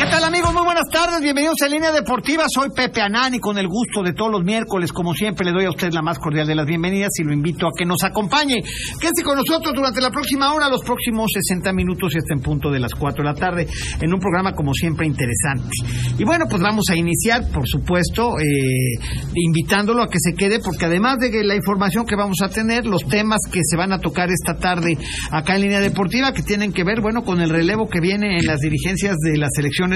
¿Qué 0.00 0.06
tal 0.06 0.24
amigos? 0.24 0.54
Muy 0.54 0.64
buenas 0.64 0.88
tardes, 0.90 1.20
bienvenidos 1.20 1.56
a 1.62 1.68
Línea 1.68 1.92
Deportiva. 1.92 2.44
Soy 2.48 2.70
Pepe 2.74 3.02
Anani 3.02 3.38
con 3.38 3.58
el 3.58 3.68
gusto 3.68 4.02
de 4.02 4.14
todos 4.14 4.32
los 4.32 4.42
miércoles. 4.42 4.94
Como 4.94 5.12
siempre, 5.12 5.44
le 5.44 5.52
doy 5.52 5.66
a 5.66 5.68
usted 5.68 5.92
la 5.92 6.00
más 6.00 6.18
cordial 6.18 6.46
de 6.46 6.54
las 6.54 6.64
bienvenidas 6.64 7.10
y 7.18 7.22
lo 7.22 7.34
invito 7.34 7.66
a 7.66 7.70
que 7.76 7.84
nos 7.84 8.02
acompañe. 8.02 8.62
Quédese 8.98 9.22
con 9.22 9.36
nosotros 9.36 9.74
durante 9.74 10.00
la 10.00 10.10
próxima 10.10 10.54
hora, 10.54 10.70
los 10.70 10.82
próximos 10.84 11.30
60 11.34 11.74
minutos 11.74 12.14
y 12.14 12.18
hasta 12.18 12.32
en 12.32 12.40
punto 12.40 12.70
de 12.70 12.80
las 12.80 12.94
4 12.94 13.22
de 13.22 13.28
la 13.30 13.34
tarde, 13.34 13.66
en 14.00 14.14
un 14.14 14.18
programa 14.18 14.54
como 14.54 14.72
siempre 14.72 15.06
interesante. 15.06 15.68
Y 16.16 16.24
bueno, 16.24 16.46
pues 16.48 16.62
vamos 16.62 16.86
a 16.90 16.96
iniciar, 16.96 17.50
por 17.52 17.68
supuesto, 17.68 18.38
eh, 18.38 18.96
invitándolo 19.34 20.02
a 20.02 20.08
que 20.08 20.18
se 20.18 20.32
quede, 20.32 20.60
porque 20.60 20.86
además 20.86 21.18
de 21.18 21.44
la 21.44 21.56
información 21.56 22.06
que 22.06 22.16
vamos 22.16 22.38
a 22.42 22.48
tener, 22.48 22.86
los 22.86 23.06
temas 23.06 23.40
que 23.52 23.60
se 23.62 23.76
van 23.76 23.92
a 23.92 23.98
tocar 23.98 24.30
esta 24.30 24.54
tarde 24.58 24.96
acá 25.30 25.56
en 25.56 25.60
Línea 25.60 25.80
Deportiva, 25.80 26.32
que 26.32 26.42
tienen 26.42 26.72
que 26.72 26.84
ver, 26.84 27.02
bueno, 27.02 27.22
con 27.22 27.42
el 27.42 27.50
relevo 27.50 27.86
que 27.86 28.00
viene 28.00 28.38
en 28.38 28.46
las 28.46 28.60
dirigencias 28.60 29.16
de 29.18 29.36
las 29.36 29.50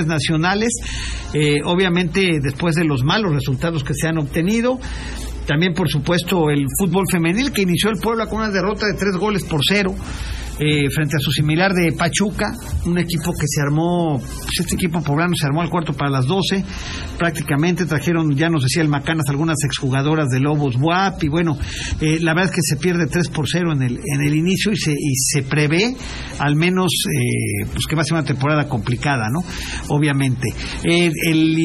nacionales, 0.06 0.70
eh, 1.32 1.60
obviamente 1.64 2.40
después 2.42 2.74
de 2.74 2.84
los 2.84 3.02
malos 3.04 3.32
resultados 3.32 3.84
que 3.84 3.94
se 3.94 4.08
han 4.08 4.18
obtenido. 4.18 4.78
También, 5.46 5.74
por 5.74 5.88
supuesto, 5.88 6.50
el 6.50 6.66
fútbol 6.78 7.04
femenil 7.10 7.52
que 7.52 7.62
inició 7.62 7.90
el 7.90 7.98
Puebla 7.98 8.26
con 8.26 8.38
una 8.38 8.50
derrota 8.50 8.86
de 8.86 8.94
tres 8.94 9.16
goles 9.16 9.44
por 9.44 9.60
cero. 9.66 9.94
Eh, 10.58 10.88
frente 10.94 11.16
a 11.16 11.18
su 11.18 11.32
similar 11.32 11.72
de 11.72 11.90
Pachuca, 11.92 12.52
un 12.86 12.96
equipo 12.96 13.32
que 13.32 13.46
se 13.48 13.60
armó, 13.60 14.20
pues 14.20 14.60
este 14.60 14.76
equipo 14.76 15.02
poblano 15.02 15.34
se 15.34 15.46
armó 15.46 15.62
al 15.62 15.68
cuarto 15.68 15.92
para 15.94 16.10
las 16.10 16.26
12, 16.26 16.64
prácticamente 17.18 17.86
trajeron, 17.86 18.36
ya 18.36 18.48
nos 18.48 18.62
decía 18.62 18.82
el 18.82 18.88
Macanas, 18.88 19.24
algunas 19.30 19.56
exjugadoras 19.64 20.28
de 20.28 20.38
Lobos 20.38 20.76
WAP, 20.80 21.24
y 21.24 21.28
bueno, 21.28 21.58
eh, 22.00 22.20
la 22.20 22.34
verdad 22.34 22.52
es 22.52 22.56
que 22.56 22.62
se 22.62 22.76
pierde 22.76 23.08
3 23.08 23.30
por 23.30 23.46
0 23.50 23.72
en 23.72 23.82
el, 23.82 23.96
en 23.96 24.22
el 24.22 24.34
inicio 24.34 24.70
y 24.70 24.76
se, 24.76 24.92
y 24.92 25.16
se 25.16 25.42
prevé 25.42 25.96
al 26.38 26.54
menos 26.54 26.92
eh, 27.12 27.66
pues 27.72 27.86
que 27.88 27.96
va 27.96 28.02
a 28.02 28.04
ser 28.04 28.14
una 28.14 28.24
temporada 28.24 28.68
complicada, 28.68 29.30
¿no? 29.30 29.40
Obviamente. 29.88 30.50
el, 30.84 31.56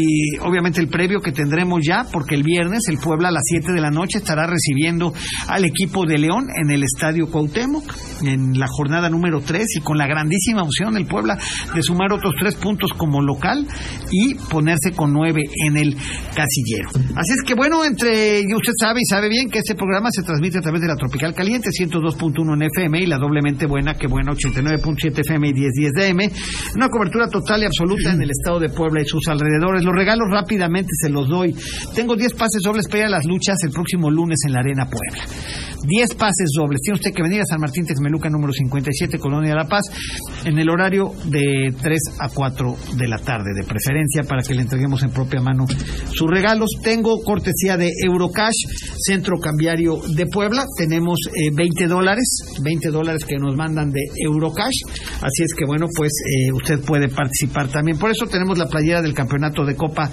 obviamente 0.42 0.82
el 0.82 0.88
previo 0.88 1.20
que 1.20 1.32
tendremos 1.32 1.82
ya, 1.86 2.08
porque 2.12 2.34
el 2.34 2.42
viernes 2.42 2.88
el 2.88 2.98
Puebla 2.98 3.30
a 3.30 3.32
las 3.32 3.44
7 3.46 3.72
de 3.72 3.82
la 3.82 3.92
noche 3.92 4.18
estará 4.18 4.48
recibiendo 4.48 5.14
al 5.48 5.66
equipo 5.66 6.06
de 6.06 6.18
León 6.18 6.48
en 6.56 6.72
el 6.72 6.84
Estadio 6.84 7.28
Cuauhtémoc, 7.28 7.84
en 8.24 8.60
la 8.60 8.68
jornada 8.80 9.10
número 9.10 9.42
3 9.42 9.66
y 9.76 9.82
con 9.82 9.98
la 9.98 10.08
grandísima 10.08 10.64
opción 10.64 10.94
del 10.94 11.06
Puebla 11.06 11.38
de 11.76 11.84
sumar 11.84 12.14
otros 12.14 12.34
tres 12.40 12.56
puntos 12.56 12.94
como 12.94 13.22
local 13.22 13.68
y 14.10 14.36
ponerse 14.36 14.92
con 14.96 15.12
nueve 15.12 15.44
en 15.68 15.76
el 15.76 15.96
casillero. 15.96 16.88
Así 17.16 17.34
es 17.36 17.44
que 17.46 17.56
bueno, 17.56 17.84
entre 17.84 18.40
y 18.40 18.54
usted 18.56 18.72
sabe 18.80 19.02
y 19.02 19.06
sabe 19.06 19.28
bien 19.28 19.50
que 19.50 19.60
este 19.60 19.76
programa 19.76 20.08
se 20.12 20.24
transmite 20.24 20.60
a 20.60 20.62
través 20.62 20.80
de 20.80 20.88
la 20.88 20.96
Tropical 20.96 21.34
Caliente 21.34 21.70
102.1 21.70 22.54
en 22.54 22.64
FM 22.64 23.02
y 23.02 23.06
la 23.06 23.18
doblemente 23.18 23.66
buena 23.66 23.96
que 23.96 24.08
buena 24.08 24.32
89.7 24.32 25.20
FM 25.20 25.50
y 25.50 25.54
1010 25.54 25.94
DM. 25.94 26.32
Una 26.76 26.88
cobertura 26.88 27.28
total 27.28 27.64
y 27.64 27.66
absoluta 27.66 28.14
en 28.14 28.22
el 28.22 28.30
estado 28.32 28.60
de 28.60 28.70
Puebla 28.70 29.02
y 29.02 29.06
sus 29.06 29.28
alrededores. 29.28 29.84
Los 29.84 29.94
regalos 29.94 30.28
rápidamente 30.32 30.92
se 31.02 31.10
los 31.10 31.28
doy. 31.28 31.54
Tengo 31.94 32.16
10 32.16 32.34
pases 32.34 32.62
dobles 32.64 32.88
para 32.88 33.00
ir 33.00 33.06
a 33.08 33.10
las 33.10 33.26
luchas 33.26 33.58
el 33.64 33.72
próximo 33.72 34.10
lunes 34.10 34.40
en 34.48 34.54
la 34.54 34.60
Arena 34.62 34.86
Puebla. 34.86 35.26
10 35.84 36.16
pases 36.16 36.52
dobles. 36.56 36.82
Tiene 36.82 36.96
usted 36.96 37.12
que 37.14 37.24
venir 37.24 37.42
a 37.42 37.46
San 37.46 37.60
Martín 37.60 37.86
Texmeluca 37.86 38.30
número 38.30 38.52
57, 38.70 39.18
Colonia 39.18 39.56
La 39.56 39.68
Paz, 39.68 39.86
en 40.46 40.58
el 40.60 40.70
horario 40.70 41.12
de 41.26 41.74
3 41.82 42.00
a 42.20 42.30
4 42.30 42.78
de 42.98 43.08
la 43.08 43.18
tarde, 43.18 43.52
de 43.56 43.66
preferencia, 43.66 44.24
para 44.24 44.44
que 44.44 44.54
le 44.54 44.62
entreguemos 44.62 45.02
en 45.04 45.10
propia 45.10 45.42
mano 45.42 45.66
sus 46.14 46.30
regalos. 46.30 46.70
Tengo 46.84 47.22
cortesía 47.24 47.78
de 47.78 47.90
Eurocash, 48.06 48.56
Centro 48.98 49.40
Cambiario 49.40 49.98
de 50.16 50.26
Puebla. 50.28 50.66
Tenemos 50.78 51.18
20 51.54 51.84
eh, 51.84 51.88
dólares, 51.88 52.42
20 52.62 52.90
dólares 52.90 53.26
que 53.26 53.38
nos 53.38 53.56
mandan 53.56 53.90
de 53.90 54.02
Eurocash. 54.24 54.82
Así 55.22 55.44
es 55.44 55.54
que, 55.56 55.66
bueno, 55.66 55.88
pues 55.96 56.12
eh, 56.12 56.52
usted 56.54 56.80
puede 56.82 57.10
participar 57.10 57.70
también. 57.70 57.98
Por 57.98 58.12
eso 58.12 58.28
tenemos 58.28 58.58
la 58.58 58.68
playera 58.68 59.02
del 59.02 59.14
campeonato 59.14 59.66
de 59.66 59.76
Copa 59.76 60.12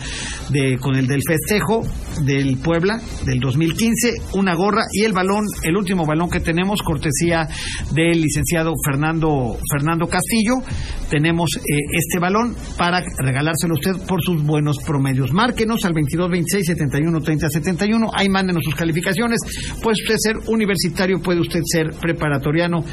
de, 0.50 0.78
con 0.78 0.97
el 0.97 1.06
del 1.06 1.23
festejo 1.27 1.83
del 2.25 2.56
Puebla 2.59 3.00
del 3.25 3.38
2015, 3.41 4.12
una 4.34 4.55
gorra 4.55 4.83
y 4.93 5.05
el 5.05 5.12
balón, 5.12 5.44
el 5.62 5.77
último 5.77 6.06
balón 6.06 6.31
que 6.31 6.41
tenemos, 6.41 6.81
cortesía 6.83 7.47
del 7.93 8.23
licenciado 8.23 8.46
Fernando, 8.84 9.57
Fernando 9.71 10.07
Castillo. 10.07 10.55
Tenemos 11.11 11.51
eh, 11.57 11.61
este 11.93 12.19
balón 12.19 12.55
para 12.77 13.03
regalárselo 13.19 13.75
a 13.75 13.79
usted 13.79 14.07
por 14.07 14.23
sus 14.23 14.43
buenos 14.43 14.79
promedios. 14.84 15.33
Márquenos 15.33 15.84
al 15.84 15.93
22 15.93 16.31
26 16.31 16.67
71 16.67 17.21
30 17.21 17.49
71. 17.49 18.11
Ahí 18.15 18.29
mándenos 18.29 18.62
sus 18.65 18.75
calificaciones. 18.75 19.39
Puede 19.83 19.97
usted 20.03 20.17
ser 20.19 20.37
universitario, 20.49 21.21
puede 21.21 21.41
usted 21.41 21.61
ser 21.65 21.91
preparatoriano 22.01 22.85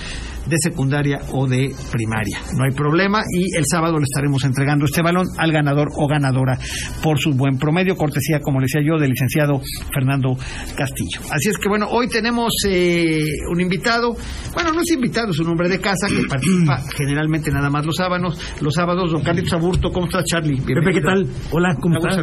de 0.46 0.58
secundaria 0.62 1.20
o 1.32 1.48
de 1.48 1.74
primaria. 1.92 2.40
No 2.58 2.66
hay 2.66 2.72
problema 2.76 3.24
y 3.32 3.56
el 3.56 3.64
sábado 3.70 3.98
le 3.98 4.04
estaremos 4.04 4.44
entregando 4.44 4.86
este 4.86 5.02
balón 5.02 5.28
al 5.38 5.52
ganador 5.52 5.90
o 5.96 6.08
ganadora 6.08 6.58
por 7.02 7.20
su 7.20 7.32
buen 7.34 7.58
promedio, 7.58 7.96
cortesía, 7.96 8.40
como 8.40 8.60
le 8.60 8.66
decía 8.66 8.82
yo, 8.86 9.00
del 9.00 9.12
licenciado 9.12 9.62
Fernando 9.94 10.36
Castillo. 10.76 11.22
Así 11.32 11.50
es 11.50 11.58
que 11.58 11.70
bueno, 11.70 11.88
hoy 11.90 12.08
tenemos 12.08 12.54
eh, 12.68 13.26
un 13.52 13.62
invitado, 13.62 14.16
bueno, 14.54 14.74
no 14.74 14.82
es 14.82 14.92
invitado, 14.92 15.32
es 15.32 15.40
un 15.44 15.50
hombre 15.50 15.70
de 15.70 15.80
casa 15.80 16.08
que 16.08 16.28
participa 16.28 16.82
generalmente 16.96 17.52
nada 17.52 17.70
más 17.70 17.86
los 17.86 17.96
sábados, 17.96 18.40
los 18.62 18.74
sábados, 18.74 19.12
don 19.12 19.24
Carlitos 19.24 19.54
Aburto, 19.54 19.92
¿cómo 19.92 20.08
estás 20.08 20.26
Charlie? 20.26 20.60
Pepe, 20.62 20.94
¿qué 20.94 21.02
tal? 21.02 21.28
Hola, 21.52 21.76
¿cómo 21.80 21.98
estás? 21.98 22.18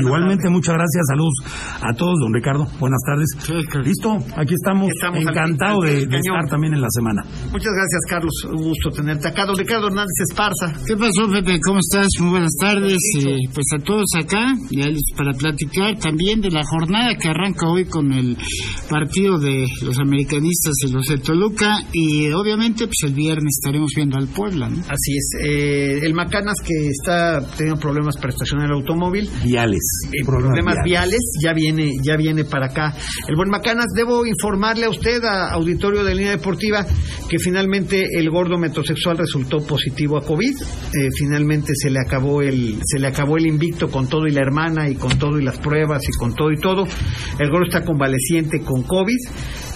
igualmente, 0.00 0.48
muchas 0.48 0.74
gracias, 0.74 1.06
saludos 1.08 1.34
a 1.80 1.94
todos, 1.94 2.14
don 2.20 2.32
Ricardo, 2.32 2.66
buenas 2.78 3.00
tardes. 3.06 3.28
Listo, 3.84 4.16
aquí 4.36 4.54
estamos, 4.54 4.90
encantado 5.14 5.80
de, 5.82 6.02
estar 6.02 6.48
también 6.48 6.74
en 6.74 6.80
la 6.80 6.88
semana. 6.90 7.22
Muchas 7.50 7.72
gracias, 7.72 8.00
Carlos. 8.08 8.32
Un 8.50 8.62
gusto 8.68 8.90
tenerte 8.90 9.28
acá. 9.28 9.46
Don 9.46 9.56
Ricardo 9.56 9.88
Hernández 9.88 10.14
Esparza. 10.28 10.72
¿Qué 10.86 10.96
pasó, 10.96 11.28
Pepe? 11.30 11.58
¿Cómo 11.64 11.78
estás? 11.80 12.06
Muy 12.20 12.30
buenas 12.30 12.54
tardes. 12.58 12.98
Eh, 13.18 13.36
pues 13.52 13.66
a 13.74 13.78
todos 13.82 14.06
acá, 14.18 14.54
ya 14.70 14.86
para 15.16 15.32
platicar 15.32 15.98
también 15.98 16.40
de 16.40 16.50
la 16.50 16.64
jornada 16.64 17.14
que 17.20 17.28
arranca 17.28 17.68
hoy 17.68 17.84
con 17.84 18.12
el 18.12 18.36
partido 18.88 19.38
de 19.38 19.66
los 19.82 19.98
americanistas 19.98 20.74
y 20.86 20.92
los 20.92 21.06
de 21.06 21.18
Toluca. 21.18 21.72
Y 21.92 22.30
obviamente, 22.32 22.61
pues 22.70 22.96
el 23.04 23.14
viernes 23.14 23.58
estaremos 23.58 23.90
viendo 23.94 24.16
al 24.16 24.28
Puebla, 24.28 24.68
¿no? 24.68 24.78
Así 24.88 25.16
es. 25.16 25.30
Eh, 25.44 25.98
el 26.02 26.14
Macanas 26.14 26.54
que 26.64 26.88
está 26.88 27.40
teniendo 27.56 27.80
problemas 27.80 28.16
para 28.16 28.28
estacionar 28.28 28.66
el 28.66 28.74
automóvil. 28.74 29.28
Viales. 29.42 29.80
Eh, 30.12 30.24
problemas, 30.24 30.76
viales. 30.84 31.20
Ya 31.42 31.52
viene, 31.52 31.92
ya 32.02 32.16
viene 32.16 32.44
para 32.44 32.66
acá. 32.66 32.94
El 33.28 33.36
buen 33.36 33.50
Macanas, 33.50 33.86
debo 33.96 34.24
informarle 34.24 34.86
a 34.86 34.90
usted, 34.90 35.24
a 35.24 35.52
auditorio 35.52 36.04
de 36.04 36.14
línea 36.14 36.30
deportiva, 36.32 36.86
que 37.28 37.38
finalmente 37.38 38.06
el 38.18 38.30
gordo 38.30 38.58
metrosexual 38.58 39.18
resultó 39.18 39.58
positivo 39.58 40.16
a 40.16 40.24
COVID. 40.24 40.54
Eh, 40.60 41.08
finalmente 41.16 41.72
se 41.74 41.90
le 41.90 41.98
acabó 41.98 42.42
el 42.42 42.78
se 42.84 42.98
le 42.98 43.08
acabó 43.08 43.38
el 43.38 43.46
invicto 43.46 43.90
con 43.90 44.08
todo 44.08 44.26
y 44.26 44.30
la 44.30 44.40
hermana 44.40 44.88
y 44.88 44.94
con 44.94 45.18
todo 45.18 45.38
y 45.38 45.44
las 45.44 45.58
pruebas 45.58 46.02
y 46.04 46.18
con 46.18 46.34
todo 46.34 46.52
y 46.52 46.58
todo. 46.58 46.86
El 47.38 47.50
gordo 47.50 47.66
está 47.66 47.84
convaleciente 47.84 48.60
con 48.60 48.82
COVID 48.82 49.18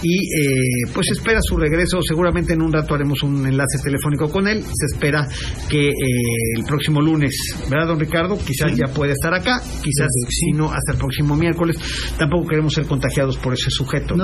y 0.02 0.18
eh, 0.18 0.90
pues 0.92 1.06
espera 1.12 1.40
su 1.42 1.56
regreso. 1.56 2.00
Seguramente 2.02 2.52
en 2.54 2.62
un 2.62 2.72
rato 2.72 2.94
haremos 2.94 3.22
un 3.22 3.46
enlace 3.46 3.78
telefónico 3.82 4.30
con 4.30 4.46
él. 4.48 4.62
Se 4.62 4.94
espera 4.94 5.26
que 5.68 5.88
eh, 5.88 5.92
el 6.56 6.64
próximo 6.64 7.00
lunes, 7.00 7.34
¿verdad, 7.70 7.88
don 7.88 8.00
Ricardo? 8.00 8.36
Quizás 8.38 8.76
ya 8.76 8.92
puede 8.92 9.12
estar 9.12 9.32
acá, 9.34 9.60
quizás 9.82 10.08
si 10.28 10.52
no, 10.52 10.66
hasta 10.72 10.92
el 10.92 10.98
próximo 10.98 11.36
miércoles. 11.36 11.76
Tampoco 12.18 12.46
queremos 12.48 12.72
ser 12.72 12.86
contagiados 12.86 13.36
por 13.38 13.54
ese 13.54 13.70
sujeto 13.70 14.16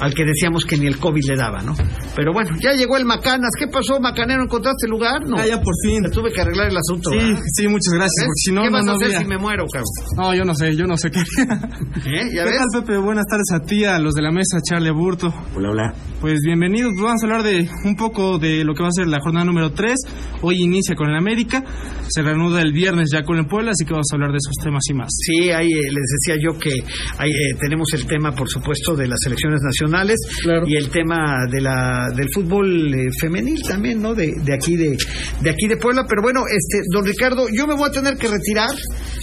al 0.00 0.14
que 0.14 0.24
decíamos 0.24 0.64
que 0.64 0.76
ni 0.76 0.86
el 0.86 0.98
COVID 0.98 1.24
le 1.24 1.36
daba, 1.36 1.62
¿no? 1.62 1.74
Pero 2.16 2.32
bueno, 2.32 2.50
ya 2.60 2.72
llegó 2.72 2.96
el 2.96 3.04
Macanas. 3.04 3.50
¿Qué 3.58 3.66
pasó, 3.68 4.00
Macanero? 4.00 4.42
¿Encontraste 4.42 4.86
el 4.86 4.90
lugar? 4.90 5.20
No. 5.26 5.36
Ah, 5.38 5.46
ya 5.46 5.60
por 5.60 5.74
fin. 5.84 6.02
Te 6.02 6.10
tuve 6.10 6.32
que 6.32 6.40
arreglar 6.40 6.68
el 6.68 6.76
asunto. 6.76 7.10
Sí, 7.10 7.34
sí, 7.54 7.68
muchas 7.68 7.92
gracias. 7.94 8.26
si 8.36 8.52
no, 8.52 8.62
¿Qué 8.62 8.70
vas 8.70 8.86
a 8.86 8.92
hacer 8.92 9.12
si 9.12 9.24
me 9.24 9.38
muero, 9.38 9.64
cabrón? 9.72 9.88
No, 10.16 10.34
yo 10.34 10.44
no 10.44 10.54
sé, 10.54 10.74
yo 10.76 10.86
no 10.86 10.96
sé 10.96 11.10
qué. 11.10 11.20
¿Eh? 11.20 12.24
¿Ya 12.34 12.44
¿Qué 12.44 12.50
ves? 12.50 12.60
tal, 12.72 12.84
Pepe? 12.84 12.98
Buenas 12.98 13.26
tardes 13.26 13.50
a 13.52 13.60
ti, 13.60 13.84
a 13.84 13.98
los 13.98 14.14
de 14.14 14.22
la 14.22 14.30
mesa, 14.32 14.58
Charlie 14.62 14.90
Hola, 15.10 15.70
hola. 15.70 15.94
Pues 16.20 16.40
bienvenidos. 16.44 16.92
Vamos 17.00 17.22
a 17.22 17.26
hablar 17.26 17.42
de 17.42 17.66
un 17.86 17.96
poco 17.96 18.38
de 18.38 18.62
lo 18.62 18.74
que 18.74 18.82
va 18.82 18.88
a 18.88 18.92
ser 18.92 19.06
la 19.06 19.20
jornada 19.20 19.46
número 19.46 19.70
3. 19.72 19.94
Hoy 20.42 20.56
inicia 20.60 20.94
con 20.94 21.08
el 21.08 21.16
América. 21.16 21.64
Se 22.08 22.20
reanuda 22.20 22.60
el 22.60 22.74
viernes 22.74 23.08
ya 23.10 23.22
con 23.22 23.38
el 23.38 23.46
Puebla, 23.46 23.70
así 23.70 23.86
que 23.86 23.92
vamos 23.92 24.06
a 24.12 24.16
hablar 24.16 24.32
de 24.32 24.36
esos 24.36 24.52
temas 24.62 24.82
y 24.90 24.94
más. 24.94 25.08
Sí, 25.10 25.50
ahí 25.50 25.66
eh, 25.66 25.90
les 25.90 26.04
decía 26.26 26.36
yo 26.42 26.58
que 26.58 26.72
ahí, 27.16 27.30
eh, 27.30 27.56
tenemos 27.58 27.88
el 27.94 28.04
tema, 28.06 28.32
por 28.32 28.50
supuesto, 28.50 28.94
de 28.96 29.08
las 29.08 29.18
selecciones 29.24 29.60
nacionales 29.62 30.16
Claro. 30.42 30.64
y 30.66 30.76
el 30.76 30.90
tema 30.90 31.46
de 31.50 31.60
la 31.62 32.10
del 32.14 32.28
fútbol 32.34 32.92
eh, 32.92 33.06
femenil 33.18 33.62
también, 33.62 34.02
¿no? 34.02 34.14
De, 34.14 34.30
de 34.44 34.54
aquí 34.54 34.76
de 34.76 34.94
de 35.40 35.50
aquí 35.50 35.68
de 35.68 35.78
Puebla, 35.78 36.04
pero 36.06 36.20
bueno, 36.20 36.40
este 36.46 36.82
don 36.92 37.06
Ricardo, 37.06 37.46
yo 37.56 37.66
me 37.66 37.74
voy 37.74 37.88
a 37.88 37.92
tener 37.92 38.18
que 38.18 38.28
retirar. 38.28 38.68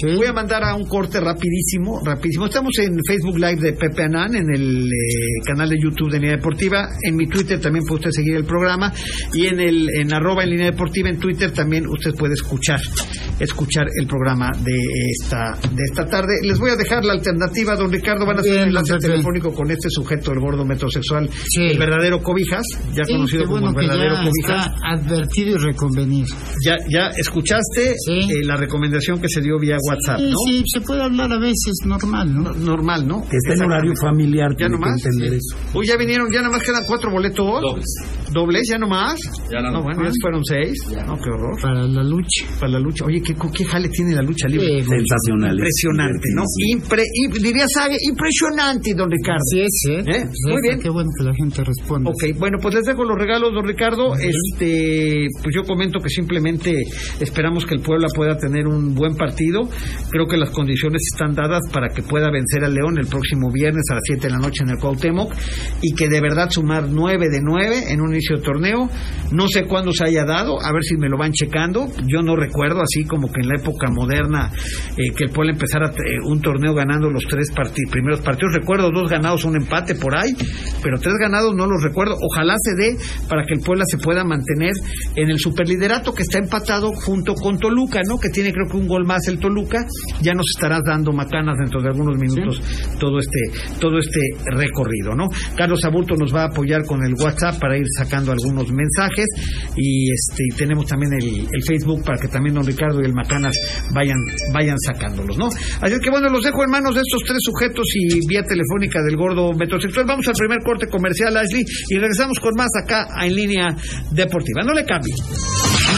Voy 0.01 0.27
a 0.27 0.33
mandar 0.33 0.63
a 0.63 0.75
un 0.75 0.85
corte 0.85 1.19
rapidísimo, 1.19 2.01
rapidísimo. 2.03 2.45
Estamos 2.45 2.77
en 2.79 2.97
Facebook 3.07 3.37
Live 3.37 3.61
de 3.61 3.73
Pepe 3.73 4.03
Anán 4.03 4.35
en 4.35 4.49
el 4.53 4.85
eh, 4.87 5.41
canal 5.45 5.69
de 5.69 5.77
YouTube 5.81 6.11
de 6.11 6.19
Línea 6.19 6.35
Deportiva. 6.35 6.89
En 7.01 7.15
mi 7.15 7.27
Twitter 7.27 7.59
también 7.59 7.85
puede 7.85 7.99
usted 7.99 8.11
seguir 8.11 8.35
el 8.35 8.45
programa. 8.45 8.91
Y 9.33 9.47
en 9.47 9.59
el 9.59 9.89
en 10.01 10.13
arroba 10.13 10.43
en 10.43 10.49
Línea 10.49 10.71
Deportiva 10.71 11.09
en 11.09 11.17
Twitter 11.17 11.51
también 11.51 11.87
usted 11.87 12.13
puede 12.13 12.33
escuchar 12.33 12.79
escuchar 13.39 13.85
el 13.99 14.07
programa 14.07 14.49
de 14.63 14.75
esta 15.11 15.57
de 15.61 15.83
esta 15.89 16.05
tarde. 16.05 16.35
Les 16.43 16.59
voy 16.59 16.71
a 16.71 16.75
dejar 16.75 17.03
la 17.03 17.13
alternativa, 17.13 17.75
don 17.75 17.91
Ricardo. 17.91 18.25
Van 18.25 18.37
a 18.37 18.41
hacer 18.41 18.53
un 18.53 18.67
enlace 18.69 18.97
telefónico 18.97 19.53
con 19.53 19.69
este 19.71 19.89
sujeto, 19.89 20.31
el 20.31 20.39
gordo 20.39 20.65
metrosexual, 20.65 21.29
el 21.57 21.77
verdadero 21.77 22.21
Cobijas, 22.21 22.65
ya 22.93 23.03
conocido 23.05 23.45
como 23.45 23.69
el 23.69 23.75
verdadero 23.75 24.15
Cobijas. 24.23 24.69
advertido 24.83 25.55
y 25.55 25.57
reconvenido. 25.57 26.27
Ya, 26.65 26.75
ya 26.89 27.11
escuchaste 27.17 27.91
eh, 27.91 28.43
la 28.43 28.55
recomendación 28.55 29.21
que 29.21 29.29
se 29.29 29.41
dio 29.41 29.59
vía 29.59 29.77
WhatsApp, 29.87 30.19
¿no? 30.19 30.35
Sí, 30.47 30.63
se 30.65 30.81
puede 30.81 31.03
hablar 31.03 31.31
a 31.31 31.39
veces, 31.39 31.73
normal, 31.85 32.33
¿no? 32.33 32.51
normal, 32.53 33.07
¿no? 33.07 33.21
Que 33.21 33.37
esté 33.37 33.53
en 33.53 33.63
horario 33.63 33.93
familiar, 34.01 34.55
ya 34.57 34.67
nomás. 34.67 35.03
entender 35.03 35.33
eso. 35.33 35.55
Uy, 35.73 35.87
ya 35.87 35.97
vinieron, 35.97 36.27
ya 36.31 36.41
nomás 36.41 36.61
quedan 36.63 36.83
cuatro 36.87 37.11
boletos. 37.11 37.61
Dobles. 37.61 37.85
¿Dobles 38.35 38.67
ya 38.69 38.77
nomás? 38.77 39.15
Ya 39.49 39.61
no, 39.61 39.71
no 39.71 39.81
bueno, 39.81 40.03
ya 40.03 40.11
fueron 40.21 40.43
seis. 40.43 40.75
No, 41.07 41.15
qué 41.15 41.29
horror. 41.29 41.55
Para 41.61 41.87
la 41.87 42.03
lucha. 42.03 42.43
Para 42.59 42.73
la 42.73 42.79
lucha. 42.79 43.05
Oye, 43.05 43.21
¿qué, 43.21 43.33
qué 43.33 43.63
jale 43.63 43.87
tiene 43.87 44.13
la 44.13 44.21
lucha 44.21 44.49
libre? 44.49 44.83
Sensacional. 44.83 45.55
Impresionante, 45.55 46.27
¿no? 46.35 46.43
Impre, 46.69 47.03
diría 47.41 47.65
Sague, 47.73 47.95
impresionante, 48.05 48.93
don 48.93 49.09
Ricardo. 49.09 49.39
Sí, 49.49 49.63
sí. 49.69 49.93
¿Eh? 49.93 50.25
Muy 50.51 50.61
bien. 50.61 50.81
Qué 50.81 50.89
bueno 50.89 51.09
que 51.17 51.23
la 51.23 51.33
gente 51.33 51.63
responda. 51.63 52.09
Ok, 52.09 52.37
bueno, 52.37 52.57
pues 52.61 52.75
les 52.75 52.83
dejo 52.83 53.05
los 53.05 53.17
regalos, 53.17 53.53
don 53.53 53.65
Ricardo. 53.65 54.15
Este, 54.15 55.27
pues 55.41 55.55
yo 55.55 55.63
comento 55.63 55.99
que 55.99 56.09
simplemente 56.09 56.75
esperamos 57.21 57.65
que 57.65 57.75
el 57.75 57.81
Puebla 57.81 58.07
pueda 58.13 58.35
tener 58.35 58.67
un 58.67 58.95
buen 58.95 59.15
partido. 59.15 59.61
Creo 60.11 60.27
que 60.27 60.35
las 60.35 60.49
condiciones 60.49 61.01
están 61.13 61.35
dadas 61.35 61.61
para 61.71 61.87
que 61.87 62.03
pueda 62.03 62.29
vencer 62.29 62.65
al 62.65 62.73
León 62.73 62.97
el 62.99 63.07
próximo 63.07 63.49
viernes 63.49 63.83
a 63.91 63.95
las 63.95 64.03
7 64.07 64.27
de 64.27 64.33
la 64.33 64.39
noche 64.39 64.63
en 64.63 64.71
el 64.71 64.77
Cuauhtémoc 64.77 65.33
y 65.81 65.95
que 65.95 66.09
de 66.09 66.19
verdad 66.19 66.49
sumar 66.49 66.89
9 66.89 67.29
de 67.29 67.39
9 67.41 67.83
en 67.91 68.01
un 68.01 68.13
inicio 68.25 68.37
de 68.37 68.41
torneo. 68.41 68.89
No 69.31 69.47
sé 69.47 69.65
cuándo 69.65 69.91
se 69.91 70.05
haya 70.05 70.23
dado, 70.25 70.61
a 70.61 70.71
ver 70.71 70.83
si 70.83 70.97
me 70.97 71.09
lo 71.09 71.17
van 71.17 71.31
checando. 71.31 71.87
Yo 72.07 72.21
no 72.21 72.35
recuerdo 72.35 72.81
así 72.81 73.05
como 73.05 73.31
que 73.31 73.41
en 73.41 73.49
la 73.49 73.55
época 73.59 73.89
moderna 73.89 74.51
eh, 74.97 75.11
que 75.15 75.25
el 75.25 75.31
Puebla 75.31 75.53
empezara 75.53 75.89
eh, 75.89 76.19
un 76.23 76.41
torneo 76.41 76.73
ganando 76.73 77.09
los 77.09 77.23
tres 77.27 77.51
primeros 77.89 78.21
partidos. 78.21 78.53
Recuerdo 78.53 78.91
dos 78.91 79.09
ganados, 79.09 79.45
un 79.45 79.55
empate 79.55 79.95
por 79.95 80.15
ahí, 80.15 80.31
pero 80.81 80.99
tres 80.99 81.15
ganados 81.19 81.53
no 81.55 81.65
los 81.65 81.81
recuerdo. 81.83 82.15
Ojalá 82.21 82.55
se 82.59 82.75
dé 82.75 82.97
para 83.27 83.45
que 83.45 83.53
el 83.55 83.59
Puebla 83.61 83.83
se 83.87 83.97
pueda 83.97 84.23
mantener 84.23 84.73
en 85.15 85.29
el 85.29 85.39
superliderato 85.39 86.13
que 86.13 86.23
está 86.23 86.37
empatado 86.37 86.91
junto 86.93 87.33
con 87.33 87.57
Toluca, 87.57 88.01
¿no? 88.07 88.17
Que 88.17 88.29
tiene 88.29 88.51
creo 88.51 88.67
que 88.69 88.77
un 88.77 88.87
gol 88.87 89.05
más 89.05 89.27
el 89.27 89.39
Toluca. 89.39 89.85
Ya 90.21 90.33
nos 90.33 90.45
estarás 90.55 90.81
dando 90.85 91.11
macanas 91.11 91.57
dentro 91.57 91.81
de 91.81 91.89
algunos 91.89 92.17
minutos 92.17 92.61
todo 92.99 93.19
este 93.19 93.39
todo 93.79 93.97
este 93.97 94.19
recorrido, 94.53 95.15
¿no? 95.15 95.29
Carlos 95.57 95.83
Aburto 95.83 96.15
nos 96.15 96.33
va 96.33 96.43
a 96.43 96.47
apoyar 96.47 96.85
con 96.85 97.03
el 97.03 97.13
WhatsApp 97.13 97.59
para 97.59 97.77
ir 97.77 97.85
sacando 97.97 98.14
algunos 98.15 98.71
mensajes 98.71 99.25
y 99.75 100.11
este 100.11 100.43
tenemos 100.57 100.85
también 100.85 101.13
el, 101.13 101.47
Facebook 101.65 102.03
para 102.03 102.19
que 102.19 102.27
también 102.27 102.55
don 102.55 102.65
Ricardo 102.65 103.01
y 103.01 103.05
el 103.05 103.13
Macanas 103.13 103.53
vayan 103.93 104.17
vayan 104.53 104.77
sacándolos, 104.79 105.37
¿no? 105.37 105.47
Así 105.81 105.99
que 105.99 106.09
bueno, 106.09 106.29
los 106.29 106.43
dejo 106.43 106.63
en 106.63 106.69
manos 106.69 106.95
de 106.95 107.01
estos 107.01 107.21
tres 107.25 107.39
sujetos 107.41 107.87
y 107.95 108.27
vía 108.27 108.43
telefónica 108.43 109.01
del 109.03 109.17
gordo 109.17 109.51
metrosexual. 109.53 110.05
Vamos 110.05 110.27
al 110.27 110.35
primer 110.35 110.59
corte 110.63 110.87
comercial, 110.87 111.35
Ashley, 111.37 111.63
y 111.89 111.95
regresamos 111.97 112.39
con 112.39 112.51
más 112.55 112.69
acá 112.83 113.07
en 113.25 113.35
línea 113.35 113.75
deportiva. 114.11 114.63
No 114.63 114.73
le 114.73 114.85
cambie. 114.85 115.13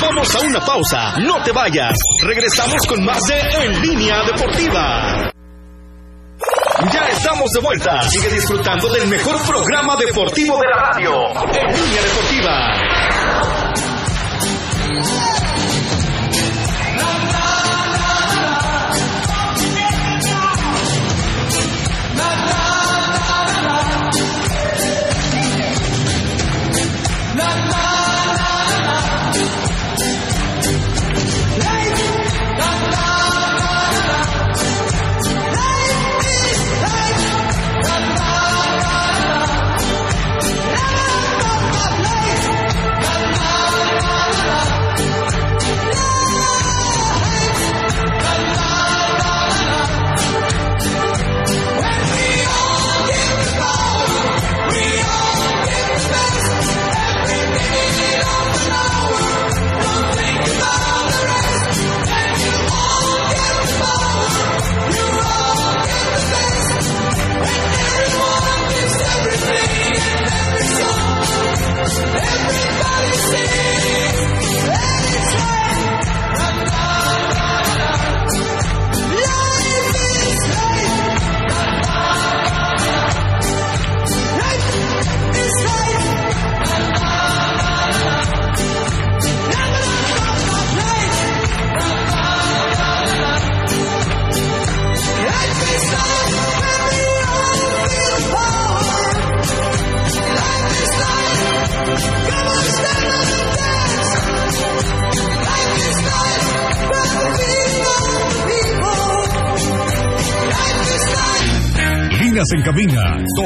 Vamos 0.02 0.36
a 0.36 0.40
una 0.46 0.60
pausa, 0.60 1.20
no 1.20 1.44
te 1.44 1.52
vayas. 1.52 1.98
Regresamos 2.24 2.86
con 2.88 3.04
más 3.04 3.22
de 3.28 3.66
En 3.66 3.82
línea 3.82 4.24
deportiva. 4.26 5.37
Ya 6.86 7.10
estamos 7.10 7.50
de 7.54 7.62
vuelta. 7.62 8.02
Sigue 8.04 8.30
disfrutando 8.36 8.88
del 8.94 9.08
mejor 9.08 9.36
programa 9.48 9.96
deportivo 9.96 10.60
de 10.60 10.68
la 10.70 10.76
radio. 10.78 11.12
En 11.32 11.68
línea 11.74 12.02
deportiva. 12.04 12.98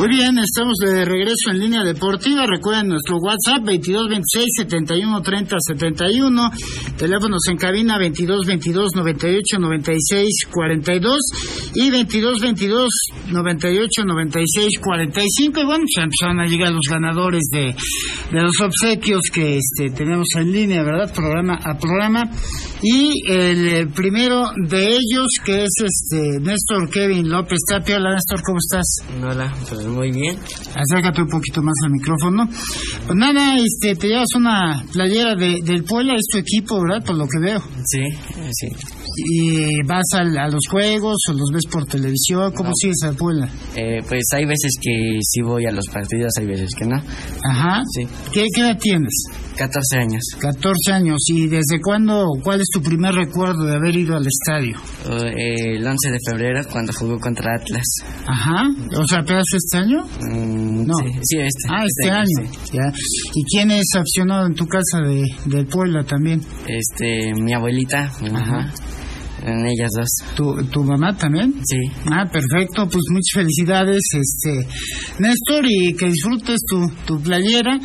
Muy 0.00 0.08
bien, 0.08 0.38
estamos 0.38 0.78
de 0.78 1.04
regreso 1.04 1.50
en 1.50 1.60
línea 1.60 1.84
deportiva. 1.84 2.46
Recuerden 2.46 2.88
nuestro 2.88 3.18
WhatsApp 3.18 3.66
2226 3.66 4.46
71 4.56 5.20
30 5.20 5.56
71. 5.60 6.50
Teléfonos 6.96 7.42
en 7.50 7.58
cabina 7.58 7.98
2222 7.98 8.92
98 8.96 9.58
96 9.58 10.46
42 10.50 11.18
y 11.74 11.90
2222 11.90 12.88
98 13.30 14.04
96 14.04 14.68
45. 14.82 15.60
Y 15.60 15.64
bueno, 15.64 15.84
ya 15.96 16.02
empezaron 16.04 16.40
a 16.40 16.46
llegar 16.46 16.72
los 16.72 16.86
ganadores 16.88 17.42
de, 17.50 17.74
de 18.32 18.42
los 18.42 18.60
obsequios 18.60 19.22
que 19.32 19.58
este, 19.58 19.90
tenemos 19.90 20.26
en 20.36 20.52
línea, 20.52 20.82
¿verdad? 20.82 21.12
Programa 21.14 21.58
a 21.62 21.78
programa. 21.78 22.30
Y 22.82 23.30
el 23.30 23.88
primero 23.90 24.50
de 24.68 24.86
ellos, 24.86 25.26
que 25.44 25.64
es 25.64 25.70
este 25.84 26.40
Néstor 26.40 26.88
Kevin 26.90 27.28
López 27.28 27.58
Tapia. 27.68 27.96
Hola, 27.96 28.14
Néstor, 28.14 28.42
¿cómo 28.42 28.58
estás? 28.58 28.86
Hola, 29.22 29.52
pues 29.68 29.86
muy 29.86 30.10
bien. 30.10 30.38
Acércate 30.74 31.22
un 31.22 31.28
poquito 31.28 31.62
más 31.62 31.74
al 31.84 31.90
micrófono. 31.90 32.48
Pues 33.06 33.16
nada, 33.16 33.56
este, 33.58 33.96
te 33.96 34.08
llevas 34.08 34.28
una 34.34 34.82
playera 34.92 35.34
de, 35.34 35.58
del 35.62 35.84
Puebla, 35.84 36.14
es 36.14 36.26
tu 36.30 36.38
equipo, 36.38 36.80
¿verdad? 36.82 37.04
Por 37.04 37.16
lo 37.16 37.26
que 37.26 37.38
veo. 37.38 37.62
Sí, 37.84 38.02
sí. 38.52 38.68
¿Y 39.16 39.82
vas 39.86 40.04
a, 40.14 40.24
los 40.24 40.60
juegos 40.70 41.16
o 41.28 41.32
los 41.32 41.50
ves 41.52 41.66
por 41.70 41.86
televisión? 41.86 42.52
¿Cómo 42.52 42.70
sigues 42.74 43.02
al 43.04 43.16
Puebla? 43.16 43.48
Eh, 43.76 43.98
pues 44.08 44.24
hay 44.32 44.44
veces 44.44 44.72
que 44.80 45.18
sí 45.22 45.42
voy 45.42 45.66
a 45.66 45.72
los 45.72 45.86
partidos, 45.88 46.32
hay 46.38 46.46
veces 46.46 46.70
que 46.74 46.86
no. 46.86 46.96
Ajá. 46.96 47.82
Sí. 47.94 48.06
¿Qué, 48.32 48.46
qué 48.54 48.60
edad 48.60 48.78
tienes? 48.78 49.24
14 49.56 49.98
años. 49.98 50.22
14 50.40 50.92
años. 50.92 51.18
¿Y 51.28 51.46
desde 51.48 51.80
cuándo, 51.82 52.26
cuál 52.42 52.60
es 52.60 52.66
tu 52.72 52.80
primer 52.80 53.14
recuerdo 53.14 53.64
de 53.64 53.76
haber 53.76 53.96
ido 53.96 54.16
al 54.16 54.26
estadio? 54.26 54.76
Eh, 55.06 55.76
el 55.76 55.86
11 55.86 56.10
de 56.10 56.18
febrero, 56.24 56.60
cuando 56.70 56.92
jugó 56.92 57.18
contra 57.18 57.56
Atlas. 57.56 57.84
Ajá. 58.26 58.68
O 58.96 59.06
sea, 59.06 59.20
¿apenas 59.20 59.44
este 59.52 59.78
año? 59.78 60.04
Mm, 60.20 60.86
no. 60.86 60.94
Sí, 61.22 61.38
este. 61.38 61.68
Ah, 61.68 61.84
este, 61.84 62.08
este 62.08 62.10
año. 62.10 62.52
Ya. 62.72 62.92
¿Y 63.34 63.44
quién 63.44 63.70
es 63.70 63.86
aficionado 63.94 64.46
en 64.46 64.54
tu 64.54 64.66
casa 64.66 65.00
de, 65.04 65.24
de 65.46 65.64
Puebla 65.64 66.04
también? 66.04 66.40
Este, 66.66 67.32
mi 67.34 67.52
abuelita, 67.52 68.12
mi 68.22 68.30
mamá. 68.30 68.72
En 69.42 69.66
ellas 69.66 69.90
dos. 69.96 70.36
¿Tu, 70.36 70.64
¿Tu 70.64 70.84
mamá 70.84 71.16
también? 71.16 71.54
Sí. 71.64 71.78
Ah, 72.10 72.26
perfecto. 72.30 72.86
Pues 72.86 73.04
muchas 73.10 73.32
felicidades, 73.34 74.02
este 74.12 74.66
Néstor, 75.18 75.64
y 75.66 75.94
que 75.94 76.06
disfrutes 76.06 76.58
tu, 76.68 76.86
tu 77.06 77.20
playera 77.22 77.78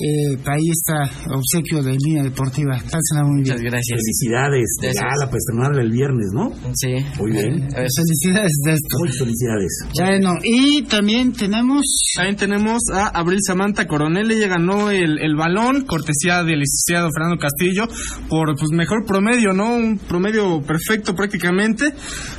eh, 0.00 0.36
ahí 0.44 0.68
está 0.70 1.10
obsequio 1.34 1.82
de 1.82 1.96
línea 1.96 2.22
deportiva. 2.22 2.76
Pásenla 2.76 3.24
muy 3.24 3.42
bien. 3.42 3.56
Muchas 3.56 3.62
gracias. 3.62 3.98
Felicidades. 3.98 4.66
Ya 4.82 5.08
la 5.20 5.30
pues 5.30 5.42
estrenarla 5.46 5.82
el 5.82 5.90
viernes, 5.90 6.28
¿no? 6.32 6.52
Sí. 6.74 6.94
Muy 7.18 7.30
bien. 7.32 7.68
Felicidades 7.70 8.52
de 8.64 8.72
esto. 8.72 8.96
Muy 8.98 9.12
felicidades. 9.12 9.72
Bueno, 9.98 10.34
y 10.42 10.82
también 10.82 11.32
tenemos. 11.32 11.82
También 12.16 12.36
tenemos 12.36 12.82
a 12.92 13.08
Abril 13.08 13.40
Samantha 13.46 13.86
Coronel. 13.86 14.30
Ella 14.30 14.48
ganó 14.48 14.90
el, 14.90 15.18
el 15.18 15.36
balón, 15.36 15.84
cortesía 15.86 16.42
del 16.44 16.60
licenciado 16.60 17.08
Fernando 17.12 17.38
Castillo, 17.38 17.86
por 18.28 18.56
pues 18.56 18.70
mejor 18.72 19.04
promedio, 19.06 19.52
¿no? 19.52 19.74
Un 19.76 19.98
promedio 19.98 20.60
perfecto 20.62 21.14
prácticamente. 21.14 21.92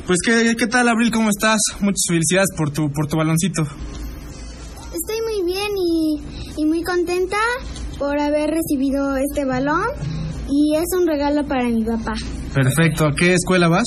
Pues, 0.05 0.19
¿qué, 0.25 0.55
qué 0.57 0.67
tal, 0.67 0.87
Abril? 0.87 1.11
¿Cómo 1.11 1.29
estás? 1.29 1.59
Muchas 1.81 2.03
felicidades 2.07 2.49
por 2.55 2.71
tu, 2.71 2.89
por 2.91 3.07
tu 3.07 3.17
baloncito. 3.17 3.63
Estoy 3.63 5.21
muy 5.21 5.45
bien 5.45 5.71
y, 5.75 6.61
y 6.61 6.65
muy 6.65 6.76
contenta 6.87 7.37
por 7.99 8.17
haber 8.19 8.49
recibido 8.51 9.17
este 9.17 9.45
balón 9.45 9.83
y 10.49 10.75
es 10.75 10.85
un 10.97 11.05
regalo 11.05 11.45
para 11.45 11.65
mi 11.65 11.83
papá. 11.83 12.13
Perfecto. 12.53 13.05
¿A 13.05 13.13
qué 13.13 13.33
escuela 13.33 13.67
vas? 13.67 13.85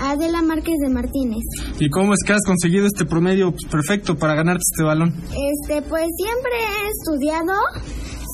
Adela 0.00 0.42
Márquez 0.42 0.74
de 0.84 0.90
Martínez. 0.92 1.42
¿Y 1.80 1.88
cómo 1.88 2.12
es 2.12 2.20
que 2.26 2.34
has 2.34 2.44
conseguido 2.44 2.86
este 2.86 3.06
promedio 3.06 3.54
perfecto 3.70 4.16
para 4.16 4.34
ganarte 4.34 4.60
este 4.72 4.84
balón? 4.84 5.14
Este, 5.16 5.80
pues 5.88 6.04
siempre 6.16 6.52
he 6.52 6.88
estudiado, 6.88 7.54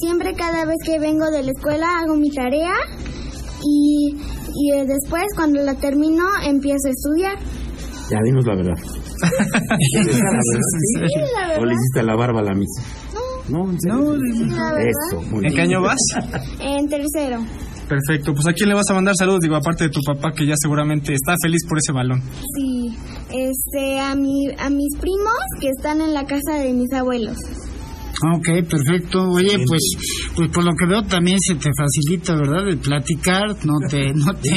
siempre 0.00 0.35
cada 0.35 0.64
vez 0.64 0.76
que 0.85 0.99
vengo 0.99 1.30
de 1.30 1.44
la 1.44 1.52
escuela 1.52 1.87
hago 2.00 2.16
mi 2.16 2.30
tarea 2.30 2.75
y, 3.62 4.16
y 4.54 4.87
después 4.87 5.23
cuando 5.37 5.62
la 5.62 5.75
termino 5.75 6.25
empiezo 6.44 6.88
a 6.88 6.90
estudiar. 6.90 7.38
Ya, 8.11 8.18
dinos 8.25 8.44
la 8.44 8.56
verdad. 8.56 8.75
Sí, 9.92 10.11
la 11.35 11.49
verdad. 11.49 11.62
¿O 11.62 11.64
le 11.64 11.75
hiciste 11.75 12.02
la 12.02 12.16
barba 12.16 12.40
a 12.40 12.42
la 12.42 12.54
misa? 12.54 12.82
No, 13.49 13.70
en 13.70 13.80
serio. 13.80 14.14
Eso, 14.14 15.22
muy 15.30 15.46
¿En 15.46 15.54
qué 15.54 15.61
año 15.62 15.82
vas? 15.82 15.99
En 16.61 16.88
tercero. 16.88 17.40
Perfecto. 17.88 18.32
Pues 18.32 18.46
¿a 18.46 18.52
quién 18.52 18.68
le 18.68 18.75
vas 18.75 18.88
a 18.88 18.94
mandar 18.94 19.14
saludos? 19.18 19.40
Digo, 19.40 19.56
aparte 19.56 19.84
de 19.84 19.90
tu 19.90 20.00
papá 20.00 20.32
que 20.32 20.46
ya 20.46 20.54
seguramente 20.56 21.12
está 21.12 21.34
feliz 21.42 21.61
por 21.68 21.78
ese 21.78 21.92
balón. 21.92 22.22
Sí, 22.56 22.96
este, 23.28 24.00
a, 24.00 24.14
mi, 24.14 24.46
a 24.58 24.70
mis 24.70 24.96
primos 24.99 25.37
que 25.61 25.68
están 25.68 26.00
en 26.00 26.14
la 26.14 26.25
casa 26.25 26.54
de 26.58 26.72
mis 26.72 26.92
abuelos. 26.92 27.37
Ok, 28.22 28.68
perfecto. 28.68 29.22
Oye, 29.30 29.58
pues, 29.66 29.82
pues 30.36 30.48
por 30.50 30.64
lo 30.64 30.74
que 30.74 30.86
veo 30.86 31.02
también 31.02 31.38
se 31.40 31.54
te 31.56 31.70
facilita, 31.76 32.34
¿verdad? 32.34 32.68
El 32.68 32.78
platicar, 32.78 33.48
no 33.64 33.78
te, 33.88 34.12
no 34.14 34.32
te, 34.34 34.50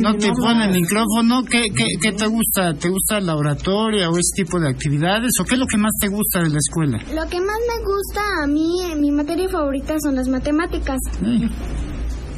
no 0.00 0.14
te 0.16 0.30
pone 0.32 0.66
el 0.66 0.72
micrófono. 0.72 1.42
¿Qué, 1.44 1.64
qué, 1.74 1.86
¿Qué 2.00 2.12
te 2.12 2.26
gusta? 2.26 2.74
¿Te 2.74 2.88
gusta 2.88 3.20
la 3.20 3.36
oratoria 3.36 4.10
o 4.10 4.18
ese 4.18 4.42
tipo 4.42 4.60
de 4.60 4.68
actividades? 4.68 5.32
¿O 5.40 5.44
qué 5.44 5.54
es 5.54 5.60
lo 5.60 5.66
que 5.66 5.78
más 5.78 5.92
te 6.00 6.08
gusta 6.08 6.42
de 6.42 6.50
la 6.50 6.58
escuela? 6.58 6.98
Lo 6.98 7.28
que 7.30 7.40
más 7.40 7.58
me 7.66 7.84
gusta 7.84 8.20
a 8.44 8.46
mí, 8.46 9.00
mi 9.00 9.10
materia 9.10 9.48
favorita 9.48 9.94
son 10.02 10.14
las 10.16 10.28
matemáticas. 10.28 10.98
Eh, 11.24 11.48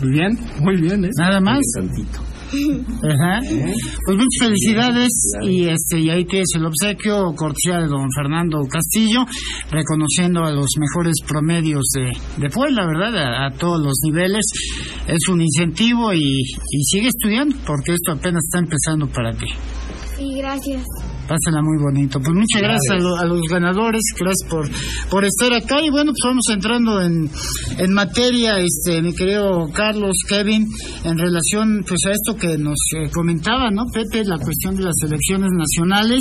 Muy 0.00 0.10
bien, 0.12 0.38
muy 0.60 0.80
bien, 0.80 1.04
¿eh? 1.04 1.10
Nada 1.18 1.40
más. 1.40 1.58
Tantito. 1.74 2.20
Pues 2.50 4.16
muchas 4.16 4.40
felicidades 4.40 5.08
y 5.42 5.68
este 5.68 6.00
y 6.00 6.10
ahí 6.10 6.24
tienes 6.24 6.48
el 6.56 6.66
obsequio 6.66 7.32
cortesía 7.36 7.80
de 7.80 7.86
don 7.86 8.08
Fernando 8.14 8.60
Castillo, 8.68 9.24
reconociendo 9.70 10.44
a 10.44 10.50
los 10.52 10.68
mejores 10.78 11.14
promedios 11.26 11.84
de, 11.94 12.10
de 12.42 12.50
Puebla, 12.50 12.86
¿verdad? 12.86 13.16
A, 13.16 13.46
a 13.46 13.50
todos 13.50 13.80
los 13.80 13.94
niveles. 14.04 14.44
Es 15.06 15.28
un 15.28 15.40
incentivo 15.40 16.12
y, 16.12 16.40
y 16.40 16.84
sigue 16.84 17.08
estudiando 17.08 17.56
porque 17.66 17.92
esto 17.92 18.12
apenas 18.12 18.42
está 18.44 18.58
empezando 18.58 19.06
para 19.06 19.32
ti. 19.32 19.46
Sí, 20.20 20.34
gracias. 20.36 20.84
Pásala 21.26 21.62
muy 21.62 21.78
bonito. 21.80 22.18
Pues 22.20 22.32
muchas 22.34 22.60
gracias 22.60 22.90
a, 22.90 22.96
lo- 22.96 23.16
a 23.16 23.24
los 23.24 23.40
ganadores, 23.48 24.02
gracias 24.18 24.48
por, 24.50 24.68
por 25.10 25.24
estar 25.24 25.50
acá. 25.54 25.76
Y 25.80 25.88
bueno, 25.88 26.10
pues 26.12 26.20
vamos 26.26 26.44
entrando 26.52 27.00
en, 27.00 27.30
en 27.78 27.92
materia, 27.94 28.58
este, 28.58 29.00
mi 29.00 29.14
querido 29.14 29.68
Carlos, 29.72 30.12
Kevin, 30.28 30.66
en 31.04 31.16
relación 31.16 31.84
pues 31.88 32.00
a 32.06 32.10
esto 32.10 32.36
que 32.36 32.58
nos 32.58 32.76
eh, 32.96 33.08
comentaba, 33.14 33.70
¿no, 33.70 33.84
Pepe? 33.94 34.24
La 34.24 34.36
cuestión 34.38 34.76
de 34.76 34.82
las 34.82 34.96
elecciones 35.06 35.48
nacionales, 35.52 36.18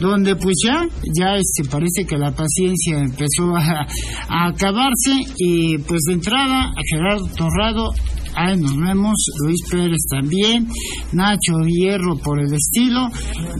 donde 0.00 0.36
pues 0.36 0.54
ya, 0.64 0.86
ya 1.20 1.34
este, 1.34 1.68
parece 1.68 2.06
que 2.06 2.16
la 2.16 2.30
paciencia 2.30 3.00
empezó 3.00 3.54
a, 3.56 3.86
a 4.28 4.46
acabarse 4.48 5.12
y 5.38 5.76
pues 5.78 6.00
de 6.06 6.14
entrada 6.14 6.66
a 6.70 6.80
Gerardo 6.88 7.26
Torrado 7.36 7.90
Ahí 8.36 8.56
nos 8.60 8.76
vemos, 8.76 9.14
Luis 9.42 9.60
Pérez 9.70 10.06
también, 10.10 10.68
Nacho 11.12 11.58
Hierro 11.66 12.16
por 12.18 12.38
el 12.38 12.52
estilo. 12.52 13.08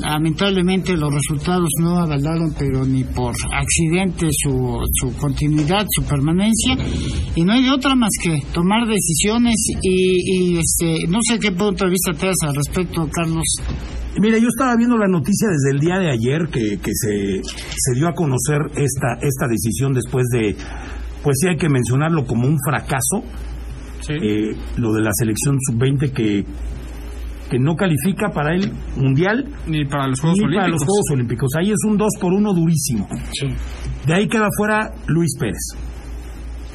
Lamentablemente 0.00 0.96
los 0.96 1.12
resultados 1.12 1.70
no 1.80 1.98
avalaron, 1.98 2.54
pero 2.58 2.84
ni 2.84 3.02
por 3.04 3.34
accidente 3.54 4.28
su, 4.30 4.78
su 5.00 5.16
continuidad, 5.16 5.86
su 5.88 6.02
permanencia. 6.04 6.76
Y 7.34 7.44
no 7.44 7.54
hay 7.54 7.64
de 7.64 7.70
otra 7.70 7.94
más 7.94 8.10
que 8.22 8.42
tomar 8.52 8.86
decisiones 8.86 9.54
y, 9.82 10.54
y, 10.54 10.58
este, 10.58 11.06
no 11.08 11.20
sé 11.22 11.38
qué 11.38 11.52
punto 11.52 11.84
de 11.84 11.90
vista 11.90 12.12
te 12.12 12.26
das 12.26 12.36
al 12.42 12.54
respecto, 12.54 13.08
Carlos. 13.10 13.44
Mira, 14.20 14.38
yo 14.38 14.48
estaba 14.48 14.76
viendo 14.76 14.96
la 14.96 15.08
noticia 15.08 15.48
desde 15.48 15.72
el 15.72 15.80
día 15.80 15.98
de 15.98 16.10
ayer 16.10 16.48
que, 16.48 16.78
que 16.78 16.90
se, 16.92 17.40
se 17.42 17.94
dio 17.94 18.08
a 18.08 18.14
conocer 18.14 18.60
esta, 18.76 19.18
esta 19.20 19.46
decisión 19.48 19.92
después 19.92 20.26
de, 20.32 20.56
pues 21.22 21.36
sí 21.40 21.48
hay 21.48 21.56
que 21.56 21.68
mencionarlo 21.68 22.24
como 22.24 22.46
un 22.46 22.56
fracaso, 22.66 23.24
Sí. 24.06 24.14
eh, 24.14 24.56
lo 24.76 24.92
de 24.92 25.02
la 25.02 25.10
selección 25.12 25.56
sub-20 25.60 26.12
que, 26.12 26.44
que 27.50 27.58
no 27.58 27.74
califica 27.76 28.30
para 28.30 28.54
el 28.54 28.72
Mundial 28.96 29.46
Ni 29.66 29.84
para 29.84 30.06
los 30.08 30.20
Juegos 30.20 30.38
ni 30.38 30.44
Olímpicos. 30.44 30.62
para 30.62 30.68
los 30.68 30.84
Juegos 30.84 31.06
Olímpicos. 31.12 31.50
Ahí 31.58 31.70
es 31.70 31.78
un 31.86 31.96
2 31.96 32.08
por 32.20 32.32
1 32.32 32.52
durísimo. 32.54 33.08
De 34.06 34.14
ahí 34.14 34.28
queda 34.28 34.48
fuera 34.56 34.90
Luis 35.06 35.36
Pérez. 35.38 35.76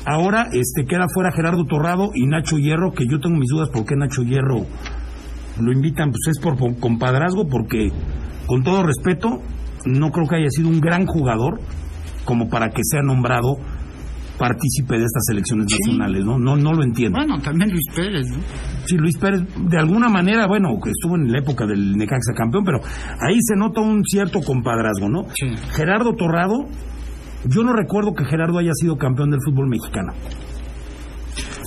Ahora 0.05 0.47
este 0.51 0.85
queda 0.85 1.05
fuera 1.13 1.31
Gerardo 1.31 1.63
Torrado 1.65 2.09
y 2.15 2.25
Nacho 2.25 2.57
Hierro, 2.57 2.91
que 2.91 3.05
yo 3.07 3.19
tengo 3.19 3.37
mis 3.37 3.49
dudas 3.49 3.69
por 3.69 3.85
qué 3.85 3.95
Nacho 3.95 4.23
Hierro 4.23 4.65
lo 5.59 5.71
invitan, 5.71 6.09
pues 6.09 6.35
es 6.35 6.39
por 6.39 6.57
por 6.57 6.75
compadrazgo, 6.79 7.47
porque 7.47 7.89
con 8.47 8.63
todo 8.63 8.81
respeto, 8.83 9.41
no 9.85 10.09
creo 10.11 10.27
que 10.27 10.37
haya 10.37 10.49
sido 10.49 10.69
un 10.69 10.79
gran 10.81 11.05
jugador 11.05 11.59
como 12.25 12.49
para 12.49 12.69
que 12.69 12.81
sea 12.83 13.01
nombrado 13.03 13.57
partícipe 14.41 14.97
de 14.97 15.05
estas 15.05 15.21
elecciones 15.29 15.67
nacionales, 15.69 16.25
¿no? 16.25 16.39
No, 16.39 16.55
no 16.55 16.73
lo 16.73 16.83
entiendo. 16.83 17.19
Bueno, 17.19 17.39
también 17.43 17.69
Luis 17.69 17.85
Pérez, 17.95 18.27
¿no? 18.31 18.37
Sí, 18.85 18.97
Luis 18.97 19.15
Pérez, 19.19 19.41
de 19.69 19.77
alguna 19.77 20.09
manera, 20.09 20.47
bueno, 20.47 20.79
que 20.83 20.89
estuvo 20.89 21.15
en 21.15 21.31
la 21.31 21.37
época 21.37 21.67
del 21.67 21.95
Necaxa 21.95 22.33
campeón, 22.35 22.63
pero 22.65 22.79
ahí 22.79 23.37
se 23.39 23.55
nota 23.55 23.81
un 23.81 24.03
cierto 24.03 24.41
compadrazgo, 24.41 25.09
¿no? 25.09 25.25
Sí. 25.35 25.45
Gerardo 25.75 26.15
Torrado, 26.15 26.65
yo 27.45 27.61
no 27.61 27.73
recuerdo 27.73 28.15
que 28.15 28.25
Gerardo 28.25 28.57
haya 28.57 28.73
sido 28.73 28.97
campeón 28.97 29.29
del 29.29 29.41
fútbol 29.45 29.67
mexicano. 29.69 30.13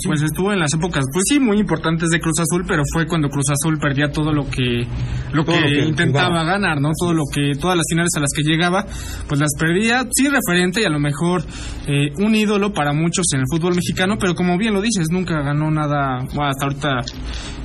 Pues 0.07 0.23
estuvo 0.23 0.53
en 0.53 0.59
las 0.59 0.73
épocas, 0.75 1.05
pues 1.13 1.25
sí, 1.29 1.41
muy 1.41 1.59
importantes 1.59 2.11
de 2.11 2.21
Cruz 2.21 2.39
Azul, 2.39 2.65
pero 2.67 2.83
fue 2.93 3.07
cuando 3.07 3.29
Cruz 3.29 3.47
Azul 3.51 3.79
perdía 3.79 4.11
todo 4.11 4.33
lo 4.33 4.49
que 4.49 4.87
lo 5.33 5.45
que, 5.45 5.61
lo 5.61 5.67
que 5.67 5.89
intentaba 5.89 6.29
jugaba. 6.29 6.45
ganar, 6.45 6.81
¿no? 6.81 6.91
Todo 6.99 7.15
lo 7.15 7.23
que 7.33 7.53
todas 7.59 7.77
las 7.77 7.87
finales 7.89 8.11
a 8.17 8.21
las 8.21 8.31
que 8.35 8.43
llegaba, 8.43 8.87
pues 9.29 9.41
las 9.41 9.51
perdía, 9.59 10.07
sí 10.13 10.29
referente 10.29 10.83
y 10.83 10.85
a 10.85 10.91
lo 10.91 10.99
mejor 10.99 11.43
eh, 11.87 12.11
un 12.19 12.35
ídolo 12.35 12.73
para 12.73 12.93
muchos 12.93 13.27
en 13.33 13.41
el 13.41 13.47
fútbol 13.51 13.75
mexicano, 13.75 14.17
pero 14.19 14.35
como 14.35 14.59
bien 14.59 14.75
lo 14.75 14.81
dices, 14.81 15.09
nunca 15.11 15.43
ganó 15.43 15.71
nada 15.71 16.25
bueno, 16.35 16.51
hasta 16.51 16.67
ahorita 16.67 17.01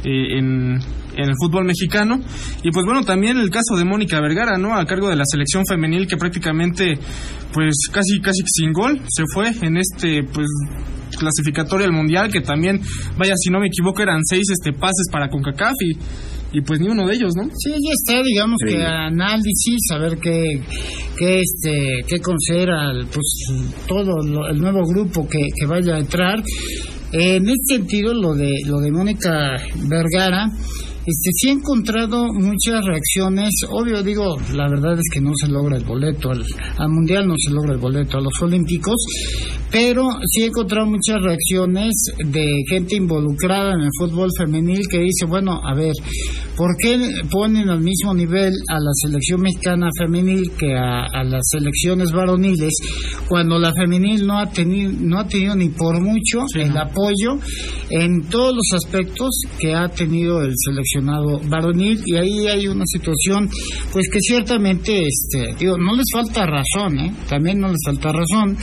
eh, 0.03 0.37
en 0.37 0.79
en 1.15 1.27
el 1.29 1.35
fútbol 1.41 1.65
mexicano 1.65 2.19
y 2.63 2.71
pues 2.71 2.85
bueno 2.85 3.03
también 3.03 3.37
el 3.37 3.49
caso 3.49 3.75
de 3.77 3.83
Mónica 3.85 4.19
Vergara 4.21 4.57
no 4.57 4.75
a 4.75 4.85
cargo 4.85 5.09
de 5.09 5.15
la 5.15 5.23
selección 5.25 5.63
femenil 5.67 6.07
que 6.07 6.17
prácticamente 6.17 6.97
pues 7.53 7.73
casi 7.91 8.19
casi 8.21 8.41
sin 8.45 8.71
gol 8.73 9.01
se 9.09 9.23
fue 9.33 9.51
en 9.61 9.77
este 9.77 10.23
pues 10.23 10.47
clasificatorio 11.17 11.85
al 11.87 11.93
mundial 11.93 12.31
que 12.31 12.41
también 12.41 12.79
vaya 13.17 13.33
si 13.35 13.49
no 13.49 13.59
me 13.59 13.67
equivoco 13.67 14.01
eran 14.01 14.21
seis 14.23 14.43
este 14.51 14.71
pases 14.73 15.07
para 15.11 15.29
Concacaf 15.29 15.73
y, 15.81 16.57
y 16.57 16.61
pues 16.61 16.79
ni 16.79 16.87
uno 16.87 17.07
de 17.07 17.15
ellos 17.15 17.33
no 17.35 17.43
Sí, 17.45 17.71
ya 17.71 17.91
está, 17.93 18.23
digamos 18.23 18.57
Sí. 18.65 18.75
que 18.75 18.83
análisis, 18.85 19.77
saber 19.89 20.17
qué, 20.19 20.61
qué, 21.17 21.41
este, 21.41 22.03
qué 22.07 22.19
considera 22.21 22.91
el, 22.91 23.05
pues, 23.07 23.25
todo 23.87 24.23
lo- 24.23 24.47
el 24.47 24.59
nuevo 24.59 24.81
grupo 24.87 25.27
que, 25.27 25.39
que 25.59 25.65
vaya 25.65 25.95
a 25.95 25.99
entrar. 25.99 26.41
En 27.11 27.49
este 27.49 27.75
sentido, 27.77 28.13
lo 28.13 28.33
de, 28.35 28.51
lo 28.67 28.79
de 28.79 28.91
Mónica 28.91 29.55
Vergara, 29.87 30.47
Este, 31.09 31.29
sí 31.33 31.49
he 31.49 31.53
encontrado 31.53 32.27
muchas 32.33 32.85
reacciones, 32.85 33.49
obvio 33.71 34.03
digo, 34.03 34.35
la 34.53 34.69
verdad 34.69 34.93
es 34.93 35.09
que 35.11 35.19
no 35.19 35.31
se 35.33 35.47
logra 35.47 35.75
el 35.77 35.83
boleto 35.83 36.29
al, 36.29 36.45
al 36.77 36.89
Mundial, 36.89 37.25
no 37.25 37.33
se 37.35 37.51
logra 37.51 37.73
el 37.73 37.79
boleto 37.79 38.19
a 38.19 38.21
los 38.21 38.39
Olímpicos, 38.43 38.95
pero 39.71 40.07
sí 40.27 40.43
he 40.43 40.45
encontrado 40.47 40.85
muchas 40.85 41.19
reacciones 41.23 41.93
de 42.23 42.45
gente 42.69 42.95
involucrada 42.95 43.73
en 43.73 43.81
el 43.81 43.89
fútbol 43.99 44.29
femenil 44.37 44.81
que 44.87 44.99
dice, 44.99 45.25
bueno, 45.25 45.59
a 45.63 45.73
ver, 45.73 45.93
¿por 46.55 46.75
qué 46.77 46.99
ponen 47.31 47.69
al 47.69 47.81
mismo 47.81 48.13
nivel 48.13 48.53
a 48.67 48.75
la 48.75 48.91
selección 48.93 49.41
mexicana 49.41 49.89
femenil 49.97 50.51
que 50.59 50.75
a, 50.75 51.05
a 51.05 51.23
las 51.23 51.41
selecciones 51.49 52.11
varoniles 52.11 52.73
cuando 53.27 53.57
la 53.57 53.73
femenil 53.73 54.27
no 54.27 54.39
ha 54.39 54.47
tenido, 54.51 54.91
no 54.99 55.19
ha 55.19 55.27
tenido 55.27 55.55
ni 55.55 55.69
por 55.69 55.99
mucho 56.01 56.45
el 56.55 56.77
apoyo 56.77 57.39
en 57.89 58.23
todos 58.29 58.53
los 58.55 58.83
aspectos 58.83 59.29
que 59.59 59.73
ha 59.73 59.87
tenido 59.89 60.41
el 60.41 60.53
seleccionado 60.99 61.39
varonil 61.49 62.01
y 62.05 62.15
ahí 62.15 62.47
hay 62.47 62.67
una 62.67 62.85
situación 62.85 63.49
pues 63.91 64.05
que 64.11 64.19
ciertamente 64.19 65.03
este 65.07 65.55
digo 65.59 65.77
no 65.77 65.95
les 65.95 66.05
falta 66.13 66.45
razón 66.45 66.99
¿eh? 66.99 67.13
también 67.27 67.59
no 67.59 67.67
les 67.67 67.79
falta 67.85 68.11
razón 68.11 68.57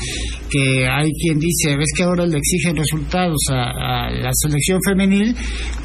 que 0.51 0.87
hay 0.89 1.11
quien 1.13 1.39
dice 1.39 1.77
ves 1.77 1.93
que 1.97 2.03
ahora 2.05 2.27
le 2.27 2.39
exigen 2.39 2.77
resultados 2.77 3.39
a, 3.51 4.11
la 4.11 4.31
selección 4.33 4.81
femenil 4.85 5.35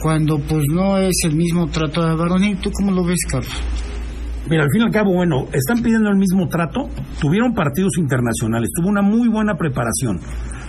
cuando 0.01 0.39
pues 0.39 0.63
no 0.73 0.97
es 0.97 1.15
el 1.25 1.35
mismo 1.35 1.67
trato 1.67 2.05
de 2.05 2.15
varonil 2.15 2.57
tú 2.59 2.71
cómo 2.71 2.91
lo 2.91 3.03
ves 3.03 3.19
Carlos 3.29 3.61
Mira, 4.49 4.63
al 4.63 4.69
fin 4.71 4.81
y 4.81 4.85
al 4.85 4.91
cabo, 4.91 5.13
bueno, 5.13 5.45
están 5.53 5.81
pidiendo 5.81 6.09
el 6.09 6.17
mismo 6.17 6.47
trato, 6.49 6.89
tuvieron 7.21 7.53
partidos 7.53 7.93
internacionales, 7.97 8.69
tuvo 8.75 8.89
una 8.89 9.01
muy 9.01 9.29
buena 9.29 9.55
preparación. 9.55 10.19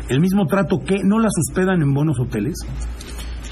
El 0.08 0.20
mismo 0.20 0.46
trato 0.46 0.78
que 0.86 0.98
no 1.02 1.18
la 1.18 1.28
suspedan 1.30 1.80
en 1.80 1.92
buenos 1.92 2.20
hoteles. 2.20 2.54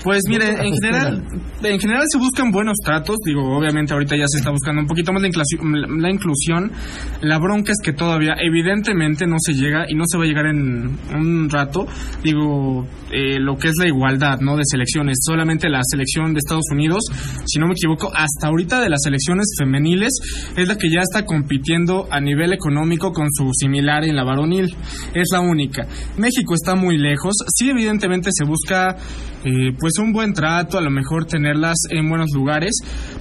Pues 0.03 0.23
mire, 0.29 0.49
en 0.49 0.73
general, 0.73 1.23
en 1.63 1.79
general 1.79 2.05
se 2.11 2.19
buscan 2.19 2.51
buenos 2.51 2.77
tratos. 2.83 3.17
Digo, 3.25 3.57
obviamente 3.57 3.93
ahorita 3.93 4.17
ya 4.17 4.25
se 4.27 4.39
está 4.39 4.51
buscando 4.51 4.81
un 4.81 4.87
poquito 4.87 5.13
más 5.13 5.21
la 5.21 5.29
inclusión. 5.29 6.01
La, 6.01 6.11
inclusión. 6.11 6.73
la 7.21 7.39
bronca 7.39 7.73
es 7.73 7.79
que 7.83 7.93
todavía, 7.93 8.35
evidentemente, 8.41 9.27
no 9.27 9.37
se 9.39 9.53
llega 9.53 9.85
y 9.89 9.95
no 9.95 10.05
se 10.07 10.17
va 10.17 10.25
a 10.25 10.27
llegar 10.27 10.47
en 10.47 10.99
un 11.15 11.51
rato. 11.51 11.87
Digo, 12.23 12.87
eh, 13.13 13.39
lo 13.39 13.57
que 13.57 13.69
es 13.69 13.75
la 13.79 13.89
igualdad, 13.89 14.41
¿no? 14.41 14.57
De 14.57 14.63
selecciones. 14.65 15.19
Solamente 15.21 15.69
la 15.69 15.81
selección 15.83 16.33
de 16.33 16.39
Estados 16.39 16.71
Unidos, 16.73 17.03
si 17.45 17.59
no 17.59 17.67
me 17.67 17.73
equivoco, 17.73 18.11
hasta 18.15 18.49
ahorita 18.49 18.81
de 18.81 18.89
las 18.89 19.03
selecciones 19.03 19.47
femeniles 19.59 20.13
es 20.57 20.67
la 20.67 20.77
que 20.77 20.91
ya 20.91 21.01
está 21.01 21.27
compitiendo 21.27 22.09
a 22.11 22.21
nivel 22.21 22.55
económico 22.55 23.13
con 23.13 23.29
su 23.31 23.51
similar 23.53 24.05
en 24.05 24.17
la 24.17 24.25
varonil. 24.25 24.75
Es 25.13 25.29
la 25.31 25.41
única. 25.41 25.87
México 26.17 26.55
está 26.55 26.75
muy 26.75 26.97
lejos. 26.97 27.35
Sí, 27.55 27.69
evidentemente 27.69 28.31
se 28.33 28.45
busca, 28.45 28.97
eh, 29.45 29.73
pues 29.79 29.90
un 29.99 30.13
buen 30.13 30.33
trato, 30.33 30.79
a 30.79 30.81
lo 30.81 30.91
mejor 30.91 31.25
tenerlas 31.27 31.77
en 31.91 32.09
buenos 32.09 32.29
lugares, 32.35 32.73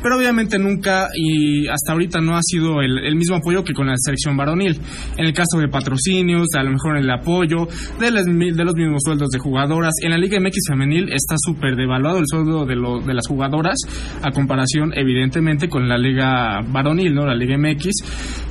pero 0.01 0.17
obviamente 0.17 0.57
nunca 0.59 1.07
y 1.15 1.67
hasta 1.67 1.91
ahorita 1.93 2.19
no 2.21 2.35
ha 2.37 2.41
sido 2.43 2.81
el, 2.81 3.15
mismo 3.15 3.35
apoyo 3.37 3.63
que 3.63 3.73
con 3.73 3.87
la 3.87 3.93
selección 3.97 4.37
varonil. 4.37 4.79
En 5.17 5.25
el 5.25 5.33
caso 5.33 5.59
de 5.59 5.67
patrocinios, 5.67 6.47
a 6.57 6.63
lo 6.63 6.71
mejor 6.71 6.97
el 6.97 7.09
apoyo 7.09 7.67
de, 7.99 8.11
las 8.11 8.25
de 8.25 8.63
los 8.65 8.75
mismos 8.75 9.01
sueldos 9.03 9.29
de 9.29 9.39
jugadoras. 9.39 9.93
En 10.03 10.11
la 10.11 10.17
Liga 10.17 10.39
MX 10.39 10.55
femenil 10.69 11.09
está 11.11 11.35
súper 11.37 11.75
devaluado 11.75 12.19
el 12.19 12.25
sueldo 12.27 12.65
de, 12.65 12.75
lo- 12.75 12.99
de 12.99 13.13
las 13.13 13.27
jugadoras 13.27 13.77
a 14.21 14.31
comparación, 14.31 14.91
evidentemente, 14.95 15.69
con 15.69 15.87
la 15.87 15.97
Liga 15.97 16.59
varonil, 16.67 17.13
¿no? 17.13 17.25
La 17.25 17.35
Liga 17.35 17.57
MX. 17.57 17.89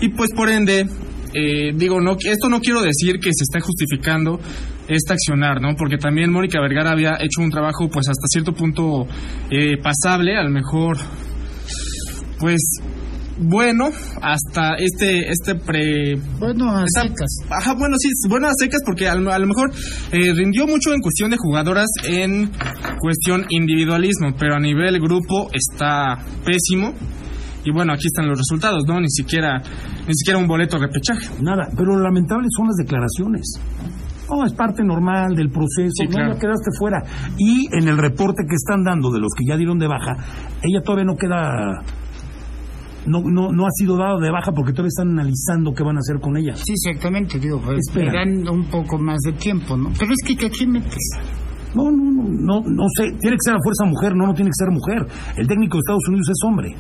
Y 0.01 0.09
pues 0.11 0.31
por 0.35 0.49
ende, 0.49 0.87
eh, 1.35 1.73
digo, 1.75 2.01
no, 2.01 2.13
esto 2.25 2.49
no 2.49 2.61
quiero 2.61 2.81
decir 2.83 3.17
que 3.21 3.31
se 3.33 3.45
está 3.45 3.61
justificando 3.61 4.41
este 4.89 5.13
accionar, 5.13 5.61
¿no? 5.61 5.75
Porque 5.77 5.99
también 5.99 6.33
Mónica 6.33 6.61
Vergara 6.61 6.93
había 6.93 7.17
hecho 7.21 7.43
un 7.43 7.51
trabajo, 7.51 7.89
pues 7.91 8.09
hasta 8.09 8.27
cierto 8.29 8.53
punto 8.55 9.07
eh, 9.51 9.77
pasable, 9.83 10.37
a 10.37 10.43
lo 10.45 10.51
mejor, 10.51 10.97
pues 12.41 12.59
bueno, 13.41 13.91
hasta 14.21 14.75
este 14.79 15.29
este 15.31 15.55
pre 15.55 16.17
bueno 16.41 16.77
a 16.77 16.85
esta- 16.85 17.03
secas 17.03 17.29
Ajá, 17.49 17.75
bueno, 17.79 17.95
sí, 17.99 18.09
bueno 18.29 18.49
a 18.49 18.53
secas 18.59 18.81
porque 18.85 19.07
a 19.09 19.15
lo, 19.15 19.31
a 19.33 19.39
lo 19.39 19.47
mejor 19.47 19.71
eh, 20.11 20.33
rindió 20.35 20.67
mucho 20.67 20.93
en 20.93 21.01
cuestión 21.01 21.31
de 21.31 21.37
jugadoras 21.39 21.87
en 22.05 22.51
cuestión 23.01 23.47
individualismo, 23.51 24.35
pero 24.37 24.57
a 24.57 24.59
nivel 24.61 24.99
grupo 25.01 25.51
está 25.53 26.19
pésimo. 26.45 26.95
Y 27.69 27.71
bueno, 27.71 27.93
aquí 27.93 28.07
están 28.07 28.27
los 28.27 28.39
resultados, 28.39 28.85
¿no? 28.87 28.99
Ni 28.99 29.11
siquiera 29.11 29.59
ni 29.59 30.15
siquiera 30.15 30.39
un 30.39 30.47
boleto 30.47 30.79
de 30.79 30.87
repechaje. 30.87 31.29
Nada, 31.43 31.69
pero 31.77 31.95
lo 31.97 32.03
lamentable 32.03 32.47
son 32.57 32.67
las 32.69 32.77
declaraciones. 32.77 33.61
No, 34.31 34.43
es 34.47 34.55
parte 34.55 34.83
normal 34.83 35.35
del 35.35 35.51
proceso, 35.51 35.93
Sí, 36.01 36.05
no 36.07 36.11
claro. 36.13 36.33
ya 36.33 36.39
quedaste 36.41 36.71
fuera. 36.79 37.03
Y 37.37 37.69
en 37.77 37.89
el 37.89 37.99
reporte 37.99 38.45
que 38.49 38.55
están 38.55 38.85
dando 38.85 39.11
de 39.11 39.21
los 39.21 39.33
que 39.37 39.45
ya 39.47 39.57
dieron 39.59 39.79
de 39.79 39.87
baja, 39.87 40.17
ella 40.63 40.81
todavía 40.83 41.05
no 41.05 41.17
queda, 41.17 41.83
no, 43.07 43.21
no, 43.21 43.53
no 43.53 43.67
ha 43.67 43.71
sido 43.79 43.99
dado 43.99 44.19
de 44.19 44.31
baja 44.31 44.53
porque 44.53 44.73
todavía 44.73 44.89
están 44.89 45.11
analizando 45.11 45.75
qué 45.75 45.83
van 45.83 45.97
a 45.97 46.01
hacer 46.01 46.21
con 46.21 46.37
ella. 46.39 46.57
Sí, 46.57 46.73
exactamente, 46.73 47.39
digo, 47.39 47.61
pues, 47.61 47.81
le 47.95 48.11
dan 48.11 48.49
un 48.49 48.65
poco 48.71 48.97
más 48.99 49.19
de 49.27 49.33
tiempo, 49.33 49.77
¿no? 49.77 49.91
Pero 49.99 50.11
es 50.13 50.27
que 50.27 50.37
¿qué 50.37 50.47
aquí 50.47 50.67
metes? 50.67 50.97
No, 51.75 51.91
no, 51.91 52.11
no, 52.11 52.23
no, 52.23 52.61
no 52.63 52.85
sé, 52.97 53.05
tiene 53.21 53.37
que 53.37 53.45
ser 53.45 53.55
a 53.55 53.59
fuerza 53.63 53.85
mujer, 53.85 54.15
no, 54.17 54.27
no 54.27 54.35
tiene 54.35 54.51
que 54.51 54.65
ser 54.65 54.71
mujer. 54.71 55.07
El 55.37 55.47
técnico 55.47 55.77
de 55.77 55.81
Estados 55.81 56.09
Unidos 56.09 56.29
es 56.31 56.39
hombre. 56.47 56.75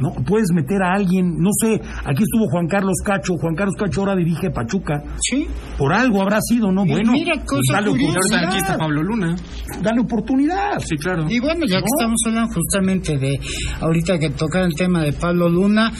No 0.00 0.12
puedes 0.24 0.48
meter 0.52 0.82
a 0.82 0.94
alguien, 0.94 1.38
no 1.38 1.50
sé, 1.60 1.80
aquí 2.04 2.22
estuvo 2.24 2.46
Juan 2.50 2.66
Carlos 2.66 2.96
Cacho, 3.04 3.34
Juan 3.36 3.54
Carlos 3.54 3.76
Cacho 3.76 4.00
ahora 4.00 4.16
dirige 4.16 4.50
Pachuca. 4.50 5.02
Sí. 5.20 5.46
Por 5.78 5.92
algo 5.92 6.22
habrá 6.22 6.40
sido, 6.40 6.72
¿no? 6.72 6.84
Y 6.84 6.90
Bueno, 6.90 7.12
mira, 7.12 7.34
pues 7.34 7.46
cosa 7.46 7.80
dale 7.80 7.90
aquí 7.90 8.04
está 8.04 8.30
oportunidad. 8.36 8.78
Pablo 8.78 9.02
Luna. 9.02 9.36
Dale 9.82 10.00
oportunidad. 10.00 10.78
Sí, 10.80 10.96
claro. 10.96 11.26
Y 11.28 11.40
bueno, 11.40 11.64
ya 11.66 11.78
que 11.78 11.86
estamos 11.98 12.20
hablando 12.26 12.54
justamente 12.54 13.18
de, 13.18 13.40
ahorita 13.80 14.18
que 14.18 14.30
toca 14.30 14.62
el 14.62 14.74
tema 14.74 15.02
de 15.02 15.12
Pablo 15.12 15.48
Luna, 15.48 15.92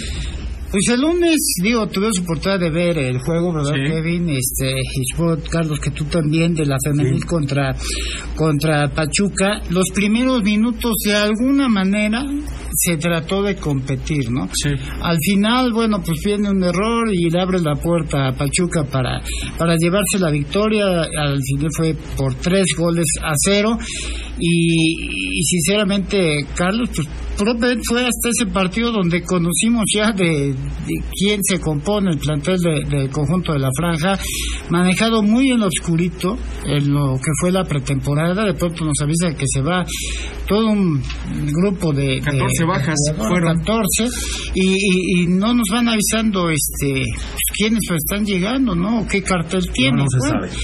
pues 0.72 0.88
el 0.88 1.02
lunes, 1.02 1.36
digo, 1.62 1.86
tuve 1.86 2.08
su 2.12 2.22
oportunidad 2.22 2.58
de 2.58 2.70
ver 2.70 2.98
el 2.98 3.18
juego, 3.18 3.52
¿verdad, 3.52 3.74
Sí. 3.74 3.92
Kevin? 3.92 4.30
Este, 4.30 4.70
y 4.72 5.04
supongo, 5.12 5.36
Carlos, 5.50 5.78
que 5.78 5.90
tú 5.90 6.04
también, 6.06 6.54
de 6.54 6.64
la 6.64 6.76
femenil 6.82 7.24
contra, 7.26 7.76
contra 8.34 8.88
Pachuca. 8.88 9.60
Los 9.68 9.90
primeros 9.94 10.42
minutos, 10.42 10.92
de 11.04 11.14
alguna 11.14 11.68
manera, 11.68 12.24
se 12.74 12.96
trató 12.96 13.42
de 13.42 13.56
competir, 13.56 14.30
¿no? 14.30 14.48
Sí. 14.54 14.70
Al 15.02 15.18
final, 15.18 15.72
bueno, 15.74 16.02
pues 16.02 16.18
viene 16.24 16.48
un 16.48 16.64
error 16.64 17.08
y 17.12 17.28
le 17.28 17.40
abre 17.40 17.60
la 17.60 17.74
puerta 17.76 18.28
a 18.28 18.32
Pachuca 18.32 18.84
para, 18.84 19.20
para 19.58 19.76
llevarse 19.76 20.18
la 20.18 20.30
victoria. 20.30 20.86
Al 21.02 21.38
final 21.42 21.68
fue 21.76 21.94
por 22.16 22.34
tres 22.36 22.64
goles 22.76 23.06
a 23.22 23.34
cero. 23.36 23.76
Y, 24.38 25.38
y 25.38 25.42
sinceramente, 25.44 26.46
Carlos, 26.56 26.88
pues 26.96 27.06
probablemente 27.36 27.82
fue 27.88 28.00
hasta 28.02 28.28
ese 28.30 28.46
partido 28.50 28.92
donde 28.92 29.22
conocimos 29.22 29.84
ya 29.94 30.12
de, 30.12 30.52
de 30.54 31.04
quién 31.18 31.40
se 31.42 31.60
compone 31.60 32.10
el 32.12 32.18
plantel 32.18 32.58
de- 32.58 32.84
del 32.88 33.10
conjunto 33.10 33.52
de 33.52 33.58
la 33.58 33.70
franja, 33.76 34.18
manejado 34.70 35.22
muy 35.22 35.50
en 35.50 35.60
lo 35.60 35.66
oscurito 35.66 36.36
en 36.64 36.92
lo 36.92 37.14
que 37.16 37.30
fue 37.40 37.50
la 37.52 37.64
pretemporada. 37.64 38.44
De 38.44 38.54
pronto 38.54 38.84
nos 38.84 38.94
avisa 39.02 39.34
que 39.36 39.46
se 39.46 39.60
va 39.62 39.84
todo 40.46 40.68
un 40.70 41.02
grupo 41.52 41.92
de, 41.92 42.06
de- 42.16 42.20
14 42.20 42.64
bajas 42.66 42.96
de 43.10 43.14
fueron. 43.14 43.58
14 43.58 44.08
y, 44.54 44.68
y- 44.70 45.22
y 45.22 45.26
no 45.26 45.54
nos 45.54 45.68
van 45.70 45.88
avisando 45.88 46.50
este 46.50 46.92
pues, 47.02 47.42
quiénes 47.56 47.80
están 47.90 48.24
llegando, 48.24 48.74
¿no? 48.74 49.00
¿O 49.00 49.06
¿Qué 49.06 49.22
cartel 49.22 49.68
tienen? 49.72 49.96
no 49.96 50.06
se 50.08 50.18
Bueno, 50.18 50.46
sabe. 50.48 50.62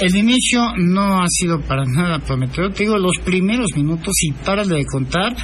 El 0.00 0.14
inicio 0.16 0.72
no 0.76 1.20
ha 1.20 1.26
sido 1.28 1.60
para 1.60 1.84
nada 1.84 2.20
prometedor. 2.20 2.72
Te 2.72 2.84
digo, 2.84 2.96
los 2.98 3.16
primeros 3.24 3.66
minutos 3.74 4.14
y 4.22 4.32
párale 4.32 4.76
de 4.76 4.84
contar. 4.86 5.34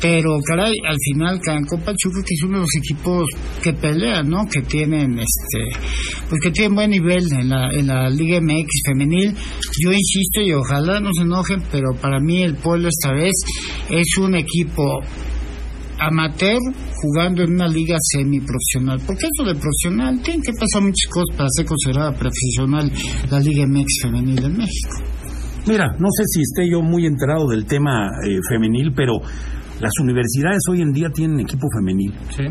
Pero, 0.00 0.38
caray, 0.46 0.74
al 0.88 0.96
final 1.02 1.40
Canco 1.40 1.76
Pachuca, 1.78 2.20
que 2.24 2.34
es 2.34 2.42
uno 2.44 2.58
de 2.58 2.60
los 2.60 2.76
equipos 2.76 3.26
que 3.62 3.72
pelean, 3.72 4.28
¿no? 4.28 4.46
Que 4.46 4.62
tienen, 4.62 5.18
este, 5.18 5.80
pues 6.28 6.40
que 6.40 6.50
tienen 6.52 6.76
buen 6.76 6.90
nivel 6.90 7.24
en 7.32 7.48
la, 7.48 7.70
en 7.72 7.88
la 7.88 8.08
Liga 8.08 8.40
MX 8.40 8.82
femenil. 8.86 9.34
Yo 9.82 9.92
insisto 9.92 10.40
y 10.40 10.52
ojalá 10.52 11.00
no 11.00 11.12
se 11.12 11.22
enojen, 11.22 11.62
pero 11.72 11.94
para 12.00 12.20
mí 12.20 12.42
el 12.42 12.54
Pueblo 12.54 12.88
esta 12.88 13.12
vez 13.12 13.34
es 13.90 14.18
un 14.18 14.36
equipo 14.36 15.02
amateur 16.00 16.60
jugando 17.02 17.42
en 17.42 17.54
una 17.54 17.68
liga 17.68 17.96
semiprofesional. 18.00 19.00
Porque 19.06 19.26
eso 19.26 19.48
de 19.48 19.54
profesional 19.54 20.20
tiene 20.22 20.42
que 20.42 20.52
pasar 20.52 20.82
muchas 20.82 21.10
cosas 21.10 21.36
para 21.36 21.48
ser 21.50 21.66
considerada 21.66 22.12
profesional 22.12 22.90
la 23.30 23.40
Liga 23.40 23.66
MX 23.66 24.02
femenil 24.02 24.44
en 24.44 24.56
México. 24.56 24.96
Mira, 25.66 25.86
no 25.98 26.08
sé 26.10 26.24
si 26.26 26.40
esté 26.40 26.70
yo 26.70 26.80
muy 26.80 27.04
enterado 27.04 27.48
del 27.48 27.66
tema 27.66 28.08
eh, 28.26 28.38
femenil, 28.48 28.92
pero 28.94 29.20
las 29.80 29.92
universidades 30.02 30.60
hoy 30.70 30.82
en 30.82 30.92
día 30.92 31.08
tienen 31.10 31.40
equipo 31.40 31.66
femenil. 31.78 32.12
Sí. 32.30 32.44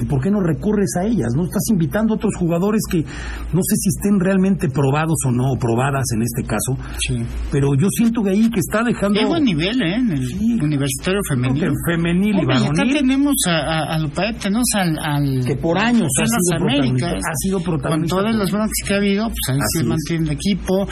¿Y 0.00 0.04
por 0.06 0.20
qué 0.22 0.30
no 0.30 0.40
recurres 0.40 0.90
a 1.00 1.04
ellas? 1.04 1.28
¿No 1.36 1.44
estás 1.44 1.62
invitando 1.70 2.14
a 2.14 2.16
otros 2.16 2.32
jugadores 2.38 2.80
que 2.90 2.98
no 2.98 3.60
sé 3.62 3.76
si 3.76 3.88
estén 3.88 4.18
realmente 4.20 4.68
probados 4.68 5.16
o 5.26 5.30
no, 5.32 5.52
o 5.52 5.56
probadas 5.58 6.04
en 6.14 6.22
este 6.22 6.42
caso? 6.44 6.76
Sí. 7.06 7.16
Pero 7.50 7.74
yo 7.74 7.88
siento 7.90 8.22
que 8.22 8.30
ahí 8.30 8.48
que 8.50 8.60
está 8.60 8.82
dejando 8.84 9.18
Qué 9.20 9.26
buen 9.26 9.44
nivel, 9.44 9.80
¿eh? 9.82 9.94
En 9.96 10.10
el 10.12 10.26
Sí. 10.26 10.58
universitario 10.62 11.20
femenil. 11.28 11.62
que 11.62 11.70
femenil 11.90 12.34
y 12.36 12.38
Hombre, 12.38 12.54
y 12.54 12.58
acá 12.58 12.68
varonil 12.72 12.94
tenemos 12.96 13.34
a, 13.48 13.50
a, 13.52 13.94
a 13.94 13.98
Lupay, 13.98 14.34
tenemos 14.34 14.66
al, 14.76 14.98
al 14.98 15.44
que 15.44 15.56
por 15.56 15.78
años 15.78 16.08
ha 16.20 16.26
sido 16.26 16.58
protagonista, 16.58 17.06
ha 17.10 17.34
sido 17.36 17.58
con 17.58 17.64
protagonista. 17.64 18.16
todas 18.16 18.34
las 18.36 18.50
broncas 18.50 18.72
que 18.86 18.94
ha 18.94 18.96
habido, 18.98 19.24
pues 19.26 19.38
ahí 19.48 19.56
Así 19.58 19.78
se 19.78 19.80
es. 19.82 19.86
mantiene 19.86 20.24
el 20.26 20.30
equipo. 20.32 20.88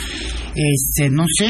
Este, 0.54 1.08
no 1.10 1.24
sé, 1.38 1.48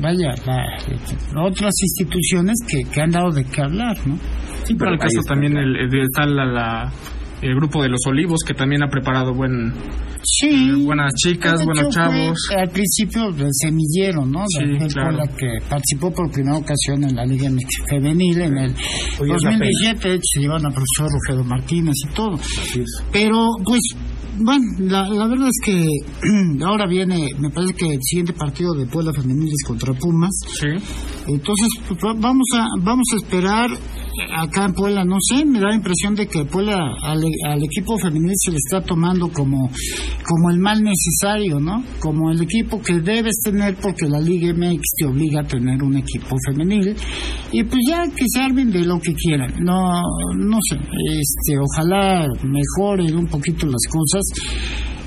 vaya, 0.00 0.34
la- 0.46 1.42
otras 1.44 1.72
instituciones 1.82 2.56
que, 2.68 2.82
que 2.90 3.00
han 3.00 3.10
dado 3.10 3.30
de 3.38 3.44
qué 3.44 3.62
hablar, 3.62 3.96
¿no? 4.06 4.18
Sí, 4.64 4.74
pero 4.74 4.92
el 4.92 4.98
caso 4.98 5.20
también 5.26 5.56
el, 5.56 5.76
el 5.76 5.88
está 6.02 6.26
la, 6.26 6.44
la- 6.44 6.92
el 7.40 7.54
grupo 7.54 7.80
de 7.84 7.88
los 7.88 8.00
Olivos 8.08 8.40
que 8.44 8.52
también 8.52 8.82
ha 8.82 8.88
preparado 8.88 9.32
buen 9.32 9.72
Sí. 10.24 10.72
buenas 10.84 11.14
chicas, 11.14 11.64
buenos 11.64 11.84
hecho, 11.86 11.92
fue 11.92 12.18
chavos. 12.20 12.38
Al 12.56 12.68
principio 12.70 13.30
del 13.30 13.48
semillero, 13.52 14.26
¿no? 14.26 14.44
Sí, 14.48 14.76
claro. 14.92 15.16
Puebla 15.16 15.36
que 15.36 15.46
participó 15.68 16.10
por 16.12 16.30
primera 16.32 16.56
ocasión 16.56 17.04
en 17.04 17.14
la 17.14 17.24
Liga 17.24 17.48
Femenil 17.88 18.40
en 18.40 18.58
el 18.58 18.72
la 18.74 19.34
2017. 19.34 20.08
De 20.08 20.14
hecho, 20.16 20.22
se 20.34 20.40
llevan 20.40 20.66
a 20.66 20.70
profesor 20.70 21.08
Rogelio 21.12 21.44
Martínez 21.48 21.94
y 22.10 22.14
todo. 22.14 22.36
Pero, 23.12 23.46
pues, 23.64 23.80
bueno, 24.40 24.64
la, 24.78 25.08
la 25.08 25.26
verdad 25.28 25.48
es 25.48 25.60
que 25.64 25.86
ahora 26.64 26.86
viene, 26.88 27.28
me 27.38 27.50
parece 27.50 27.74
que 27.74 27.86
el 27.94 27.98
siguiente 28.02 28.32
partido 28.32 28.72
de 28.74 28.86
Puebla 28.86 29.12
Femenil 29.12 29.48
es 29.48 29.66
contra 29.66 29.92
Pumas. 29.94 30.30
Sí. 30.60 30.68
Entonces, 31.26 31.68
pues, 31.86 31.98
va- 32.04 32.14
vamos 32.18 32.46
a 32.54 32.66
vamos 32.82 33.06
a 33.12 33.16
esperar 33.16 33.70
acá 34.36 34.64
en 34.64 34.74
Puebla, 34.74 35.04
no 35.04 35.16
sé, 35.20 35.44
me 35.44 35.60
da 35.60 35.68
la 35.68 35.76
impresión 35.76 36.14
de 36.16 36.26
que 36.26 36.44
Puebla 36.44 36.76
al, 37.02 37.22
al 37.48 37.62
equipo 37.62 37.96
femenil 37.98 38.32
se 38.34 38.50
le 38.50 38.56
está 38.56 38.80
tomando 38.82 39.28
como 39.28 39.70
como 40.26 40.50
el 40.50 40.58
mal 40.58 40.82
necesario, 40.82 41.60
¿no? 41.60 41.82
Como 42.00 42.30
el 42.32 42.42
equipo 42.42 42.80
que 42.82 42.94
debes 43.00 43.36
tener 43.44 43.76
porque 43.76 44.08
la 44.08 44.20
Liga 44.20 44.52
MX 44.52 44.82
te 44.98 45.06
obliga 45.06 45.40
a 45.40 45.44
tener 45.44 45.82
un 45.82 45.96
equipo 45.96 46.36
femenil 46.46 46.96
y 47.52 47.62
pues 47.64 47.80
ya 47.88 48.02
que 48.08 48.24
se 48.26 48.40
armen 48.40 48.70
de 48.72 48.80
lo 48.84 48.98
que 49.00 49.14
quieran. 49.14 49.52
No 49.64 50.02
no 50.36 50.58
sé, 50.68 50.76
este 50.76 51.58
ojalá 51.60 52.26
mejoren 52.42 53.16
un 53.16 53.26
poquito 53.26 53.66
las 53.66 53.82
cosas. 53.90 54.22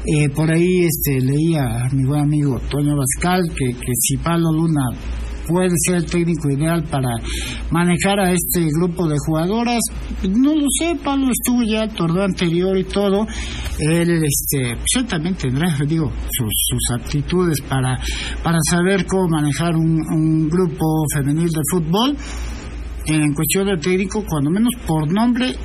Eh, 0.03 0.29
por 0.29 0.51
ahí 0.51 0.85
este 0.85 1.21
leía 1.21 1.85
a 1.85 1.89
mi 1.93 2.05
buen 2.05 2.21
amigo 2.21 2.59
Toño 2.69 2.95
Bascal 2.97 3.43
que, 3.49 3.77
que 3.77 3.91
si 3.99 4.17
Pablo 4.17 4.51
Luna 4.51 4.81
puede 5.47 5.69
ser 5.85 5.95
el 5.95 6.05
técnico 6.05 6.49
ideal 6.49 6.83
para 6.83 7.09
manejar 7.69 8.19
a 8.19 8.31
este 8.31 8.67
grupo 8.77 9.07
de 9.07 9.15
jugadoras. 9.25 9.79
No 10.29 10.55
lo 10.55 10.67
sé, 10.79 10.95
Pablo 11.03 11.29
estuvo 11.31 11.63
ya 11.63 11.83
el 11.83 11.91
torneo 11.91 12.23
anterior 12.23 12.77
y 12.77 12.83
todo. 12.85 13.27
Él, 13.79 14.23
este, 14.23 14.75
pues 14.75 15.07
también 15.07 15.35
tendrá, 15.35 15.75
digo, 15.85 16.11
sus, 16.29 16.49
sus 16.53 16.95
aptitudes 16.99 17.61
para, 17.61 17.99
para 18.43 18.59
saber 18.69 19.05
cómo 19.05 19.27
manejar 19.29 19.75
un, 19.75 20.01
un 20.11 20.49
grupo 20.49 21.05
femenil 21.13 21.49
de 21.49 21.61
fútbol. 21.71 22.15
En 23.05 23.33
cuestión 23.33 23.67
de 23.67 23.77
técnico, 23.77 24.23
cuando 24.27 24.51
menos 24.51 24.73
por 24.85 25.11
nombre, 25.11 25.55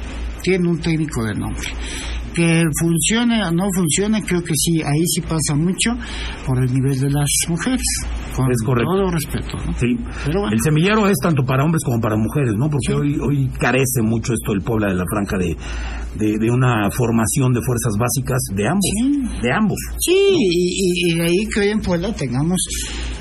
tiene 0.42 0.68
un 0.68 0.78
técnico 0.80 1.24
de 1.24 1.34
nombre. 1.34 1.68
Que 2.36 2.64
funcione 2.78 3.42
o 3.46 3.50
no 3.50 3.64
funcione, 3.74 4.22
creo 4.22 4.42
que 4.42 4.52
sí, 4.54 4.82
ahí 4.82 5.06
sí 5.06 5.22
pasa 5.22 5.54
mucho 5.54 5.96
por 6.44 6.62
el 6.62 6.70
nivel 6.70 7.00
de 7.00 7.08
las 7.08 7.30
mujeres. 7.48 7.80
Es 8.50 8.62
correcto. 8.64 8.90
todo 8.92 9.10
respeto, 9.10 9.56
¿no? 9.64 9.72
Sí. 9.78 9.96
Pero 10.24 10.40
bueno. 10.40 10.52
El 10.54 10.60
semillero 10.60 11.06
es 11.08 11.16
tanto 11.22 11.42
para 11.44 11.64
hombres 11.64 11.82
como 11.84 12.00
para 12.00 12.16
mujeres, 12.16 12.54
¿no? 12.56 12.68
Porque 12.68 12.94
hoy, 12.94 13.16
hoy 13.20 13.48
carece 13.58 14.02
mucho 14.02 14.32
esto 14.32 14.52
el 14.52 14.60
Puebla 14.62 14.88
de 14.88 14.94
la 14.94 15.04
Franja 15.08 15.38
de, 15.38 15.56
de, 16.18 16.38
de 16.38 16.50
una 16.50 16.90
formación 16.90 17.52
de 17.52 17.60
fuerzas 17.64 17.94
básicas 17.98 18.38
de 18.54 18.66
ambos. 18.68 18.84
Sí. 19.02 19.40
De 19.42 19.52
ambos. 19.52 19.78
Sí, 19.98 20.14
y, 20.14 21.10
y- 21.10 21.12
y 21.12 21.14
de 21.16 21.22
ahí 21.24 21.46
que 21.52 21.60
hoy 21.60 21.68
en 21.68 21.80
Puebla 21.80 22.12
tengamos, 22.14 22.58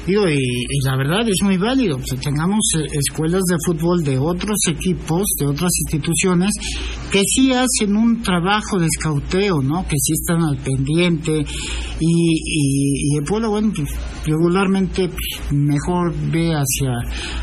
digo, 0.07 0.27
y, 0.27 0.35
y 0.37 0.79
la 0.85 0.95
verdad 0.97 1.21
es 1.27 1.41
muy 1.43 1.57
válido, 1.57 1.97
que 1.97 2.17
tengamos 2.17 2.59
eh, 2.77 2.85
escuelas 2.93 3.41
de 3.49 3.55
fútbol 3.65 4.03
de 4.03 4.17
otros 4.17 4.57
equipos, 4.69 5.23
de 5.39 5.45
otras 5.47 5.71
instituciones, 5.85 6.51
que 7.11 7.21
sí 7.25 7.51
hacen 7.53 7.95
un 7.95 8.21
trabajo 8.21 8.79
de 8.79 8.87
escauteo, 8.87 9.61
¿no? 9.61 9.83
Que 9.83 9.95
sí 9.97 10.13
están 10.13 10.41
al 10.43 10.57
pendiente, 10.57 11.45
y, 11.99 12.05
y, 12.33 13.13
y 13.13 13.17
el 13.17 13.23
Puebla, 13.23 13.47
bueno, 13.49 13.71
pues 13.75 13.89
pues, 15.07 15.51
mejor 15.51 16.13
ve 16.31 16.51
hacia, 16.53 16.91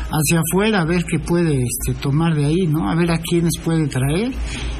hacia 0.09 0.39
afuera, 0.41 0.81
a 0.81 0.85
ver 0.85 1.03
qué 1.05 1.19
puede 1.19 1.61
este, 1.63 1.99
tomar 2.01 2.35
de 2.35 2.45
ahí, 2.45 2.67
¿no? 2.67 2.89
A 2.89 2.95
ver 2.95 3.11
a 3.11 3.17
quiénes 3.19 3.51
puede 3.63 3.87
traer, 3.87 4.31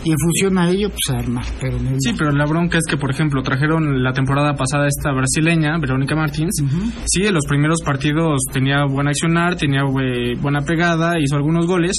y 0.04 0.12
en 0.12 0.18
función 0.18 0.58
a 0.58 0.70
ello, 0.70 0.90
pues 0.90 1.18
armar, 1.20 1.46
pero 1.62 1.78
el- 1.78 1.98
Sí, 2.00 2.12
pero 2.18 2.32
la 2.32 2.46
bronca 2.46 2.78
es 2.78 2.84
que, 2.90 2.98
por 2.98 3.12
ejemplo, 3.12 3.42
trajeron 3.42 4.04
la 4.04 4.14
temporada 4.14 4.54
pasada 4.56 4.88
esta 4.88 5.12
brasileña, 5.12 5.78
Verónica 5.80 6.16
Martins. 6.16 6.62
Sí, 7.06 7.26
en 7.26 7.34
los 7.34 7.46
primeros 7.48 7.78
partidos 7.86 8.42
tenía 8.52 8.86
buen 8.86 9.08
accionar, 9.08 9.56
tenía 9.56 9.82
eh, 9.82 10.36
buena 10.42 10.62
pegada, 10.62 11.20
hizo 11.20 11.36
algunos 11.36 11.66
goles, 11.68 11.96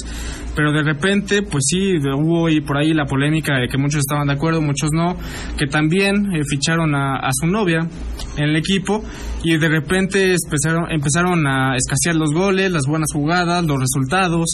pero 0.55 0.71
de 0.71 0.83
repente, 0.83 1.41
pues 1.43 1.63
sí, 1.67 1.93
hubo 2.15 2.49
y 2.49 2.61
por 2.61 2.77
ahí 2.77 2.93
la 2.93 3.05
polémica 3.05 3.55
de 3.59 3.67
que 3.67 3.77
muchos 3.77 3.99
estaban 3.99 4.27
de 4.27 4.33
acuerdo, 4.33 4.61
muchos 4.61 4.89
no, 4.93 5.15
que 5.57 5.67
también 5.67 6.33
eh, 6.35 6.41
ficharon 6.49 6.93
a, 6.95 7.15
a 7.17 7.29
su 7.33 7.47
novia 7.47 7.87
en 8.37 8.43
el 8.43 8.55
equipo 8.55 9.03
y 9.43 9.57
de 9.57 9.67
repente 9.69 10.35
empezaron, 10.43 10.74
empezaron 10.89 11.45
a 11.47 11.75
escasear 11.75 12.15
los 12.15 12.33
goles, 12.33 12.71
las 12.71 12.85
buenas 12.87 13.09
jugadas, 13.13 13.63
los 13.65 13.77
resultados 13.79 14.49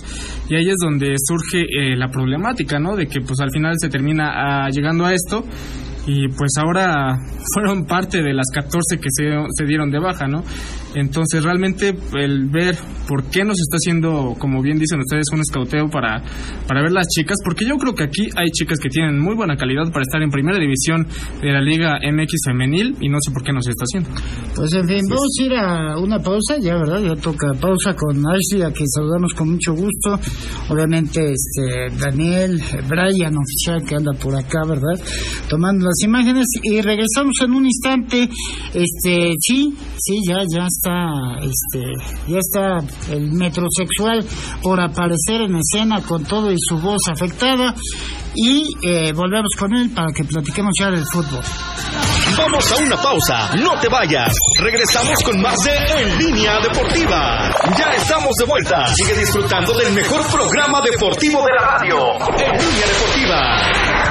y 0.49 0.55
ahí 0.55 0.69
es 0.69 0.77
donde 0.81 1.15
surge 1.17 1.62
eh, 1.62 1.95
la 1.95 2.10
problemática, 2.10 2.79
¿no? 2.79 2.95
De 2.95 3.07
que 3.07 3.21
pues 3.21 3.39
al 3.39 3.51
final 3.51 3.75
se 3.77 3.89
termina 3.89 4.65
ah, 4.65 4.69
llegando 4.69 5.05
a 5.05 5.13
esto 5.13 5.43
y 6.08 6.28
pues 6.30 6.52
ahora 6.58 7.18
fueron 7.54 7.86
parte 7.86 8.22
de 8.22 8.34
las 8.34 8.48
14 8.54 9.00
que 9.00 9.10
se, 9.10 9.30
se 9.56 9.66
dieron 9.66 9.92
de 9.92 10.00
baja, 10.00 10.28
¿no? 10.28 10.44
Entonces 10.96 11.44
realmente 11.44 11.96
el 12.14 12.50
ver 12.50 12.76
por 13.08 13.24
qué 13.26 13.44
nos 13.44 13.58
está 13.60 13.78
haciendo, 13.78 14.36
como 14.38 14.62
bien 14.62 14.78
dicen 14.78 15.00
ustedes, 15.00 15.26
un 15.34 15.42
escauteo 15.42 15.90
para, 15.90 16.22
para 16.68 16.82
ver 16.82 16.92
las 16.92 17.08
chicas, 17.08 17.38
porque 17.44 17.66
yo 17.66 17.78
creo 17.78 17.94
que 17.94 18.04
aquí 18.04 18.30
hay 18.36 18.50
chicas 18.52 18.80
que 18.80 18.90
tienen 18.90 19.20
muy 19.20 19.36
buena 19.36 19.56
calidad 19.56 19.92
para 19.92 20.04
estar 20.04 20.22
en 20.22 20.30
primera 20.30 20.58
división 20.58 21.08
de 21.42 21.52
la 21.52 21.62
Liga 21.62 22.00
MX 22.00 22.32
femenil 22.46 22.98
y 23.00 23.10
no 23.10 23.18
sé 23.22 23.32
por 23.32 23.44
qué 23.44 23.54
no 23.54 23.62
se 23.62 23.72
está 23.72 23.84
haciendo. 23.84 24.10
Pues 24.56 24.74
en 24.74 24.88
fin, 24.88 25.02
vamos 25.10 25.30
a 25.40 25.44
ir 25.44 25.54
a 25.54 25.98
una 25.98 26.20
pausa, 26.20 26.58
ya 26.60 26.76
verdad, 26.76 27.00
ya 27.02 27.16
toca 27.16 27.54
pausa 27.60 27.96
con 27.96 28.18
Ashley, 28.18 28.64
a 28.64 28.72
que 28.72 28.84
saludamos 28.88 29.34
con 29.34 29.52
mucho 29.52 29.74
gusto. 29.74 30.20
Obviamente, 30.70 31.32
este 31.32 31.96
Daniel, 31.98 32.62
Brian 32.88 33.36
oficial 33.38 33.84
que 33.88 33.96
anda 33.96 34.12
por 34.14 34.36
acá, 34.36 34.62
¿verdad? 34.68 35.00
Tomando 35.50 35.88
las 35.91 36.04
imágenes 36.04 36.45
y 36.63 36.82
regresamos 36.82 37.36
en 37.43 37.51
un 37.51 37.65
instante. 37.65 38.30
Este, 38.73 39.34
sí, 39.39 39.75
sí, 39.97 40.21
ya, 40.27 40.38
ya 40.54 40.65
está, 40.65 41.39
este, 41.41 41.84
ya 42.27 42.39
está 42.39 43.13
el 43.13 43.32
metrosexual 43.32 44.25
por 44.62 44.80
aparecer 44.80 45.41
en 45.41 45.58
escena 45.58 46.01
con 46.01 46.23
todo 46.23 46.51
y 46.51 46.56
su 46.58 46.77
voz 46.77 47.01
afectada 47.10 47.75
y 48.36 48.63
eh, 48.84 49.12
volvemos 49.13 49.51
con 49.58 49.73
él 49.75 49.89
para 49.93 50.08
que 50.13 50.23
platiquemos 50.23 50.71
ya 50.80 50.89
del 50.89 51.04
fútbol. 51.12 51.43
Vamos 52.38 52.71
a 52.71 52.77
una 52.77 52.95
pausa, 52.95 53.56
no 53.58 53.77
te 53.80 53.89
vayas. 53.89 54.32
Regresamos 54.60 55.21
con 55.23 55.41
más 55.41 55.58
de 55.63 55.75
En 56.01 56.17
Línea 56.17 56.54
Deportiva. 56.62 57.54
Ya 57.77 57.93
estamos 57.93 58.32
de 58.39 58.45
vuelta. 58.45 58.88
Sigue 58.95 59.19
disfrutando 59.19 59.77
del 59.77 59.93
mejor 59.93 60.25
programa 60.32 60.82
deportivo 60.82 61.43
de 61.45 61.54
la 61.60 61.77
radio. 61.77 61.97
En 62.38 62.51
Línea 62.51 62.88
Deportiva. 62.88 64.11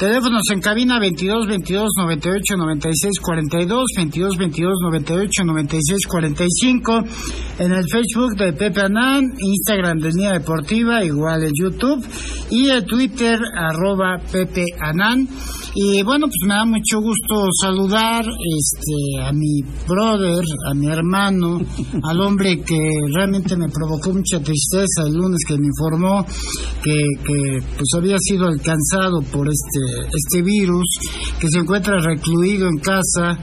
Teléfonos 0.00 0.40
en 0.50 0.62
cabina 0.62 0.98
22 0.98 1.46
22 1.46 1.90
98 1.98 2.56
96 2.56 3.20
42, 3.20 3.84
22 3.98 4.36
22 4.38 4.74
98 4.82 5.44
96 5.44 6.06
45. 6.08 7.04
En 7.58 7.72
el 7.72 7.84
Facebook 7.86 8.34
de 8.34 8.54
Pepe 8.54 8.80
Anán, 8.80 9.24
Instagram 9.38 9.98
de 9.98 10.08
Línea 10.08 10.32
Deportiva, 10.32 11.04
igual 11.04 11.42
en 11.42 11.52
YouTube. 11.54 12.02
Y 12.48 12.70
el 12.70 12.86
Twitter, 12.86 13.38
arroba 13.54 14.18
Pepe 14.32 14.64
Anán. 14.80 15.28
Y 15.74 16.02
bueno, 16.02 16.26
pues 16.26 16.48
me 16.48 16.54
da 16.54 16.64
mucho 16.64 17.00
gusto 17.00 17.46
saludar 17.60 18.24
este, 18.24 19.22
a 19.22 19.32
mi 19.32 19.60
brother, 19.86 20.42
a 20.68 20.74
mi 20.74 20.86
hermano, 20.86 21.60
al 22.02 22.20
hombre 22.22 22.60
que 22.62 22.78
realmente 23.14 23.56
me 23.56 23.68
provocó 23.68 24.12
mucha 24.12 24.40
tristeza 24.42 25.02
el 25.06 25.14
lunes 25.14 25.38
que 25.46 25.56
me 25.56 25.66
informó 25.66 26.24
que, 26.82 26.98
que 27.24 27.58
pues 27.76 27.88
había 27.96 28.16
sido 28.18 28.46
alcanzado 28.46 29.20
por 29.30 29.46
este 29.48 29.89
este 30.12 30.42
virus, 30.42 30.86
que 31.38 31.48
se 31.48 31.58
encuentra 31.58 31.98
recluido 31.98 32.68
en 32.68 32.78
casa. 32.78 33.38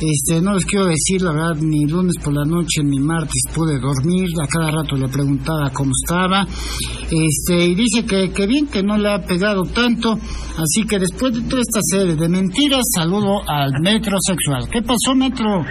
Este, 0.00 0.40
no 0.40 0.54
les 0.54 0.64
quiero 0.64 0.86
decir 0.86 1.20
la 1.20 1.32
verdad, 1.32 1.56
ni 1.60 1.84
lunes 1.86 2.14
por 2.24 2.32
la 2.32 2.44
noche 2.44 2.82
ni 2.82 2.98
martes 2.98 3.42
pude 3.54 3.78
dormir, 3.78 4.30
a 4.42 4.46
cada 4.46 4.70
rato 4.70 4.96
le 4.96 5.08
preguntaba 5.08 5.70
cómo 5.70 5.90
estaba. 6.02 6.46
Este, 7.10 7.66
y 7.66 7.74
dice 7.74 8.06
que, 8.06 8.32
que 8.32 8.46
bien 8.46 8.66
que 8.68 8.82
no 8.82 8.96
le 8.96 9.12
ha 9.12 9.18
pegado 9.18 9.62
tanto, 9.64 10.12
así 10.12 10.86
que 10.88 10.98
después 10.98 11.34
de 11.34 11.42
toda 11.42 11.60
esta 11.60 11.80
serie 11.82 12.16
de 12.16 12.28
mentiras, 12.28 12.82
saludo 12.94 13.42
al 13.46 13.72
metrosexual. 13.82 14.68
¿Qué 14.70 14.80
pasó, 14.80 15.14
metro? 15.14 15.66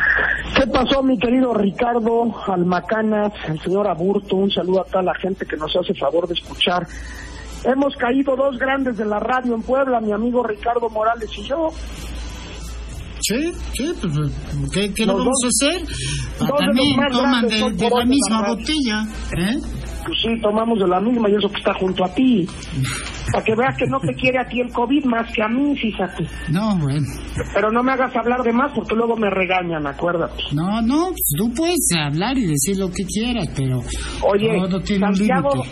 ¿Qué 0.55 0.67
pasó, 0.67 1.01
mi 1.01 1.17
querido 1.17 1.53
Ricardo 1.53 2.33
Almacanas, 2.47 3.31
el 3.47 3.59
señor 3.61 3.87
Aburto? 3.87 4.35
Un 4.35 4.51
saludo 4.51 4.81
a 4.81 4.83
toda 4.83 5.03
la 5.03 5.15
gente 5.15 5.45
que 5.45 5.55
nos 5.55 5.75
hace 5.75 5.93
favor 5.93 6.27
de 6.27 6.33
escuchar. 6.33 6.85
Hemos 7.65 7.95
caído 7.97 8.35
dos 8.35 8.57
grandes 8.57 8.97
de 8.97 9.05
la 9.05 9.19
radio 9.19 9.53
en 9.55 9.61
Puebla, 9.61 9.99
mi 9.99 10.11
amigo 10.11 10.43
Ricardo 10.43 10.89
Morales 10.89 11.29
y 11.37 11.43
yo. 11.43 11.69
Sí, 13.21 13.51
sí, 13.73 13.93
pues, 14.01 14.13
¿qué, 14.73 14.93
qué 14.93 15.05
le 15.05 15.11
vamos 15.11 15.25
dos- 15.25 15.43
a 15.43 15.67
hacer? 15.67 15.87
Ah, 16.39 16.45
de 16.45 16.65
También 16.65 16.95
toman 17.11 17.47
de, 17.47 17.59
son 17.59 17.77
de 17.77 17.89
la 17.89 17.99
de 17.99 18.05
misma 18.05 18.41
la 18.41 18.47
botella, 18.49 19.03
¿eh? 19.37 19.59
Pues 20.05 20.17
sí, 20.23 20.41
tomamos 20.41 20.79
de 20.79 20.87
la 20.87 20.99
misma 21.01 21.29
y 21.29 21.35
eso 21.35 21.49
que 21.51 21.57
está 21.59 21.73
junto 21.73 22.05
a 22.05 22.13
ti. 22.15 22.47
Para 23.31 23.43
que 23.43 23.53
veas 23.55 23.77
que 23.77 23.85
no 23.87 23.99
te 23.99 24.15
quiere 24.15 24.39
a 24.39 24.47
ti 24.47 24.61
el 24.61 24.71
COVID 24.71 25.03
más 25.05 25.31
que 25.33 25.43
a 25.43 25.47
mí, 25.49 25.75
fíjate. 25.77 26.25
No, 26.49 26.77
bueno. 26.79 27.05
Pero 27.53 27.69
no 27.71 27.83
me 27.83 27.91
hagas 27.91 28.15
hablar 28.15 28.41
de 28.41 28.53
más 28.53 28.71
porque 28.73 28.95
luego 28.95 29.15
me 29.17 29.29
regañan, 29.29 29.85
acuérdate. 29.85 30.41
No, 30.53 30.81
no, 30.81 31.09
pues, 31.09 31.33
tú 31.37 31.53
puedes 31.53 31.77
hablar 32.01 32.37
y 32.37 32.47
decir 32.47 32.77
lo 32.77 32.89
que 32.89 33.03
quieras, 33.05 33.47
pero 33.55 33.81
Oye, 34.21 34.57
todo 34.69 34.79
tiene 34.81 35.05
un 35.07 35.15
Santiago, 35.15 35.49
límite. 35.53 35.69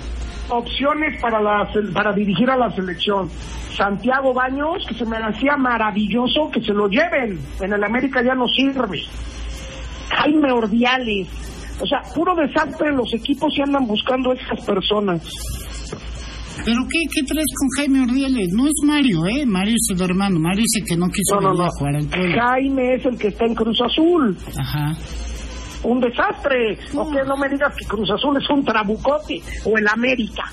Opciones 0.50 1.20
para, 1.22 1.42
la, 1.42 1.68
para 1.94 2.14
dirigir 2.14 2.50
a 2.50 2.58
la 2.58 2.72
selección. 2.72 3.30
Santiago 3.76 4.34
Baños, 4.34 4.86
que 4.88 4.96
se 4.96 5.06
me 5.06 5.18
hacía 5.18 5.56
maravilloso, 5.58 6.50
que 6.52 6.62
se 6.62 6.74
lo 6.74 6.88
lleven. 6.88 7.40
En 7.62 7.74
el 7.74 7.84
América 7.84 8.22
ya 8.24 8.34
no 8.34 8.48
sirve. 8.48 9.02
Jaime 10.10 10.52
Ordiales. 10.52 11.28
O 11.80 11.86
sea, 11.86 12.02
puro 12.16 12.34
desastre 12.36 12.92
los 12.92 13.14
equipos 13.14 13.54
y 13.58 13.62
andan 13.62 13.86
buscando 13.86 14.32
a 14.32 14.34
esas 14.34 14.66
personas. 14.66 15.22
¿Pero 16.66 16.80
qué, 16.90 17.00
qué 17.14 17.24
traes 17.24 17.46
con 17.56 17.70
Jaime 17.78 18.02
Ordiales? 18.02 18.48
No 18.52 18.66
es 18.66 18.74
Mario, 18.84 19.26
¿eh? 19.28 19.46
Mario 19.46 19.76
es 19.76 19.96
el 19.96 20.02
hermano. 20.02 20.40
Mario 20.40 20.64
dice 20.64 20.84
que 20.88 20.98
no 20.98 21.08
quiso 21.10 21.36
No, 21.40 21.50
no, 21.50 21.54
no. 21.54 21.64
a 21.66 21.70
jugar 21.70 21.96
al 21.98 22.06
pueblo. 22.08 22.36
Jaime 22.42 22.96
es 22.96 23.06
el 23.06 23.18
que 23.18 23.28
está 23.28 23.46
en 23.46 23.54
Cruz 23.56 23.80
Azul. 23.82 24.36
Ajá. 24.58 24.96
Un 25.84 26.00
desastre. 26.00 26.78
O 26.96 27.10
que 27.10 27.24
no 27.24 27.38
me 27.38 27.50
digas 27.50 27.74
que 27.76 27.86
Cruz 27.86 28.10
Azul 28.10 28.38
es 28.42 28.50
un 28.50 28.64
trabucote 28.64 29.42
o 29.66 29.78
el 29.78 29.88
América. 29.88 30.44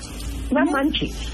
No 0.51 0.63
manches. 0.71 1.31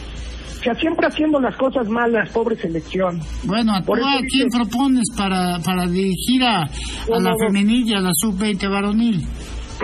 O 0.59 0.63
sea, 0.63 0.75
siempre 0.75 1.07
haciendo 1.07 1.39
las 1.39 1.55
cosas 1.57 1.87
mal, 1.89 2.11
las 2.11 2.29
pobre 2.29 2.55
selección. 2.55 3.19
Bueno, 3.43 3.73
¿tú 3.79 3.85
Por 3.87 3.99
eso 3.99 4.07
a 4.07 4.19
quién 4.29 4.47
propones 4.49 5.05
para, 5.17 5.57
para 5.65 5.87
dirigir 5.87 6.43
a, 6.43 6.61
a 6.63 6.69
la 7.09 7.19
no, 7.19 7.29
no. 7.31 7.47
femenil 7.47 7.87
y 7.87 7.93
a 7.95 7.99
la 7.99 8.11
sub-20 8.13 8.69
varonil? 8.69 9.25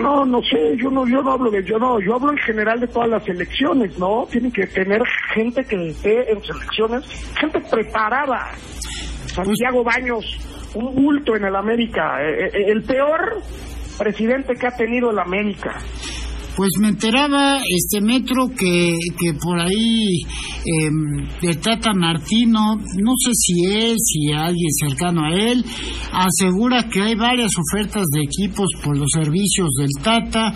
No, 0.00 0.24
no 0.24 0.40
sé, 0.42 0.76
yo 0.80 0.88
no, 0.90 1.04
yo 1.08 1.20
no 1.20 1.32
hablo 1.32 1.50
de, 1.50 1.64
yo 1.64 1.76
no, 1.80 1.98
yo 2.00 2.14
hablo 2.14 2.30
en 2.30 2.38
general 2.38 2.78
de 2.78 2.86
todas 2.86 3.08
las 3.08 3.26
elecciones, 3.28 3.98
¿no? 3.98 4.28
Tienen 4.30 4.52
que 4.52 4.68
tener 4.68 5.02
gente 5.34 5.64
que 5.64 5.88
esté 5.88 6.30
en 6.30 6.40
selecciones, 6.44 7.04
gente 7.36 7.60
preparada. 7.68 8.52
Santiago 9.26 9.82
Baños, 9.82 10.24
un 10.74 10.94
bulto 10.94 11.34
en 11.34 11.44
el 11.46 11.56
América, 11.56 12.22
eh, 12.22 12.46
eh, 12.46 12.64
el 12.68 12.84
peor 12.84 13.42
presidente 13.98 14.54
que 14.54 14.66
ha 14.66 14.76
tenido 14.76 15.10
el 15.10 15.18
América. 15.18 15.76
Pues 16.56 16.70
me 16.80 16.88
enteraba 16.88 17.58
este 17.58 18.00
metro 18.00 18.48
que, 18.48 18.96
que 19.16 19.32
por 19.34 19.60
ahí 19.60 20.22
eh, 20.64 20.90
el 21.42 21.58
Tata 21.58 21.94
Martino, 21.94 22.74
no 22.74 23.12
sé 23.16 23.30
si 23.32 23.64
él, 23.64 23.94
si 23.96 24.32
alguien 24.32 24.70
cercano 24.72 25.24
a 25.24 25.30
él, 25.30 25.64
asegura 26.12 26.88
que 26.88 27.00
hay 27.00 27.14
varias 27.14 27.52
ofertas 27.56 28.04
de 28.12 28.22
equipos 28.22 28.66
por 28.82 28.98
los 28.98 29.08
servicios 29.14 29.68
del 29.78 30.02
Tata 30.02 30.52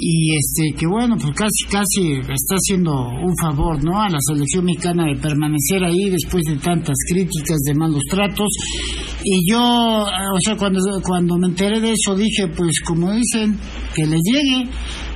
y 0.00 0.34
este 0.34 0.78
que 0.78 0.86
bueno, 0.86 1.16
pues 1.20 1.34
casi 1.34 1.64
casi 1.70 2.12
está 2.20 2.54
haciendo 2.56 2.92
un 2.92 3.34
favor, 3.36 3.82
¿no? 3.84 4.00
A 4.00 4.08
la 4.08 4.18
selección 4.20 4.64
mexicana 4.64 5.04
de 5.06 5.16
permanecer 5.16 5.84
ahí 5.84 6.08
después 6.08 6.42
de 6.44 6.56
tantas 6.56 6.96
críticas 7.06 7.58
de 7.66 7.74
malos 7.74 8.02
tratos 8.08 8.48
y 9.22 9.50
yo, 9.50 9.58
eh, 9.58 10.34
o 10.34 10.38
sea, 10.42 10.56
cuando 10.56 10.80
cuando 11.02 11.36
me 11.36 11.48
enteré 11.48 11.80
de 11.80 11.92
eso 11.92 12.14
dije, 12.16 12.48
pues 12.56 12.80
como 12.80 13.12
dicen, 13.12 13.58
que 13.94 14.06
les 14.06 14.20
llegue. 14.24 14.70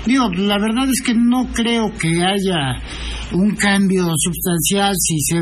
Digo, 0.06 0.28
la 0.28 0.58
verdad 0.58 0.84
es 0.84 1.00
que 1.02 1.14
no 1.14 1.48
creo 1.54 1.90
que 1.98 2.22
haya 2.22 2.82
un 3.32 3.54
cambio 3.56 4.04
sustancial 4.16 4.92
si 4.98 5.18
se 5.20 5.36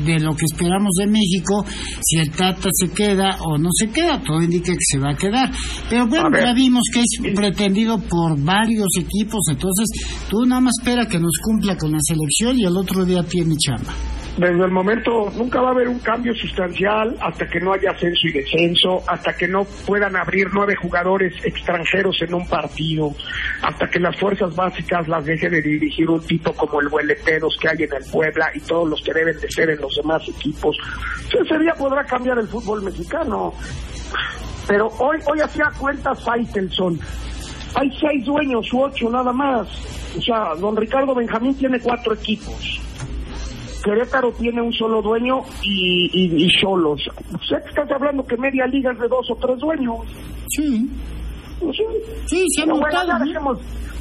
de, 0.00 0.18
lo 0.18 0.34
que 0.34 0.44
esperamos 0.44 0.90
de 0.98 1.06
México, 1.06 1.64
si 2.00 2.18
el 2.18 2.30
Tata 2.30 2.68
se 2.72 2.90
queda 2.90 3.38
o 3.40 3.56
no 3.56 3.68
se 3.72 3.88
queda, 3.90 4.20
todo 4.20 4.42
indica 4.42 4.72
que 4.72 4.78
se 4.80 4.98
va 4.98 5.12
a 5.12 5.16
quedar. 5.16 5.50
Pero 5.88 6.08
bueno, 6.08 6.30
ya 6.36 6.52
vimos 6.52 6.82
que 6.92 7.00
es 7.00 7.34
pretendido 7.34 7.98
por 7.98 8.38
varios 8.42 8.87
equipos, 8.98 9.40
entonces 9.50 9.86
tú 10.28 10.44
nada 10.46 10.60
más 10.60 10.74
espera 10.80 11.06
que 11.06 11.18
nos 11.18 11.36
cumpla 11.42 11.76
con 11.76 11.92
la 11.92 11.98
selección 12.00 12.58
y 12.58 12.64
el 12.64 12.76
otro 12.76 13.04
día 13.04 13.22
tiene 13.22 13.54
chamba. 13.56 13.92
Desde 14.38 14.64
el 14.64 14.70
momento, 14.70 15.32
nunca 15.36 15.60
va 15.60 15.70
a 15.70 15.72
haber 15.72 15.88
un 15.88 15.98
cambio 15.98 16.32
sustancial 16.32 17.16
hasta 17.20 17.48
que 17.48 17.58
no 17.58 17.72
haya 17.72 17.90
ascenso 17.90 18.28
y 18.28 18.32
descenso, 18.32 19.02
hasta 19.08 19.36
que 19.36 19.48
no 19.48 19.64
puedan 19.84 20.14
abrir 20.14 20.46
nueve 20.54 20.76
jugadores 20.80 21.34
extranjeros 21.44 22.22
en 22.22 22.34
un 22.34 22.46
partido, 22.46 23.10
hasta 23.62 23.90
que 23.90 23.98
las 23.98 24.16
fuerzas 24.16 24.54
básicas 24.54 25.08
las 25.08 25.24
deje 25.24 25.50
de 25.50 25.60
dirigir 25.60 26.08
un 26.08 26.24
tipo 26.24 26.52
como 26.52 26.80
el 26.80 26.86
Hueleteros 26.86 27.56
que 27.60 27.68
hay 27.68 27.82
en 27.82 27.92
el 27.92 28.08
Puebla 28.12 28.52
y 28.54 28.60
todos 28.60 28.88
los 28.88 29.02
que 29.02 29.12
deben 29.12 29.40
de 29.40 29.50
ser 29.50 29.70
en 29.70 29.80
los 29.80 29.92
demás 29.96 30.22
equipos. 30.28 30.76
Ese 31.26 31.58
día 31.58 31.74
podrá 31.74 32.04
cambiar 32.04 32.38
el 32.38 32.46
fútbol 32.46 32.82
mexicano. 32.82 33.52
Pero 34.68 34.86
hoy, 35.00 35.18
hoy 35.26 35.40
hacía 35.40 35.72
cuentas 35.76 36.22
Faitelson. 36.22 37.00
Hay 37.74 37.90
seis 38.00 38.24
dueños 38.24 38.72
u 38.72 38.82
ocho 38.82 39.10
nada 39.10 39.32
más. 39.32 39.68
O 40.16 40.20
sea, 40.22 40.54
don 40.54 40.76
Ricardo 40.76 41.14
Benjamín 41.14 41.54
tiene 41.54 41.78
cuatro 41.80 42.14
equipos. 42.14 42.80
Querétaro 43.84 44.32
tiene 44.32 44.60
un 44.60 44.72
solo 44.72 45.00
dueño 45.00 45.42
y, 45.62 46.10
y, 46.12 46.44
y 46.44 46.50
solos. 46.60 47.00
Que 47.48 47.56
estás 47.68 47.90
hablando 47.90 48.26
que 48.26 48.36
media 48.36 48.66
liga 48.66 48.92
es 48.92 48.98
de 48.98 49.08
dos 49.08 49.30
o 49.30 49.36
tres 49.36 49.58
dueños. 49.58 49.98
Sí. 50.48 50.90
Pues 51.60 51.76
sí. 51.76 51.84
Sí, 52.26 52.44
se 52.56 52.66
ha. 52.66 53.58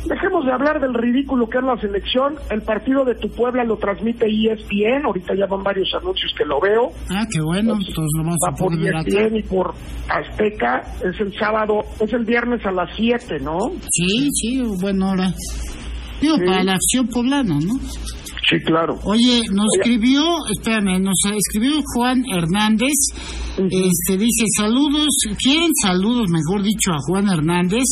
Dejemos, 0.07 0.45
de 0.45 0.51
hablar 0.51 0.79
del 0.79 0.93
ridículo 0.93 1.47
que 1.47 1.57
es 1.57 1.63
la 1.63 1.77
selección. 1.77 2.35
El 2.49 2.61
partido 2.63 3.03
de 3.05 3.15
tu 3.15 3.29
Puebla 3.29 3.63
lo 3.63 3.77
transmite 3.77 4.25
E 4.25 4.53
ESPN. 4.53 5.05
Ahorita 5.05 5.33
ya 5.35 5.45
van 5.47 5.63
varios 5.63 5.89
anuncios 5.99 6.31
que 6.37 6.45
lo 6.45 6.59
veo. 6.59 6.91
Ah, 7.09 7.25
qué 7.31 7.41
bueno, 7.41 7.73
entonces 7.73 8.11
lo 8.17 8.23
vamos 8.23 8.37
Va 8.45 8.51
a 8.51 8.55
por 8.55 8.73
E. 8.73 8.89
ESPN 8.89 9.37
y 9.37 9.43
por 9.43 9.73
Azteca. 10.09 10.81
Es 11.03 11.19
el 11.19 11.33
sábado, 11.37 11.81
es 11.99 12.11
el 12.13 12.25
viernes 12.25 12.65
a 12.65 12.71
las 12.71 12.89
7, 12.95 13.39
¿no? 13.41 13.57
Sí, 13.89 14.29
sí, 14.33 14.61
buena 14.81 15.11
hora. 15.11 15.33
Digo, 16.21 16.35
Sí. 16.35 16.45
para 16.45 16.63
la 16.63 16.73
acción 16.73 17.07
poblana, 17.07 17.59
¿no? 17.59 17.75
Sí, 18.49 18.57
claro. 18.65 18.97
Oye, 19.03 19.41
nos 19.51 19.65
Oye. 19.65 19.79
escribió, 19.81 20.23
espérame, 20.57 21.01
nos 21.01 21.17
escribió 21.35 21.81
Juan 21.93 22.23
Hernández, 22.31 22.95
este 23.57 24.17
dice 24.17 24.45
saludos, 24.55 25.07
quieren 25.41 25.71
saludos, 25.81 26.29
mejor 26.29 26.63
dicho, 26.63 26.91
a 26.91 26.99
Juan 26.99 27.27
Hernández, 27.27 27.83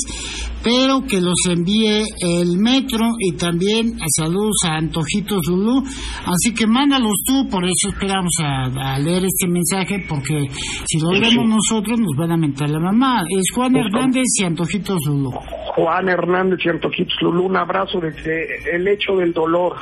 pero 0.64 1.02
que 1.02 1.20
los 1.20 1.36
envíe 1.50 2.04
el 2.20 2.58
metro 2.58 3.06
y 3.20 3.34
también 3.34 3.96
a 3.96 4.06
saludos 4.16 4.58
a 4.66 4.76
Antojito 4.76 5.40
Zulu, 5.44 5.84
así 6.26 6.54
que 6.54 6.68
mándalos 6.68 7.14
tú, 7.26 7.48
por 7.50 7.64
eso 7.64 7.90
esperamos 7.90 8.34
a, 8.42 8.94
a 8.94 9.00
leer 9.00 9.26
este 9.26 9.48
mensaje, 9.48 10.06
porque 10.08 10.48
si 10.86 11.00
lo 11.00 11.12
leemos 11.12 11.48
nosotros 11.48 12.00
nos 12.00 12.16
van 12.18 12.32
a 12.32 12.38
mentar 12.38 12.70
la 12.70 12.80
mamá. 12.80 13.24
Es 13.30 13.46
Juan 13.54 13.76
Hernández 13.76 14.26
y 14.40 14.44
Antojito 14.44 14.98
Zulu. 15.00 15.32
Juan 15.76 16.08
Hernández 16.08 16.60
y 16.64 16.70
Antojitos 16.70 17.16
Lulú, 17.22 17.48
un 17.48 17.58
abrazo 17.58 18.00
desde 18.00 18.46
el 18.74 18.88
hecho 18.88 19.14
del 19.18 19.34
dolor. 19.34 19.76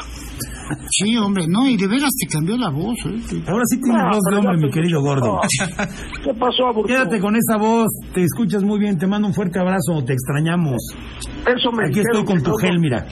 Sí, 0.89 1.17
hombre, 1.17 1.45
no, 1.47 1.67
y 1.67 1.78
de 1.78 1.88
veras 1.88 2.12
te 2.19 2.28
cambió 2.28 2.58
la 2.58 2.69
voz, 2.69 2.97
¿eh? 3.06 3.43
Ahora 3.47 3.63
sí 3.65 3.80
tienes 3.82 4.02
No, 4.02 4.10
voz 4.10 4.23
de 4.30 4.36
hombre, 4.38 4.58
mi 4.58 4.69
querido 4.71 5.02
gordo. 5.02 5.39
¿Qué 6.23 6.34
pasó, 6.34 6.67
Aburto? 6.67 6.88
Quédate 6.88 7.19
con 7.19 7.36
esa 7.36 7.58
voz, 7.58 7.88
te 8.13 8.23
escuchas 8.23 8.63
muy 8.63 8.80
bien, 8.80 8.97
te 8.97 9.08
mando 9.08 9.28
un 9.28 9.34
fuerte 9.34 9.60
abrazo, 9.60 10.04
te 10.06 10.13
extrañamos. 10.13 10.78
Eso 11.45 11.71
me 11.71 11.88
Aquí 11.88 11.99
estoy 11.99 12.23
con 12.26 12.41
tu 12.41 12.54
gel, 12.56 12.80
mira. 12.80 13.06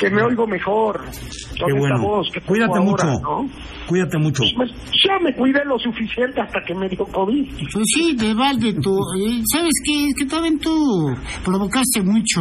Que 0.00 0.10
me 0.10 0.22
oigo 0.22 0.46
mejor. 0.46 0.98
Con 1.04 1.68
Qué 1.68 1.78
bueno. 1.78 2.00
voz 2.00 2.26
que 2.32 2.40
Cuídate 2.40 2.78
ahora, 2.78 2.90
mucho. 2.90 3.20
¿no? 3.20 3.50
Cuídate 3.86 4.18
mucho. 4.18 4.42
Pues 4.56 4.70
ya 5.06 5.18
me 5.18 5.34
cuidé 5.34 5.62
lo 5.66 5.78
suficiente 5.78 6.40
hasta 6.40 6.60
que 6.66 6.74
me 6.74 6.88
dio 6.88 7.04
COVID. 7.04 7.50
Pues 7.72 7.84
sí, 7.94 8.16
de 8.16 8.32
balde 8.34 8.72
tú, 8.80 8.96
eh, 9.18 9.42
¿sabes 9.52 9.74
qué? 9.84 10.06
Es 10.08 10.14
que 10.18 10.26
también 10.26 10.58
tú 10.58 10.70
provocaste 11.44 12.02
mucho 12.02 12.40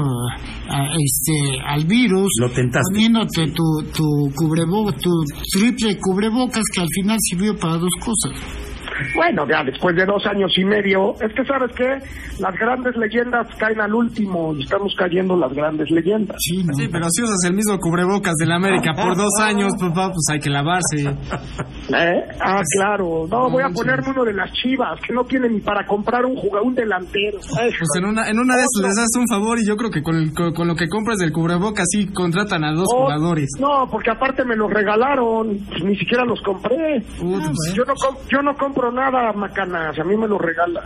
a, 0.70 0.86
este, 0.96 1.60
al 1.66 1.86
virus. 1.86 2.30
Lo 2.40 2.50
tentaste. 2.50 2.94
Poniéndote 2.94 3.48
tu, 3.52 3.64
tu 3.94 4.32
cubrebo, 4.36 4.92
tu 4.94 5.12
triple 5.52 5.98
cubrebocas 6.00 6.64
que 6.74 6.82
al 6.82 6.88
final 6.96 7.18
sirvió 7.20 7.58
para 7.58 7.78
dos 7.78 7.92
cosas. 8.00 8.69
Bueno, 9.16 9.46
ya 9.50 9.64
después 9.64 9.96
de 9.96 10.06
dos 10.06 10.26
años 10.26 10.52
y 10.58 10.66
medio, 10.66 11.14
es 11.22 11.34
que 11.34 11.44
sabes 11.46 11.72
qué, 11.76 11.98
las 12.40 12.56
grandes 12.56 12.96
leyendas 12.98 13.48
caen 13.58 13.80
al 13.82 13.94
último 13.94 14.54
y 14.56 14.64
estamos 14.64 14.94
cayendo 14.98 15.36
las 15.38 15.52
grandes 15.54 15.90
leyendas. 15.92 16.38
Sí, 16.40 16.64
¿no? 16.64 16.74
Sí, 16.74 16.88
pero 16.92 17.06
si 17.10 17.24
usas 17.24 17.44
el 17.46 17.54
mismo 17.54 17.78
cubrebocas 17.80 18.34
del 18.36 18.52
América 18.52 18.94
por 18.94 19.16
dos 19.16 19.32
años, 19.42 19.72
papá, 19.80 20.08
pues 20.08 20.26
hay 20.32 20.40
que 20.40 20.50
lavarse. 20.50 20.98
¿Eh? 21.08 22.24
Ah, 22.42 22.62
claro. 22.78 23.26
No, 23.30 23.50
voy 23.50 23.64
a 23.64 23.70
ponerme 23.70 24.10
uno 24.12 24.24
de 24.26 24.34
las 24.34 24.52
chivas, 24.54 25.00
que 25.06 25.14
no 25.14 25.24
tiene 25.26 25.50
ni 25.50 25.60
para 25.60 25.86
comprar 25.86 26.26
un 26.26 26.36
jugador, 26.36 26.68
un 26.68 26.76
delantero. 26.76 27.40
Pues 27.40 27.90
en 27.98 28.06
una, 28.06 28.30
en 28.30 28.40
una 28.40 28.56
de 28.56 28.62
esas 28.62 28.82
les 28.84 28.96
das 28.96 29.10
un 29.18 29.28
favor 29.28 29.58
y 29.60 29.66
yo 29.68 29.76
creo 29.76 29.90
que 29.90 30.02
con, 30.02 30.16
el- 30.16 30.34
con, 30.34 30.54
con 30.54 30.68
lo 30.68 30.76
que 30.76 30.88
compras 30.88 31.18
del 31.18 31.32
cubrebocas 31.32 31.86
sí 31.90 32.08
contratan 32.08 32.64
a 32.64 32.74
dos 32.74 32.88
oh, 32.94 33.04
jugadores. 33.04 33.48
No, 33.60 33.88
porque 33.90 34.12
aparte 34.12 34.46
me 34.46 34.56
los 34.56 34.72
regalaron, 34.72 35.58
pues 35.70 35.84
ni 35.84 35.96
siquiera 35.98 36.26
los 36.26 36.40
compré. 36.42 37.02
Pues, 37.20 37.74
Yo 37.76 37.84
no, 37.86 37.94
yo 38.30 38.42
no 38.42 38.54
compro 38.56 38.89
nada, 38.92 39.32
macanas, 39.34 39.98
a 39.98 40.04
mí 40.04 40.16
me 40.18 40.28
los 40.28 40.40
regalan. 40.40 40.84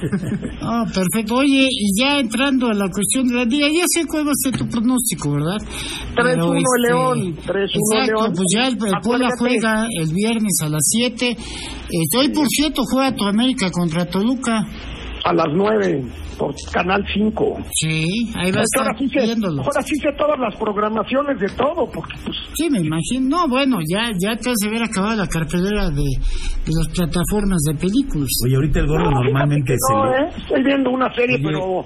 Ah, 0.70 0.84
perfecto. 0.84 1.36
Oye, 1.36 1.66
y 1.70 1.98
ya 1.98 2.18
entrando 2.18 2.66
a 2.66 2.74
la 2.74 2.90
cuestión 2.90 3.26
de 3.26 3.34
la 3.36 3.44
liga, 3.44 3.68
ya 3.68 3.84
sé 3.86 4.04
cuál 4.06 4.26
va 4.26 4.32
a 4.32 4.42
ser 4.42 4.54
tu 4.58 4.68
pronóstico, 4.68 5.32
¿verdad? 5.32 5.56
3-1 6.14 6.14
Pero, 6.14 6.52
el 6.52 6.58
este, 6.58 6.88
León, 6.88 7.18
3-1 7.36 7.70
Exacto, 7.72 8.20
León. 8.20 8.32
pues 8.36 8.46
ya 8.54 8.68
el, 8.68 8.74
el 8.74 9.00
Puebla 9.02 9.28
juega 9.38 9.86
el 9.98 10.12
viernes 10.12 10.58
a 10.62 10.68
las 10.68 10.82
7. 10.84 11.30
Eh, 11.30 11.36
hoy, 12.18 12.28
por 12.28 12.46
cierto, 12.48 12.82
juega 12.84 13.14
tu 13.14 13.24
América 13.24 13.70
contra 13.70 14.04
Toluca. 14.04 14.60
A 15.28 15.32
las 15.34 15.48
9, 15.52 16.04
por 16.38 16.54
Canal 16.72 17.04
5. 17.12 17.58
Sí, 17.72 18.32
ahí 18.34 18.50
va 18.50 18.60
a 18.60 18.62
Es 18.62 18.70
que 18.72 18.80
estar 18.80 18.86
ahora 18.86 18.98
sí, 18.98 19.10
ahora 19.60 19.82
sí 19.82 19.94
sé 19.96 20.08
todas 20.16 20.38
las 20.38 20.56
programaciones 20.56 21.38
de 21.38 21.48
todo, 21.50 21.84
porque 21.92 22.14
pues, 22.24 22.36
Sí, 22.54 22.70
me 22.70 22.78
imagino. 22.80 23.28
No, 23.36 23.48
bueno, 23.48 23.78
ya, 23.92 24.10
ya 24.18 24.34
te 24.36 24.48
has 24.48 24.56
de 24.62 24.68
haber 24.68 24.84
acabado 24.84 25.16
la 25.16 25.26
cartelera 25.26 25.90
de, 25.90 26.02
de 26.02 26.72
las 26.72 26.88
plataformas 26.96 27.58
de 27.68 27.74
películas. 27.74 28.28
Oye, 28.46 28.54
ahorita 28.56 28.80
el 28.80 28.86
gordo 28.86 29.10
No, 29.10 29.22
normalmente 29.22 29.74
se 29.76 29.94
no, 29.94 30.04
lo- 30.06 30.14
¿eh? 30.14 30.28
Estoy 30.38 30.62
viendo 30.64 30.90
una 30.90 31.12
serie, 31.14 31.36
Oye. 31.36 31.44
pero 31.44 31.84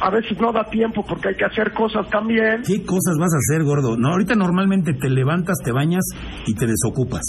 a 0.00 0.10
veces 0.10 0.38
no 0.40 0.52
da 0.52 0.62
tiempo 0.70 1.02
porque 1.08 1.28
hay 1.30 1.34
que 1.34 1.44
hacer 1.44 1.72
cosas 1.72 2.08
también. 2.10 2.62
¿Qué 2.66 2.82
cosas 2.84 3.16
vas 3.18 3.32
a 3.34 3.38
hacer, 3.38 3.64
gordo? 3.64 3.96
No, 3.96 4.10
ahorita 4.12 4.34
normalmente 4.36 4.92
te 4.94 5.08
levantas, 5.10 5.56
te 5.64 5.72
bañas 5.72 6.04
y 6.46 6.54
te 6.54 6.66
desocupas. 6.66 7.22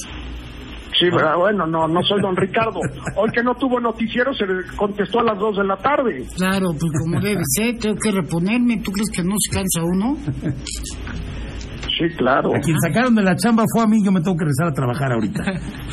Sí, 0.99 1.05
pero 1.09 1.39
bueno, 1.39 1.65
no, 1.65 1.87
no 1.87 2.01
soy 2.03 2.21
don 2.21 2.35
Ricardo. 2.35 2.79
Hoy 3.15 3.29
que 3.31 3.41
no 3.41 3.55
tuvo 3.55 3.79
noticiero 3.79 4.33
se 4.33 4.45
le 4.45 4.63
contestó 4.75 5.21
a 5.21 5.23
las 5.23 5.39
2 5.39 5.57
de 5.57 5.63
la 5.63 5.77
tarde. 5.77 6.25
Claro, 6.35 6.71
pues 6.77 6.91
como 6.99 7.19
debe 7.21 7.41
ser, 7.45 7.77
tengo 7.77 7.95
que 7.95 8.11
reponerme. 8.11 8.81
¿Tú 8.83 8.91
crees 8.91 9.09
que 9.09 9.23
no 9.23 9.35
se 9.39 9.55
cansa 9.55 9.81
uno? 9.81 10.17
Sí, 11.97 12.15
claro. 12.17 12.53
A 12.53 12.59
quien 12.59 12.77
sacaron 12.81 13.15
de 13.15 13.23
la 13.23 13.35
chamba 13.35 13.63
fue 13.73 13.83
a 13.83 13.87
mí, 13.87 14.03
yo 14.03 14.11
me 14.11 14.19
tengo 14.21 14.35
que 14.35 14.43
regresar 14.43 14.67
a 14.67 14.73
trabajar 14.73 15.13
ahorita. 15.13 15.43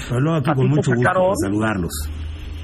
Pero 0.08 0.20
luego 0.20 0.38
aquí 0.38 0.50
¿A 0.50 0.54
con 0.54 0.68
mucho 0.68 0.90
gusto 0.92 1.32
saludarlos. 1.40 1.92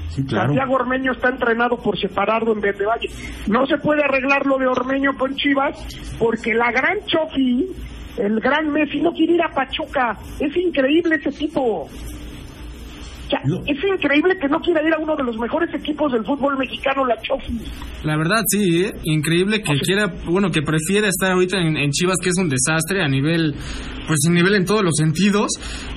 Sí, 0.09 0.23
claro. 0.25 0.47
Santiago 0.47 0.75
Ormeño 0.75 1.13
está 1.13 1.29
entrenado 1.29 1.77
por 1.77 1.97
separado 1.97 2.53
en 2.53 2.61
vez 2.61 2.77
de 2.77 2.85
Valle. 2.85 3.07
No 3.47 3.65
se 3.65 3.77
puede 3.77 4.03
arreglar 4.03 4.45
lo 4.45 4.57
de 4.57 4.67
Ormeño 4.67 5.17
con 5.17 5.33
Chivas 5.35 5.75
porque 6.19 6.53
la 6.53 6.71
gran 6.71 6.99
Chofi, 7.05 7.67
el 8.17 8.39
gran 8.39 8.71
Messi, 8.71 9.01
no 9.01 9.11
quiere 9.11 9.33
ir 9.33 9.41
a 9.41 9.49
Pachuca. 9.49 10.17
Es 10.39 10.55
increíble 10.55 11.15
ese 11.15 11.31
tipo. 11.31 11.89
O 13.33 13.35
sea, 13.35 13.41
No. 13.45 13.61
es 13.65 13.77
increíble 13.83 14.37
que 14.39 14.47
no 14.47 14.59
quiera 14.59 14.81
ir 14.85 14.93
a 14.93 14.99
uno 14.99 15.15
de 15.15 15.23
los 15.23 15.37
mejores 15.37 15.73
equipos 15.73 16.11
del 16.11 16.23
fútbol 16.25 16.57
mexicano, 16.57 17.05
la 17.05 17.15
Chofi. 17.21 17.57
La 18.03 18.17
verdad, 18.17 18.41
sí, 18.47 18.83
¿eh? 18.85 18.91
increíble 19.03 19.61
que 19.63 19.73
quiera, 19.79 20.07
bueno, 20.25 20.51
que 20.51 20.61
prefiera 20.61 21.07
estar 21.07 21.31
ahorita 21.31 21.57
en, 21.57 21.77
en 21.77 21.89
Chivas, 21.91 22.17
que 22.21 22.29
es 22.29 22.37
un 22.37 22.49
desastre 22.49 23.01
a 23.03 23.07
nivel, 23.07 23.55
pues 24.07 24.19
a 24.27 24.31
nivel 24.31 24.55
en 24.55 24.65
todos 24.65 24.83
los 24.83 24.93
sentidos, 24.95 25.51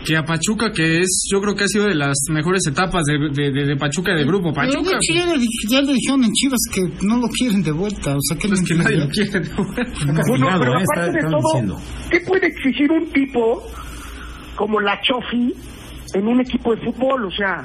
que 0.04 0.16
a 0.16 0.22
Pachuca, 0.24 0.70
que 0.72 1.00
es, 1.00 1.28
yo 1.30 1.40
creo 1.40 1.54
que 1.56 1.64
ha 1.64 1.68
sido 1.68 1.86
de 1.86 1.94
las 1.94 2.16
mejores 2.30 2.66
etapas 2.66 3.02
de, 3.04 3.18
de, 3.30 3.50
de- 3.52 3.66
de 3.66 3.76
Pachuca 3.76 4.12
y 4.12 4.16
de 4.18 4.24
Grupo 4.24 4.52
Pero 4.54 4.68
de 4.70 4.76
Pachuca. 4.78 4.98
ya, 5.14 5.26
le, 5.26 5.38
di- 5.38 5.48
ya 5.70 5.82
le 5.82 5.92
dijeron 5.92 6.24
en 6.24 6.32
Chivas 6.32 6.60
que 6.72 6.82
no 7.06 7.16
lo 7.18 7.28
quieren 7.28 7.62
de 7.62 7.72
vuelta. 7.72 8.14
O 8.16 8.20
sea, 8.20 8.38
que 8.38 8.48
Pues 8.48 8.60
no 8.62 8.66
que 8.66 8.74
nadie 8.76 8.96
lo 8.98 9.08
quiere. 9.08 9.40
Bueno, 10.06 10.20
Cuidado, 10.26 10.60
pero 10.60 10.72
eh, 10.78 10.82
está- 10.82 11.02
aparte 11.02 11.18
de 11.18 11.30
todo, 11.30 11.40
diciendo. 11.52 11.76
¿qué 12.10 12.20
puede 12.20 12.46
exigir 12.46 12.90
un 12.92 13.06
tipo 13.10 13.62
como 14.54 14.80
la 14.80 14.98
Chofi 15.02 15.52
en 16.16 16.28
un 16.28 16.40
equipo 16.40 16.74
de 16.74 16.82
fútbol? 16.82 17.26
O 17.26 17.30
sea, 17.30 17.64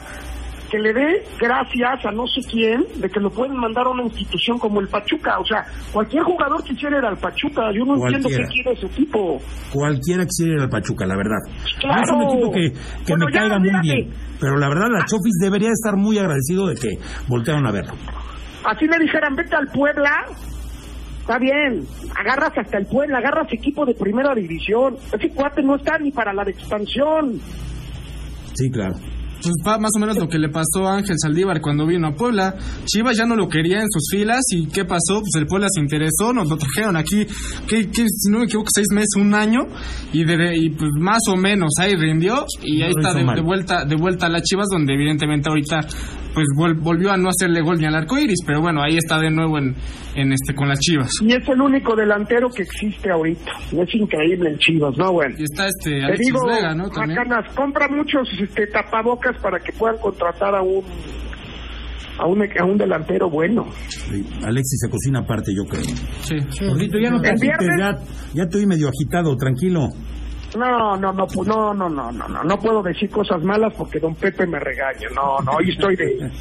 que 0.71 0.79
le 0.79 0.93
dé 0.93 1.23
gracias 1.37 2.05
a 2.05 2.11
no 2.11 2.25
sé 2.27 2.41
quién 2.49 2.85
de 2.95 3.09
que 3.09 3.19
lo 3.19 3.29
pueden 3.29 3.57
mandar 3.57 3.85
a 3.87 3.89
una 3.89 4.03
institución 4.03 4.57
como 4.57 4.79
el 4.79 4.87
Pachuca. 4.87 5.37
O 5.39 5.45
sea, 5.45 5.65
cualquier 5.91 6.23
jugador 6.23 6.63
quisiera 6.63 6.97
ir 6.97 7.05
al 7.05 7.17
Pachuca. 7.17 7.71
Yo 7.73 7.83
no 7.83 7.95
entiendo 7.95 8.29
qué 8.29 8.45
quiere 8.47 8.71
ese 8.71 8.87
tipo. 8.87 9.41
Cualquiera 9.73 10.25
quisiera 10.25 10.55
ir 10.55 10.61
al 10.61 10.69
Pachuca, 10.69 11.05
la 11.05 11.17
verdad. 11.17 11.39
Claro. 11.79 12.01
Es 12.01 12.11
un 12.11 12.21
equipo 12.23 12.51
que, 12.51 12.71
que 12.71 13.13
Bueno, 13.13 13.25
me 13.25 13.31
caiga 13.33 13.59
muy 13.59 13.81
bien. 13.81 14.13
Pero 14.39 14.57
la 14.57 14.69
verdad, 14.69 14.87
la 14.89 15.05
Chofis 15.05 15.37
debería 15.41 15.69
estar 15.69 15.97
muy 15.97 16.17
agradecido 16.17 16.67
de 16.67 16.75
que 16.75 16.97
voltearon 17.27 17.67
a 17.67 17.71
verlo. 17.71 17.93
Así 18.63 18.87
le 18.87 18.97
dijeran, 18.99 19.35
vete 19.35 19.55
al 19.55 19.67
Puebla. 19.67 20.25
Está 21.19 21.37
bien, 21.37 21.85
agarras 22.17 22.57
hasta 22.57 22.77
el 22.77 22.85
Puebla, 22.87 23.19
agarras 23.19 23.51
equipo 23.51 23.85
de 23.85 23.93
primera 23.93 24.33
división. 24.33 24.95
Ese 25.11 25.29
cuate 25.29 25.61
no 25.61 25.75
está 25.75 25.97
ni 25.99 26.11
para 26.11 26.33
la 26.33 26.43
de 26.43 26.51
expansión. 26.51 27.39
Sí, 28.53 28.69
claro. 28.69 28.95
Pues 29.41 29.55
va 29.67 29.79
más 29.79 29.89
o 29.95 29.99
menos 29.99 30.17
lo 30.19 30.29
que 30.29 30.37
le 30.37 30.49
pasó 30.49 30.87
a 30.87 30.97
Ángel 30.97 31.15
Saldívar 31.19 31.61
cuando 31.61 31.87
vino 31.87 32.07
a 32.07 32.13
Puebla. 32.13 32.55
Chivas 32.85 33.17
ya 33.17 33.25
no 33.25 33.35
lo 33.35 33.49
quería 33.49 33.79
en 33.79 33.87
sus 33.89 34.03
filas 34.11 34.41
y 34.51 34.67
¿qué 34.67 34.85
pasó? 34.85 35.21
Pues 35.21 35.33
el 35.35 35.47
Puebla 35.47 35.67
se 35.71 35.81
interesó, 35.81 36.31
nos 36.31 36.47
lo 36.47 36.57
trajeron 36.57 36.95
aquí, 36.95 37.25
que, 37.67 37.89
que, 37.89 38.05
si 38.07 38.29
no 38.29 38.39
me 38.39 38.45
equivoco, 38.45 38.69
seis 38.73 38.87
meses, 38.91 39.15
un 39.17 39.33
año 39.33 39.61
y, 40.13 40.25
de, 40.25 40.55
y 40.55 40.69
pues 40.69 40.91
más 40.99 41.21
o 41.27 41.35
menos 41.37 41.71
ahí 41.79 41.95
rindió 41.95 42.45
y 42.63 42.79
No 42.79 42.85
ahí 42.85 42.91
está 42.95 43.13
de, 43.13 43.25
de 43.35 43.41
vuelta 43.41 43.85
de 43.85 43.95
vuelta 43.95 44.27
a 44.27 44.29
las 44.29 44.43
Chivas 44.43 44.67
donde 44.71 44.93
evidentemente 44.93 45.49
ahorita 45.49 45.79
pues 46.33 46.45
vol- 46.57 46.79
volvió 46.81 47.11
a 47.11 47.17
no 47.17 47.29
hacerle 47.29 47.61
gol 47.61 47.77
ni 47.77 47.85
al 47.85 47.95
arco 47.95 48.17
iris, 48.17 48.39
pero 48.45 48.61
bueno, 48.61 48.81
ahí 48.81 48.97
está 48.97 49.19
de 49.19 49.29
nuevo 49.29 49.57
en, 49.57 49.75
en 50.15 50.31
este 50.33 50.53
con 50.55 50.69
las 50.69 50.79
Chivas. 50.79 51.11
Y 51.21 51.33
es 51.33 51.47
el 51.47 51.61
único 51.61 51.95
delantero 51.95 52.49
que 52.49 52.63
existe 52.63 53.11
ahorita. 53.11 53.51
Es 53.71 53.93
increíble 53.95 54.49
en 54.51 54.57
Chivas, 54.59 54.97
¿no? 54.97 55.11
Bueno. 55.13 55.35
Y 55.37 55.43
está 55.43 55.67
este 55.67 55.91
Te 55.99 56.03
Alexis 56.05 56.27
digo, 56.27 56.45
Vega, 56.47 56.73
¿no? 56.75 56.89
También. 56.89 57.17
Macanas, 57.19 57.53
compra 57.53 57.87
muchos 57.89 58.27
este, 58.41 58.67
tapabocas 58.67 59.37
para 59.41 59.59
que 59.59 59.71
puedan 59.73 59.97
contratar 59.97 60.55
a 60.55 60.61
un 60.61 60.83
a 62.19 62.27
un, 62.27 62.41
a 62.43 62.65
un 62.65 62.77
delantero 62.77 63.29
bueno. 63.29 63.65
Sí, 63.87 64.23
Alexis 64.43 64.79
se 64.81 64.89
cocina 64.89 65.19
aparte, 65.19 65.51
yo 65.55 65.65
creo. 65.65 65.83
Sí. 66.21 66.35
Gordito, 66.67 66.99
ya 66.99 67.09
no 67.09 67.19
te 67.21 67.29
¿El 67.29 67.35
agites, 67.35 67.67
ya, 67.79 67.97
ya 68.33 68.47
te 68.47 68.57
oí 68.57 68.65
medio 68.67 68.89
agitado, 68.89 69.35
tranquilo. 69.37 69.87
No, 70.57 70.97
no, 70.97 71.13
no, 71.13 71.13
no, 71.13 71.73
no, 71.73 71.89
no, 71.89 72.11
no, 72.11 72.27
no, 72.27 72.43
no 72.43 72.57
puedo 72.59 72.83
decir 72.83 73.09
cosas 73.09 73.41
malas 73.43 73.73
porque 73.77 73.99
don 73.99 74.15
Pepe 74.15 74.45
me 74.47 74.59
regaña. 74.59 75.07
No, 75.15 75.37
no, 75.43 75.51
hoy 75.57 75.69
estoy 75.71 75.95
de 75.95 76.31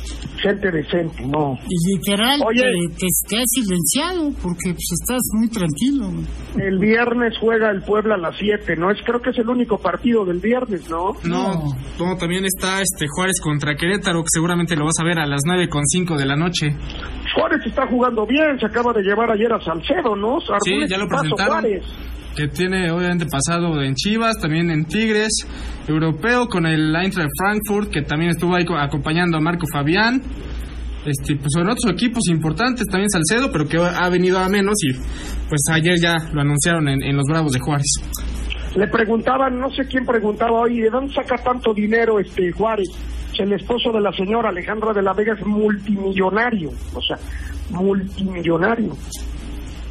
gente 0.43 0.71
decente, 0.71 1.23
no. 1.27 1.55
Y 1.69 1.95
literal, 1.97 2.41
Oye. 2.47 2.61
te, 2.63 2.95
te, 2.97 3.07
te 3.29 3.37
has 3.39 3.49
silenciado 3.51 4.31
porque 4.43 4.73
pues, 4.73 4.89
estás 5.01 5.21
muy 5.35 5.49
tranquilo. 5.49 6.11
El 6.59 6.79
viernes 6.79 7.35
juega 7.41 7.71
el 7.71 7.83
Puebla 7.83 8.15
a 8.15 8.19
las 8.19 8.37
7, 8.39 8.77
¿no? 8.77 8.91
Es, 8.91 8.99
creo 9.05 9.21
que 9.21 9.31
es 9.31 9.39
el 9.39 9.49
único 9.49 9.79
partido 9.79 10.25
del 10.25 10.41
viernes, 10.41 10.89
¿no? 10.91 11.13
No, 11.25 11.55
No. 11.55 11.63
no, 11.99 12.17
también 12.17 12.45
está 12.45 12.81
este 12.81 13.07
Juárez 13.09 13.41
contra 13.43 13.75
Querétaro, 13.77 14.21
que 14.23 14.29
seguramente 14.33 14.77
lo 14.77 14.85
vas 14.87 14.99
a 15.01 15.05
ver 15.05 15.19
a 15.19 15.27
las 15.27 15.43
nueve 15.47 15.69
con 15.69 15.85
cinco 15.87 16.17
de 16.17 16.27
la 16.27 16.37
noche. 16.37 16.75
Juárez 17.35 17.61
está 17.67 17.87
jugando 17.87 18.27
bien, 18.27 18.59
se 18.59 18.67
acaba 18.67 18.93
de 18.93 19.03
llevar 19.03 19.31
ayer 19.31 19.53
a 19.53 19.61
Salcedo, 19.61 20.17
¿no? 20.17 20.39
Armó 20.39 20.59
Sí, 20.65 20.81
ya 20.89 20.99
lo 20.99 21.07
presentaron. 21.07 21.61
Juárez. 21.61 21.85
Que 22.37 22.49
tiene 22.49 22.91
obviamente 22.91 23.27
pasado 23.27 23.83
en 23.83 23.95
Chivas, 23.95 24.39
también 24.39 24.71
en 24.71 24.85
Tigres, 24.85 25.33
europeo 25.89 26.47
con 26.47 26.65
el 26.67 26.95
Eintracht 26.95 27.29
Frankfurt, 27.39 27.91
que 27.91 28.03
también 28.03 28.31
estuvo 28.31 28.55
ahí 28.55 28.65
co- 28.65 28.77
acompañando 28.77 29.37
a 29.37 29.41
Marco 29.41 29.67
Fabián. 29.73 30.23
Este, 31.05 31.35
pues 31.37 31.49
son 31.53 31.63
otros 31.69 31.91
equipos 31.93 32.29
importantes, 32.29 32.87
también 32.87 33.09
Salcedo, 33.09 33.51
pero 33.51 33.67
que 33.67 33.79
ha 33.79 34.09
venido 34.11 34.39
a 34.39 34.49
menos 34.49 34.75
y 34.83 34.93
pues 35.49 35.63
ayer 35.73 35.95
ya 36.01 36.17
lo 36.33 36.43
anunciaron 36.43 36.89
en, 36.89 37.17
los 37.17 37.25
Bravos 37.27 37.53
de 37.53 37.59
Juárez. 37.59 37.87
Le 38.77 38.87
preguntaban, 38.87 39.59
no 39.59 39.71
sé 39.71 39.85
quién 39.87 40.05
preguntaba 40.05 40.61
hoy, 40.61 40.81
¿de 40.81 40.91
dónde 40.91 41.13
saca 41.15 41.37
tanto 41.43 41.73
dinero 41.75 42.21
este 42.21 42.53
Juárez? 42.53 42.87
El 43.39 43.55
esposo 43.55 43.91
de 43.91 44.01
la 44.03 44.13
señora 44.13 44.51
Alejandra 44.51 44.93
de 44.93 45.01
la 45.03 45.15
Vega 45.15 45.33
es 45.33 45.47
multimillonario, 45.47 46.69
o 46.95 47.01
sea, 47.01 47.17
multimillonario. 47.71 48.93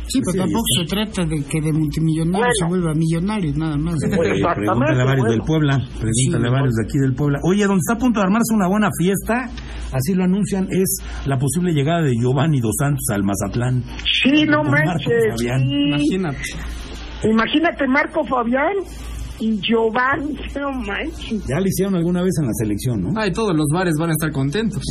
Sí, 0.10 0.20
pero 0.26 0.44
tampoco 0.44 0.66
sí. 0.66 0.82
se 0.82 0.86
trata 0.88 1.26
de 1.26 1.44
que 1.44 1.62
de 1.62 1.72
multimillonario 1.72 2.40
Bueno. 2.40 2.54
se 2.60 2.66
vuelva 2.66 2.94
millonario, 2.94 3.54
nada 3.56 3.78
más. 3.78 3.96
Eh, 4.04 4.10
pregúntale 4.10 5.02
a 5.02 5.06
varios 5.06 5.18
bueno. 5.26 5.32
del 5.32 5.42
Puebla, 5.42 5.78
pregúntale 6.00 6.48
a 6.48 6.52
varios 6.52 6.74
de 6.76 6.84
aquí 6.84 6.98
del 7.00 7.14
Puebla. 7.14 7.40
Oye, 7.44 7.64
donde 7.66 7.80
está 7.80 7.94
a 7.94 7.98
punto 7.98 8.20
de 8.20 8.26
armarse 8.26 8.54
una 8.54 8.68
buena 8.68 8.90
fiesta, 8.98 9.50
así 9.94 10.14
lo 10.16 10.24
anuncian, 10.24 10.68
es 10.72 10.98
la 11.26 11.38
posible 11.38 11.72
llegada 11.74 12.02
de 12.02 12.14
Giovanni 12.20 12.60
Dos 12.60 12.76
Santos 12.80 13.06
al 13.14 13.24
Mazatlán. 13.24 13.84
Sí, 14.24 14.46
no 14.46 14.64
Marco 14.64 14.86
manches. 14.86 15.24
Fabián. 15.38 15.60
sí. 15.62 15.86
Imagínate. 15.88 16.42
Imagínate 17.24 17.88
Marco 17.88 18.24
Fabián 18.26 18.74
y 19.40 19.60
Giovanni, 19.62 20.36
no 20.60 20.72
manches. 20.72 21.46
Ya 21.48 21.60
lo 21.60 21.66
hicieron 21.68 21.96
alguna 21.96 22.22
vez 22.22 22.34
en 22.42 22.48
la 22.48 22.54
selección, 22.54 23.02
¿no? 23.02 23.20
Ay, 23.20 23.32
todos 23.32 23.56
los 23.56 23.68
bares 23.74 23.94
van 24.00 24.10
a 24.10 24.14
estar 24.14 24.32
contentos. 24.32 24.82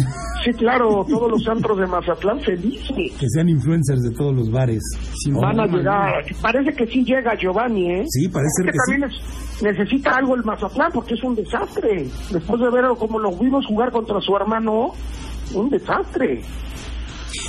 Sí, 0.45 0.53
claro, 0.53 1.05
todos 1.09 1.31
los 1.31 1.47
antros 1.49 1.79
de 1.79 1.87
Mazatlán 1.87 2.41
felices. 2.41 3.13
Que 3.19 3.27
sean 3.29 3.49
influencers 3.49 4.01
de 4.03 4.11
todos 4.13 4.35
los 4.35 4.51
bares. 4.51 4.83
Van 5.33 5.61
a 5.61 5.67
llegar. 5.67 6.25
Parece 6.41 6.73
que 6.75 6.87
sí 6.87 7.05
llega 7.05 7.35
Giovanni, 7.37 7.91
¿eh? 7.91 8.05
Sí, 8.09 8.29
parece 8.29 8.49
Es 8.61 8.64
que, 8.64 8.70
que 8.72 8.72
sí. 8.72 8.93
también 8.93 9.11
es- 9.11 9.62
necesita 9.62 10.16
algo 10.16 10.35
el 10.37 10.45
Mazatlán 10.45 10.91
porque 10.95 11.14
es 11.14 11.22
un 11.22 11.35
desastre. 11.35 12.07
Después 12.31 12.61
de 12.61 12.70
ver 12.70 12.85
cómo 12.99 13.18
lo 13.18 13.31
vimos 13.37 13.66
jugar 13.66 13.91
contra 13.93 14.20
su 14.20 14.35
hermano, 14.37 14.93
un 15.55 15.68
desastre. 15.70 16.43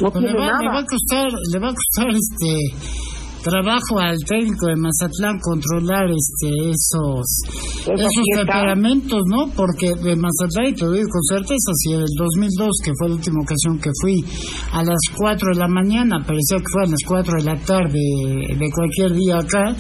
No 0.01 0.11
Pues 0.11 0.23
le, 0.23 0.30
tiene 0.32 0.39
va, 0.39 0.45
le 0.59 0.67
va 0.67 0.73
nada. 0.73 0.80
a 0.80 0.86
costar, 0.86 1.30
le 1.53 1.59
va 1.59 1.69
a 1.69 1.73
costar 1.73 2.07
este 2.09 3.18
trabajo 3.43 3.99
al 3.99 4.17
técnico 4.25 4.67
de 4.67 4.75
Mazatlán 4.75 5.39
controlar 5.39 6.05
este 6.09 6.49
esos 6.69 7.25
Esa 7.81 7.93
esos 7.93 8.25
temperamentos, 8.35 9.21
¿no? 9.27 9.49
Porque 9.55 9.93
de 9.95 10.15
Mazatlán, 10.15 10.69
y 10.69 10.73
te 10.73 10.85
lo 10.85 10.91
digo 10.91 11.09
con 11.09 11.23
certeza, 11.23 11.71
si 11.75 11.93
en 11.93 12.01
el 12.01 12.13
2002, 12.17 12.69
que 12.83 12.91
fue 12.97 13.09
la 13.09 13.15
última 13.15 13.41
ocasión 13.41 13.79
que 13.79 13.91
fui 14.01 14.23
a 14.73 14.83
las 14.83 14.99
4 15.15 15.53
de 15.53 15.59
la 15.59 15.67
mañana, 15.67 16.19
parecía 16.25 16.57
que 16.57 16.71
fue 16.71 16.83
a 16.83 16.89
las 16.89 17.03
4 17.05 17.33
de 17.37 17.43
la 17.43 17.55
tarde 17.57 17.99
de 18.57 18.71
cualquier 18.71 19.13
día 19.13 19.37
acá, 19.37 19.75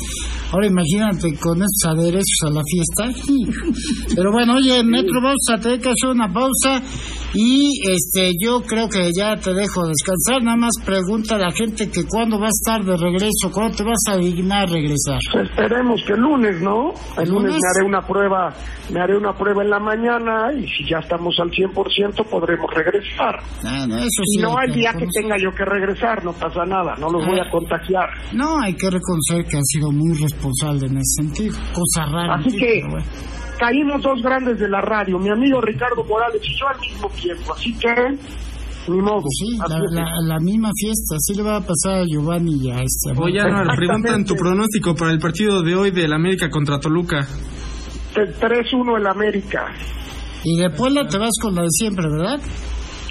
ahora 0.51 0.67
imagínate 0.67 1.35
con 1.37 1.61
estos 1.61 1.85
aderezos 1.85 2.39
a 2.45 2.49
la 2.49 2.63
fiesta. 2.63 3.21
Pero 4.15 4.31
bueno, 4.31 4.55
oye, 4.55 4.83
Metro, 4.83 5.21
vamos 5.21 5.45
a 5.51 5.59
tener 5.59 5.79
que 5.79 5.89
hacer 5.89 6.09
una 6.09 6.31
pausa 6.31 6.81
y 7.33 7.69
este 7.91 8.33
yo 8.43 8.61
creo 8.61 8.89
que 8.89 9.11
ya 9.15 9.35
te 9.35 9.53
dejo 9.53 9.87
descansar. 9.87 10.43
Nada 10.43 10.57
más 10.57 10.73
pregunta 10.83 11.35
a 11.35 11.39
la 11.39 11.51
gente 11.51 11.89
que 11.89 12.05
cuándo 12.05 12.39
va 12.39 12.47
a 12.47 12.49
estar 12.49 12.83
de 12.83 12.97
regreso, 12.97 13.48
cuándo 13.51 13.75
te 13.77 13.83
vas 13.83 13.99
a 14.09 14.17
dignar 14.17 14.69
regresar. 14.69 15.19
Esperemos 15.41 16.01
que 16.05 16.13
el 16.13 16.19
lunes, 16.19 16.61
¿no? 16.61 16.91
El 17.17 17.23
¿El 17.23 17.29
lunes 17.29 17.51
lunes? 17.51 17.57
me 17.61 17.69
haré 17.79 17.87
una 17.87 18.01
prueba, 18.07 18.53
me 18.93 18.99
haré 19.01 19.17
una 19.17 19.33
prueba 19.33 19.63
en 19.63 19.69
la 19.69 19.79
mañana 19.79 20.51
y 20.53 20.67
si 20.67 20.87
ya 20.89 20.99
estamos 20.99 21.35
al 21.39 21.49
100% 21.51 22.25
podremos 22.29 22.73
regresar. 22.73 23.35
Ah, 23.65 23.85
no, 23.87 23.97
eso 23.97 24.21
Y 24.23 24.37
sí, 24.37 24.41
no 24.41 24.59
el 24.59 24.65
pero 24.67 24.73
día 24.73 24.93
que 24.93 25.07
tenga 25.13 25.35
yo 25.37 25.51
que 25.51 25.65
regresar, 25.65 26.23
no 26.23 26.33
pasa 26.33 26.65
nada, 26.65 26.95
no 26.99 27.09
los 27.09 27.25
voy 27.25 27.39
a 27.39 27.49
contagiar. 27.49 28.09
No, 28.33 28.59
hay 28.61 28.73
que 28.73 28.89
reconocer 28.89 29.45
que 29.49 29.57
ha 29.57 29.63
sido 29.63 29.91
muy 29.91 30.13
responsable 30.17 30.87
en 30.87 30.97
ese 30.97 31.23
sentido. 31.23 31.55
Cosa 31.73 32.05
rara. 32.05 32.35
Así 32.35 32.51
sí, 32.51 32.57
que 32.57 32.81
bueno. 32.89 33.05
caímos 33.59 34.01
dos 34.01 34.21
grandes 34.21 34.59
de 34.59 34.69
la 34.69 34.81
radio, 34.81 35.17
mi 35.19 35.29
amigo 35.29 35.59
Ricardo 35.61 36.03
Morales 36.03 36.41
y 36.43 36.59
yo 36.59 36.67
al 36.67 36.79
mismo 36.79 37.09
tiempo, 37.09 37.53
así 37.53 37.73
que 37.77 37.93
ni 38.89 39.01
modo. 39.01 39.23
Sí, 39.29 39.57
la, 39.57 39.79
la- 39.91 40.11
la 40.27 40.39
misma 40.39 40.69
fiesta, 40.75 41.15
así 41.15 41.35
le 41.35 41.43
va 41.43 41.57
a 41.57 41.61
pasar 41.61 41.99
a 42.01 42.05
Giovanni 42.05 42.57
y 42.61 42.71
a 42.71 42.81
este. 42.81 43.11
Oye, 43.17 43.39
Anuar, 43.39 43.67
preguntan 43.75 44.25
tu 44.25 44.35
pronóstico 44.35 44.95
para 44.95 45.11
el 45.11 45.19
partido 45.19 45.61
de 45.61 45.75
hoy 45.75 45.91
del 45.91 46.11
América 46.13 46.49
contra 46.49 46.79
Toluca. 46.79 47.27
Te- 48.13 48.33
3-1 48.39 48.97
el 48.97 49.07
América, 49.07 49.67
Y 50.43 50.57
de 50.57 50.69
Puebla 50.71 51.07
te 51.07 51.17
vas 51.17 51.31
con 51.41 51.53
la 51.55 51.61
de 51.63 51.67
siempre, 51.71 52.07
¿verdad? 52.09 52.39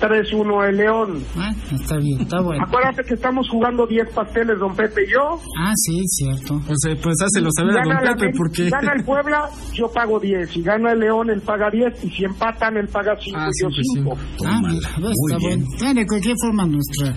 3-1 0.01 0.69
el 0.69 0.77
León. 0.77 1.25
Ah, 1.37 1.53
está 1.73 1.97
bien, 1.97 2.21
está 2.21 2.41
bueno. 2.41 2.65
Acuérdate 2.67 3.03
que 3.05 3.15
estamos 3.15 3.49
jugando 3.51 3.87
10 3.87 4.11
pasteles, 4.15 4.59
don 4.59 4.75
Pepe 4.75 5.03
y 5.09 5.13
yo. 5.13 5.41
Ah, 5.59 5.73
sí, 5.75 6.01
cierto. 6.07 6.61
Pues, 6.67 6.79
eh, 6.89 6.97
pues 7.03 7.17
hácelo 7.23 7.51
saber 7.53 7.79
a 7.79 7.85
Gana, 7.85 8.01
don 8.11 8.19
Pepe, 8.19 8.33
porque... 8.37 8.65
si 8.65 8.71
gana 8.71 8.93
el 8.97 9.05
Puebla, 9.05 9.49
yo 9.73 9.91
pago 9.93 10.19
10. 10.21 10.51
Si 10.51 10.63
gana 10.63 10.93
el 10.93 11.01
León, 11.01 11.31
él 11.31 11.41
paga 11.41 11.71
10. 11.71 12.05
Y 12.05 12.11
si 12.11 12.25
empatan, 12.25 12.77
él 12.77 12.89
paga 12.89 13.17
5 13.21 13.39
Ah, 13.39 13.49
y 13.49 13.63
yo 13.63 13.71
sí, 13.71 13.83
pues, 14.05 14.19
5. 14.29 14.47
Ah, 14.47 14.61
mira, 14.63 14.89
pues, 15.01 15.13
está 15.29 15.39
bueno. 15.41 15.65
Bueno, 15.79 16.01
de 16.01 16.07
cualquier 16.07 16.37
forma, 16.41 16.67
nuestra 16.67 17.15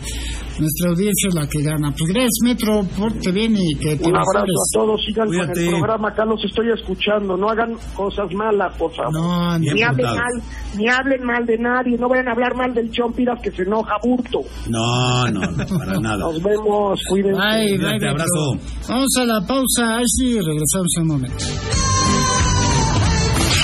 nuestra 0.61 0.89
audiencia 0.91 1.27
es 1.29 1.35
la 1.35 1.47
que 1.47 1.61
gana. 1.61 1.91
Pues 1.91 2.07
gracias, 2.13 2.39
Metro, 2.43 2.83
porte 2.97 3.31
bien 3.31 3.55
y 3.57 3.75
que 3.75 3.95
te 3.97 4.07
Un 4.07 4.15
abrazo 4.15 4.45
a 4.45 4.77
todos. 4.79 5.01
Sigan 5.05 5.27
con 5.27 5.37
Cuídate. 5.37 5.63
el 5.65 5.69
programa. 5.71 6.09
Acá 6.09 6.25
los 6.25 6.43
estoy 6.45 6.71
escuchando. 6.71 7.35
No 7.35 7.49
hagan 7.49 7.75
cosas 7.95 8.31
malas, 8.33 8.75
por 8.77 8.93
favor. 8.95 9.13
No. 9.13 9.59
Ni 9.59 9.73
Bien 9.73 9.89
hablen 9.89 10.05
mal, 10.15 10.41
ni 10.77 10.87
hablen 10.89 11.23
mal 11.23 11.45
de 11.45 11.57
nadie. 11.57 11.97
No 11.97 12.07
vayan 12.07 12.27
a 12.29 12.31
hablar 12.31 12.55
mal 12.55 12.73
del 12.73 12.89
Chompiras 12.91 13.39
que 13.41 13.51
se 13.51 13.63
enoja 13.63 13.95
burto. 14.03 14.39
No, 14.69 15.25
no, 15.31 15.41
no, 15.41 15.77
para 15.77 15.99
nada. 15.99 16.17
Nos 16.17 16.41
vemos. 16.41 16.99
Cuídense. 17.09 17.39
Bye, 17.39 17.77
bye, 17.77 17.91
Metro. 17.93 18.09
abrazo. 18.11 18.57
Vamos 18.87 19.09
a 19.19 19.25
la 19.25 19.41
pausa, 19.45 19.97
ahí 19.97 20.05
sí, 20.07 20.33
regresamos 20.39 20.87
en 20.97 21.01
un 21.03 21.07
momento. 21.07 21.43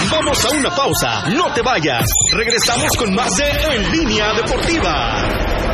Vamos 0.10 0.46
a 0.46 0.58
una 0.58 0.70
pausa, 0.76 1.30
no 1.36 1.54
te 1.54 1.62
vayas. 1.62 2.06
Regresamos 2.34 2.96
con 2.98 3.14
más 3.14 3.30
de 3.38 3.44
En 3.76 3.92
Línea 3.92 4.34
Deportiva. 4.34 5.67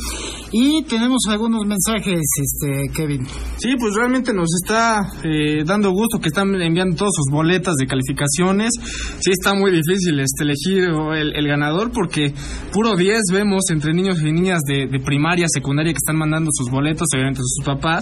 Y 0.51 0.83
tenemos 0.83 1.19
algunos 1.29 1.65
mensajes, 1.65 2.21
este, 2.41 2.83
Kevin. 2.95 3.25
Sí, 3.57 3.75
pues 3.77 3.93
realmente 3.95 4.33
nos 4.33 4.47
está 4.63 5.01
eh, 5.23 5.63
dando 5.65 5.91
gusto 5.91 6.19
que 6.19 6.29
están 6.29 6.55
enviando 6.61 6.95
todas 6.95 7.11
sus 7.15 7.25
boletas 7.31 7.73
de 7.77 7.85
calificaciones. 7.85 8.71
Sí, 9.19 9.31
está 9.31 9.53
muy 9.53 9.71
difícil 9.71 10.19
este, 10.19 10.43
elegir 10.43 10.89
el, 11.15 11.35
el 11.35 11.47
ganador 11.47 11.91
porque 11.91 12.33
puro 12.71 12.95
10 12.95 13.19
vemos 13.33 13.63
entre 13.71 13.93
niños 13.93 14.21
y 14.21 14.31
niñas 14.31 14.61
de, 14.67 14.87
de 14.87 14.99
primaria, 14.99 15.47
secundaria 15.49 15.91
que 15.91 15.97
están 15.97 16.15
mandando 16.17 16.49
sus 16.53 16.69
boletos, 16.71 17.07
obviamente 17.13 17.41
sus 17.43 17.65
papás. 17.65 18.01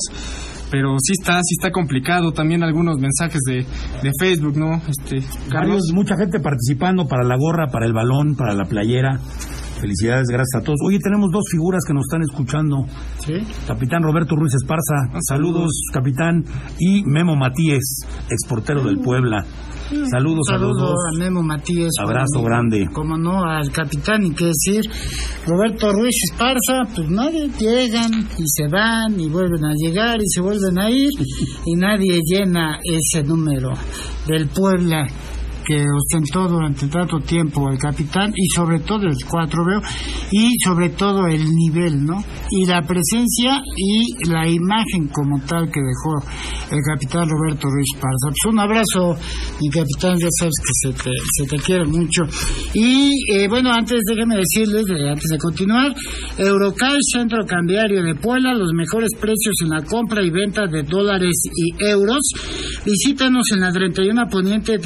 Pero 0.70 0.96
sí 1.00 1.14
está, 1.20 1.38
sí 1.44 1.56
está 1.60 1.72
complicado. 1.72 2.32
También 2.32 2.62
algunos 2.64 3.00
mensajes 3.00 3.40
de, 3.48 3.66
de 4.04 4.12
Facebook, 4.20 4.58
¿no? 4.58 4.82
Este, 4.88 5.18
Carlos. 5.50 5.78
Varios- 5.82 5.94
mucha 5.94 6.16
gente 6.18 6.40
participando 6.40 7.08
para 7.08 7.24
la 7.24 7.38
gorra, 7.38 7.68
para 7.72 7.86
el 7.86 7.94
balón, 7.94 8.36
para 8.36 8.54
la 8.54 8.66
playera. 8.66 9.20
Felicidades, 9.86 10.30
gracias 10.30 10.64
a 10.64 10.66
todos. 10.66 10.80
Oye, 10.84 10.98
tenemos 10.98 11.30
dos 11.32 11.44
figuras 11.52 11.84
que 11.88 11.94
nos 11.94 12.06
están 12.08 12.24
escuchando. 12.24 12.88
¿Sí? 13.20 13.34
Capitán 13.68 14.02
Roberto 14.02 14.36
Ruiz 14.36 14.56
Esparza, 14.56 15.22
saludos, 15.28 15.70
capitán. 15.94 16.44
Y 16.80 17.04
Memo 17.04 17.36
Matíes, 17.36 18.00
exportero 18.28 18.84
del 18.84 18.98
Puebla. 18.98 19.46
Saludos 20.10 20.48
a 20.52 20.58
los 20.58 20.76
dos. 20.76 20.96
a 21.14 21.20
Memo 21.20 21.44
Matías. 21.44 21.92
Abrazo 22.02 22.42
grande. 22.42 22.90
Como 22.92 23.16
no, 23.16 23.44
al 23.44 23.72
capitán, 23.72 24.26
y 24.26 24.32
qué 24.32 24.46
decir. 24.46 24.82
Roberto 25.46 25.92
Ruiz 25.92 26.16
Esparza, 26.32 26.92
pues 26.96 27.08
nadie 27.08 27.48
llegan 27.60 28.12
y 28.40 28.44
se 28.48 28.68
van 28.68 29.20
y 29.20 29.30
vuelven 29.30 29.66
a 29.66 29.74
llegar 29.76 30.18
y 30.20 30.28
se 30.28 30.42
vuelven 30.42 30.80
a 30.80 30.90
ir 30.90 31.12
y 31.68 31.76
nadie 31.76 32.22
llena 32.26 32.80
ese 32.84 33.24
número 33.24 33.70
del 34.26 34.48
Puebla 34.48 35.06
que 35.66 35.84
ostentó 35.90 36.48
durante 36.48 36.88
tanto 36.88 37.20
tiempo 37.20 37.70
el 37.70 37.78
capitán 37.78 38.32
y 38.36 38.48
sobre 38.56 38.80
todo 38.80 39.04
el 39.04 39.16
cuatro 39.30 39.66
veo 39.66 39.82
y 40.32 40.56
sobre 40.64 40.90
todo 40.90 41.28
el 41.28 41.44
nivel, 41.44 42.06
¿no? 42.06 42.24
Y 42.52 42.66
la 42.66 42.82
presencia 42.82 43.62
y 43.76 44.28
la 44.30 44.48
imagen 44.48 45.08
como 45.12 45.40
tal 45.42 45.70
que 45.72 45.82
dejó 45.82 46.14
el 46.72 46.82
capitán 46.86 47.28
Roberto 47.30 47.68
Ruiz 47.68 47.94
Parza. 47.96 48.30
Pues 48.30 48.54
un 48.54 48.60
abrazo, 48.60 49.18
mi 49.62 49.70
capitán, 49.70 50.18
ya 50.20 50.28
sabes 50.40 50.54
que 50.62 50.74
se 50.74 51.04
te, 51.04 51.12
se 51.32 51.64
quiere 51.64 51.86
mucho. 51.86 52.24
Y 52.74 53.12
eh, 53.32 53.48
bueno, 53.48 53.72
antes 53.72 54.00
déjame 54.08 54.38
decirles, 54.38 54.86
antes 54.90 55.30
de 55.30 55.38
continuar, 55.38 55.94
Eurocash, 56.38 57.02
Centro 57.12 57.46
Cambiario 57.46 58.04
de 58.04 58.16
Puebla, 58.16 58.54
los 58.54 58.72
mejores 58.74 59.10
precios 59.20 59.56
en 59.64 59.70
la 59.70 59.82
compra 59.84 60.24
y 60.24 60.30
venta 60.30 60.68
de 60.68 60.84
dólares 60.84 61.36
y 61.56 61.84
euros. 61.84 62.22
Visítanos 62.86 63.44
en 63.54 63.62
la 63.62 63.72
31 63.72 64.28
Poniente 64.28 64.80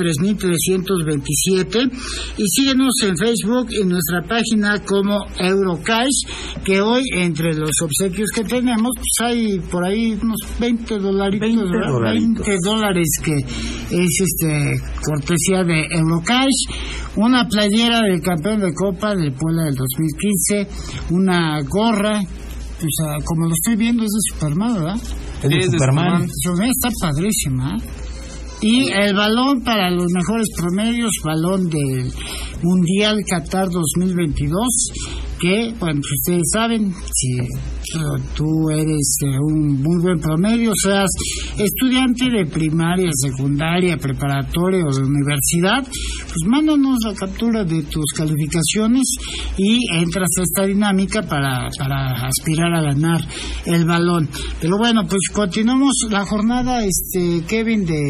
3327 0.78 1.90
y 2.38 2.44
síguenos 2.48 2.94
en 3.04 3.18
Facebook 3.18 3.68
y 3.72 3.82
en 3.82 3.90
nuestra 3.90 4.22
página 4.24 4.80
como 4.86 5.26
Eurocash, 5.38 6.64
que 6.64 6.82
hoy 6.82 7.04
entre 7.16 7.54
los 7.54 7.72
obsequios 7.82 8.30
que 8.34 8.44
tenemos, 8.44 8.92
pues 8.96 9.30
hay 9.30 9.60
por 9.60 9.86
ahí 9.86 10.18
unos 10.22 10.40
20 10.60 10.98
dolaritos, 10.98 11.50
20 11.50 11.66
¿verdad? 11.72 11.92
dolaritos. 11.92 12.46
20 12.48 12.58
dólares 12.64 13.08
que 13.24 13.36
es 13.36 14.22
este 14.22 14.82
cortesía 15.04 15.64
de 15.64 15.86
Eurocash, 15.92 17.16
una 17.16 17.48
playera 17.48 18.02
del 18.02 18.22
campeón 18.22 18.60
de 18.62 18.74
Copa 18.74 19.16
del 19.16 19.34
Puebla 19.34 19.64
del 19.64 19.76
2015, 19.76 20.68
una 21.12 21.62
gorra, 21.64 22.20
o 22.20 22.88
sea, 22.92 23.24
como 23.26 23.48
lo 23.48 23.54
estoy 23.54 23.76
viendo 23.76 24.04
es 24.04 24.10
de 24.10 24.34
Superman, 24.34 24.74
¿verdad? 24.74 24.96
Es 25.44 25.50
de 25.50 25.58
Es 25.58 25.72
de 25.72 25.78
Superman. 25.78 26.28
Superman. 26.30 26.70
Está 26.70 26.90
padrísima. 27.02 27.76
¿eh? 27.76 28.09
Y 28.62 28.92
el 28.92 29.14
balón 29.16 29.64
para 29.64 29.90
los 29.90 30.08
mejores 30.14 30.48
promedios, 30.58 31.12
balón 31.24 31.70
del 31.70 32.12
Mundial 32.62 33.18
Qatar 33.26 33.70
2022, 33.70 34.52
que, 35.40 35.74
bueno, 35.80 36.02
pues 36.02 36.14
ustedes 36.20 36.50
saben, 36.54 36.94
si 37.14 37.38
tú 38.36 38.70
eres 38.70 39.18
de 39.22 39.38
un 39.40 39.82
muy 39.82 40.02
buen 40.02 40.20
promedio, 40.20 40.72
seas 40.84 41.10
estudiante 41.58 42.30
de 42.30 42.46
primaria, 42.46 43.10
secundaria, 43.14 43.98
preparatoria 43.98 44.84
o 44.86 44.94
de 44.94 45.04
universidad, 45.04 45.84
pues 45.84 46.48
mándanos 46.48 46.98
la 47.06 47.14
captura 47.14 47.64
de 47.64 47.84
tus 47.84 48.06
calificaciones 48.16 49.04
y 49.58 49.80
entras 49.96 50.30
a 50.40 50.44
esta 50.44 50.66
dinámica 50.66 51.22
para, 51.24 51.68
para 51.78 52.28
aspirar 52.28 52.74
a 52.74 52.82
ganar 52.82 53.22
el 53.66 53.86
balón. 53.86 54.30
Pero 54.62 54.78
bueno, 54.78 55.04
pues 55.08 55.22
continuamos 55.34 56.08
la 56.10 56.26
jornada, 56.26 56.84
este 56.84 57.44
Kevin, 57.48 57.86
de, 57.86 58.02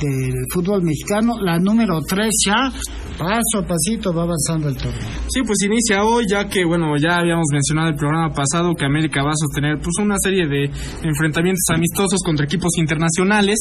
del 0.00 0.32
fútbol 0.52 0.82
mexicano, 0.82 1.34
la 1.40 1.58
número 1.58 2.00
3 2.00 2.30
ya, 2.46 2.72
paso 3.18 3.58
a 3.58 3.66
pasito 3.66 4.12
va 4.14 4.22
avanzando 4.22 4.68
el 4.68 4.76
torneo. 4.76 5.08
Sí, 5.28 5.40
pues 5.46 5.58
inicia 5.64 6.04
hoy, 6.04 6.24
ya 6.28 6.48
que, 6.48 6.64
bueno, 6.64 6.96
ya 6.96 7.18
habíamos 7.18 7.46
mencionado 7.52 7.88
el 7.88 7.96
programa 7.96 8.32
pasado 8.32 8.74
que 8.74 8.84
América 8.84 9.22
va 9.26 9.32
a 9.32 9.36
sostener 9.36 9.78
pues 9.78 9.96
una 10.00 10.16
serie 10.22 10.46
de 10.46 10.70
enfrentamientos 11.02 11.64
amistosos 11.74 12.20
contra 12.24 12.46
equipos 12.46 12.70
internacionales. 12.78 13.58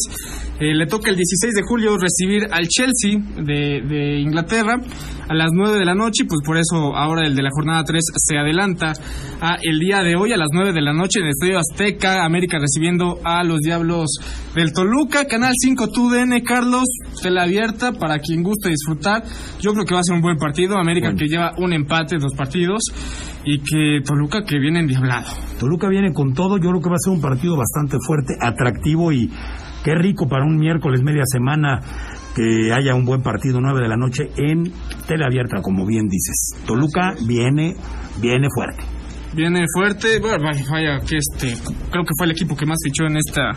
Eh, 0.60 0.74
le 0.74 0.86
toca 0.86 1.10
el 1.10 1.16
16 1.16 1.54
de 1.54 1.62
julio 1.64 1.98
recibir 1.98 2.48
al 2.52 2.68
Chelsea 2.68 3.20
de, 3.38 3.82
de 3.82 4.20
Inglaterra 4.20 4.80
a 5.28 5.34
las 5.34 5.50
9 5.52 5.80
de 5.80 5.86
la 5.86 5.96
noche, 5.96 6.24
y 6.24 6.28
pues 6.28 6.42
por 6.46 6.58
eso 6.58 6.96
ahora 6.96 7.26
el 7.26 7.36
de 7.36 7.42
la 7.42 7.50
jornada 7.52 7.84
3 7.84 8.00
se 8.16 8.38
adelanta 8.38 8.94
a 9.42 9.58
el 9.62 9.80
día 9.80 10.02
de 10.02 10.16
hoy 10.16 10.32
a 10.32 10.38
las 10.38 10.50
9 10.54 10.72
de 10.72 10.82
la 10.82 10.94
noche 10.94 11.20
en 11.20 11.26
el 11.26 11.32
Estadio 11.32 11.60
Azteca, 11.60 12.24
América 12.24 12.60
recibiendo 12.60 13.20
a 13.24 13.44
los 13.44 13.60
Diablos 13.60 14.08
del 14.54 14.72
Toluca, 14.72 15.26
Canal 15.26 15.54
5 15.56 15.90
TUDN, 15.90 16.42
Carlos, 16.42 16.86
tela 17.22 17.44
abierta 17.44 17.94
para 17.94 18.20
quien 18.20 18.44
guste 18.44 18.70
disfrutar. 18.70 19.24
Yo 19.60 19.74
creo 19.74 19.86
que 19.86 19.94
va 19.94 20.02
a 20.02 20.04
ser 20.04 20.16
un 20.16 20.22
buen 20.22 20.38
partido, 20.38 20.78
América 20.78 21.08
Bueno. 21.08 21.20
que 21.20 21.28
lleva 21.28 21.52
un 21.58 21.74
empate 21.74 22.18
dos 22.18 22.34
partidos 22.38 22.84
y 23.46 23.60
que 23.60 24.02
Toluca 24.06 24.44
que 24.44 24.60
viene 24.60 24.80
endiablado. 24.80 25.28
Toluca 25.60 25.88
viene 25.88 26.14
con 26.14 26.34
todo, 26.34 26.58
yo 26.58 26.70
creo 26.70 26.82
que 26.82 26.90
va 26.90 26.96
a 26.96 27.04
ser 27.04 27.14
un 27.14 27.22
partido 27.22 27.56
bastante 27.58 27.98
fuerte, 28.06 28.36
atractivo 28.40 29.12
y 29.12 29.30
qué 29.84 29.96
rico 29.96 30.28
para 30.28 30.44
un 30.46 30.58
miércoles 30.58 31.02
media 31.02 31.24
semana 31.26 31.80
que 32.36 32.74
haya 32.74 32.94
un 32.96 33.06
buen 33.06 33.22
partido 33.22 33.62
9 33.62 33.82
de 33.82 33.88
la 33.88 33.96
noche 33.96 34.30
en 34.38 34.72
tele 35.08 35.26
abierta, 35.26 35.62
como 35.62 35.86
bien 35.86 36.08
dices. 36.08 36.66
Toluca 36.66 37.14
viene 37.26 37.76
viene 38.22 38.48
fuerte. 38.54 38.84
Viene 39.34 39.66
fuerte, 39.74 40.20
bueno, 40.20 40.44
vaya, 40.44 40.64
vaya, 40.72 41.00
que 41.00 41.18
este, 41.18 41.56
creo 41.92 42.04
que 42.04 42.14
fue 42.18 42.26
el 42.26 42.32
equipo 42.32 42.56
que 42.56 42.66
más 42.66 42.78
fichó 42.84 43.06
en 43.06 43.18
esta 43.18 43.52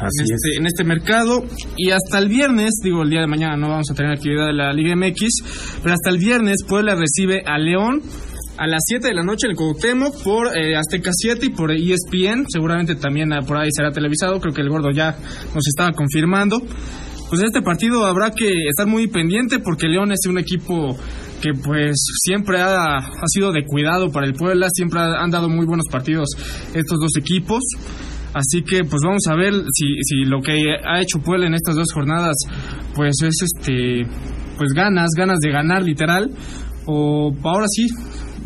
Así 0.00 0.20
en 0.20 0.24
es. 0.24 0.30
este, 0.32 0.58
en 0.58 0.66
este 0.66 0.84
mercado. 0.84 1.44
Y 1.76 1.90
hasta 1.90 2.18
el 2.18 2.28
viernes, 2.28 2.72
digo, 2.82 3.02
el 3.02 3.10
día 3.10 3.20
de 3.20 3.26
mañana 3.26 3.56
no 3.56 3.68
vamos 3.68 3.90
a 3.90 3.94
tener 3.94 4.12
actividad 4.12 4.46
de 4.46 4.52
la 4.52 4.72
Liga 4.72 4.94
MX, 4.96 5.80
pero 5.82 5.94
hasta 5.94 6.10
el 6.10 6.18
viernes 6.18 6.56
Puebla 6.66 6.94
recibe 6.94 7.42
a 7.44 7.58
León 7.58 8.02
a 8.58 8.66
las 8.66 8.80
7 8.86 9.06
de 9.08 9.14
la 9.14 9.22
noche 9.22 9.46
en 9.46 9.52
el 9.52 9.56
Cuauhtémoc 9.56 10.22
por 10.22 10.48
eh, 10.56 10.76
Azteca 10.76 11.10
7 11.12 11.46
y 11.46 11.50
por 11.50 11.70
ESPN. 11.70 12.46
Seguramente 12.48 12.96
también 12.96 13.32
ah, 13.32 13.40
por 13.42 13.56
ahí 13.56 13.68
será 13.72 13.90
televisado. 13.92 14.40
Creo 14.40 14.52
que 14.54 14.62
el 14.62 14.68
gordo 14.68 14.90
ya 14.90 15.16
nos 15.54 15.66
estaba 15.66 15.92
confirmando. 15.92 16.58
Pues 17.30 17.42
este 17.42 17.60
partido 17.62 18.06
habrá 18.06 18.30
que 18.32 18.48
estar 18.68 18.86
muy 18.86 19.06
pendiente 19.06 19.58
porque 19.58 19.86
León 19.86 20.12
es 20.12 20.26
un 20.26 20.38
equipo 20.38 20.96
que 21.42 21.50
pues 21.52 21.94
siempre 22.24 22.60
ha, 22.60 22.96
ha 22.96 23.26
sido 23.26 23.52
de 23.52 23.64
cuidado 23.64 24.10
para 24.10 24.26
el 24.26 24.32
Puebla, 24.32 24.68
siempre 24.72 24.98
ha- 25.00 25.22
han 25.22 25.30
dado 25.30 25.48
muy 25.48 25.66
buenos 25.66 25.86
partidos 25.90 26.26
estos 26.74 26.98
dos 26.98 27.16
equipos. 27.18 27.62
Así 28.34 28.62
que 28.62 28.82
pues 28.84 29.02
vamos 29.04 29.22
a 29.28 29.34
ver 29.36 29.54
si, 29.72 30.02
si 30.02 30.24
lo 30.24 30.40
que 30.40 30.52
ha 30.84 31.00
hecho 31.00 31.18
Puebla 31.20 31.46
en 31.46 31.54
estas 31.54 31.76
dos 31.76 31.86
jornadas 31.92 32.34
pues 32.94 33.14
es 33.22 33.36
este 33.42 34.06
pues 34.56 34.72
ganas, 34.74 35.10
ganas 35.16 35.38
de 35.38 35.50
ganar 35.50 35.82
literal 35.82 36.30
o 36.86 37.32
ahora 37.44 37.66
sí 37.68 37.86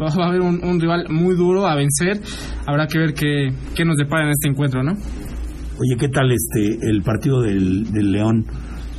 va 0.00 0.24
a 0.24 0.28
haber 0.28 0.40
un, 0.40 0.62
un 0.64 0.80
rival 0.80 1.06
muy 1.10 1.34
duro 1.36 1.66
a 1.66 1.74
vencer. 1.76 2.20
Habrá 2.66 2.86
que 2.86 2.98
ver 2.98 3.14
qué, 3.14 3.48
qué 3.74 3.84
nos 3.84 3.96
depara 3.96 4.24
en 4.24 4.30
este 4.30 4.48
encuentro, 4.48 4.82
¿no? 4.82 4.92
Oye, 4.92 5.96
¿qué 5.98 6.08
tal 6.08 6.30
este 6.30 6.78
el 6.88 7.02
partido 7.02 7.40
del, 7.40 7.90
del 7.92 8.12
León 8.12 8.44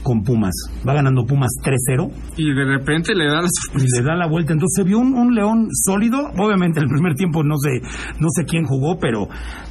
con 0.01 0.21
Pumas? 0.23 0.53
Va 0.87 0.93
ganando 0.93 1.23
Pumas 1.25 1.49
3-0 1.63 2.11
Y 2.35 2.53
de 2.53 2.65
repente 2.65 3.13
le 3.15 3.25
da 3.25 3.41
la 3.41 3.47
sorpresa. 3.49 4.01
le 4.01 4.05
da 4.05 4.15
la 4.15 4.27
vuelta. 4.27 4.53
Entonces 4.53 4.75
se 4.75 4.83
vio 4.83 4.99
un, 4.99 5.13
un 5.13 5.33
León 5.33 5.67
sólido. 5.71 6.17
Obviamente 6.37 6.79
el 6.81 6.87
primer 6.87 7.15
tiempo 7.15 7.43
no 7.43 7.55
sé 7.57 7.81
no 8.19 8.27
sé 8.35 8.43
quién 8.45 8.65
jugó, 8.65 8.97
pero 8.99 9.27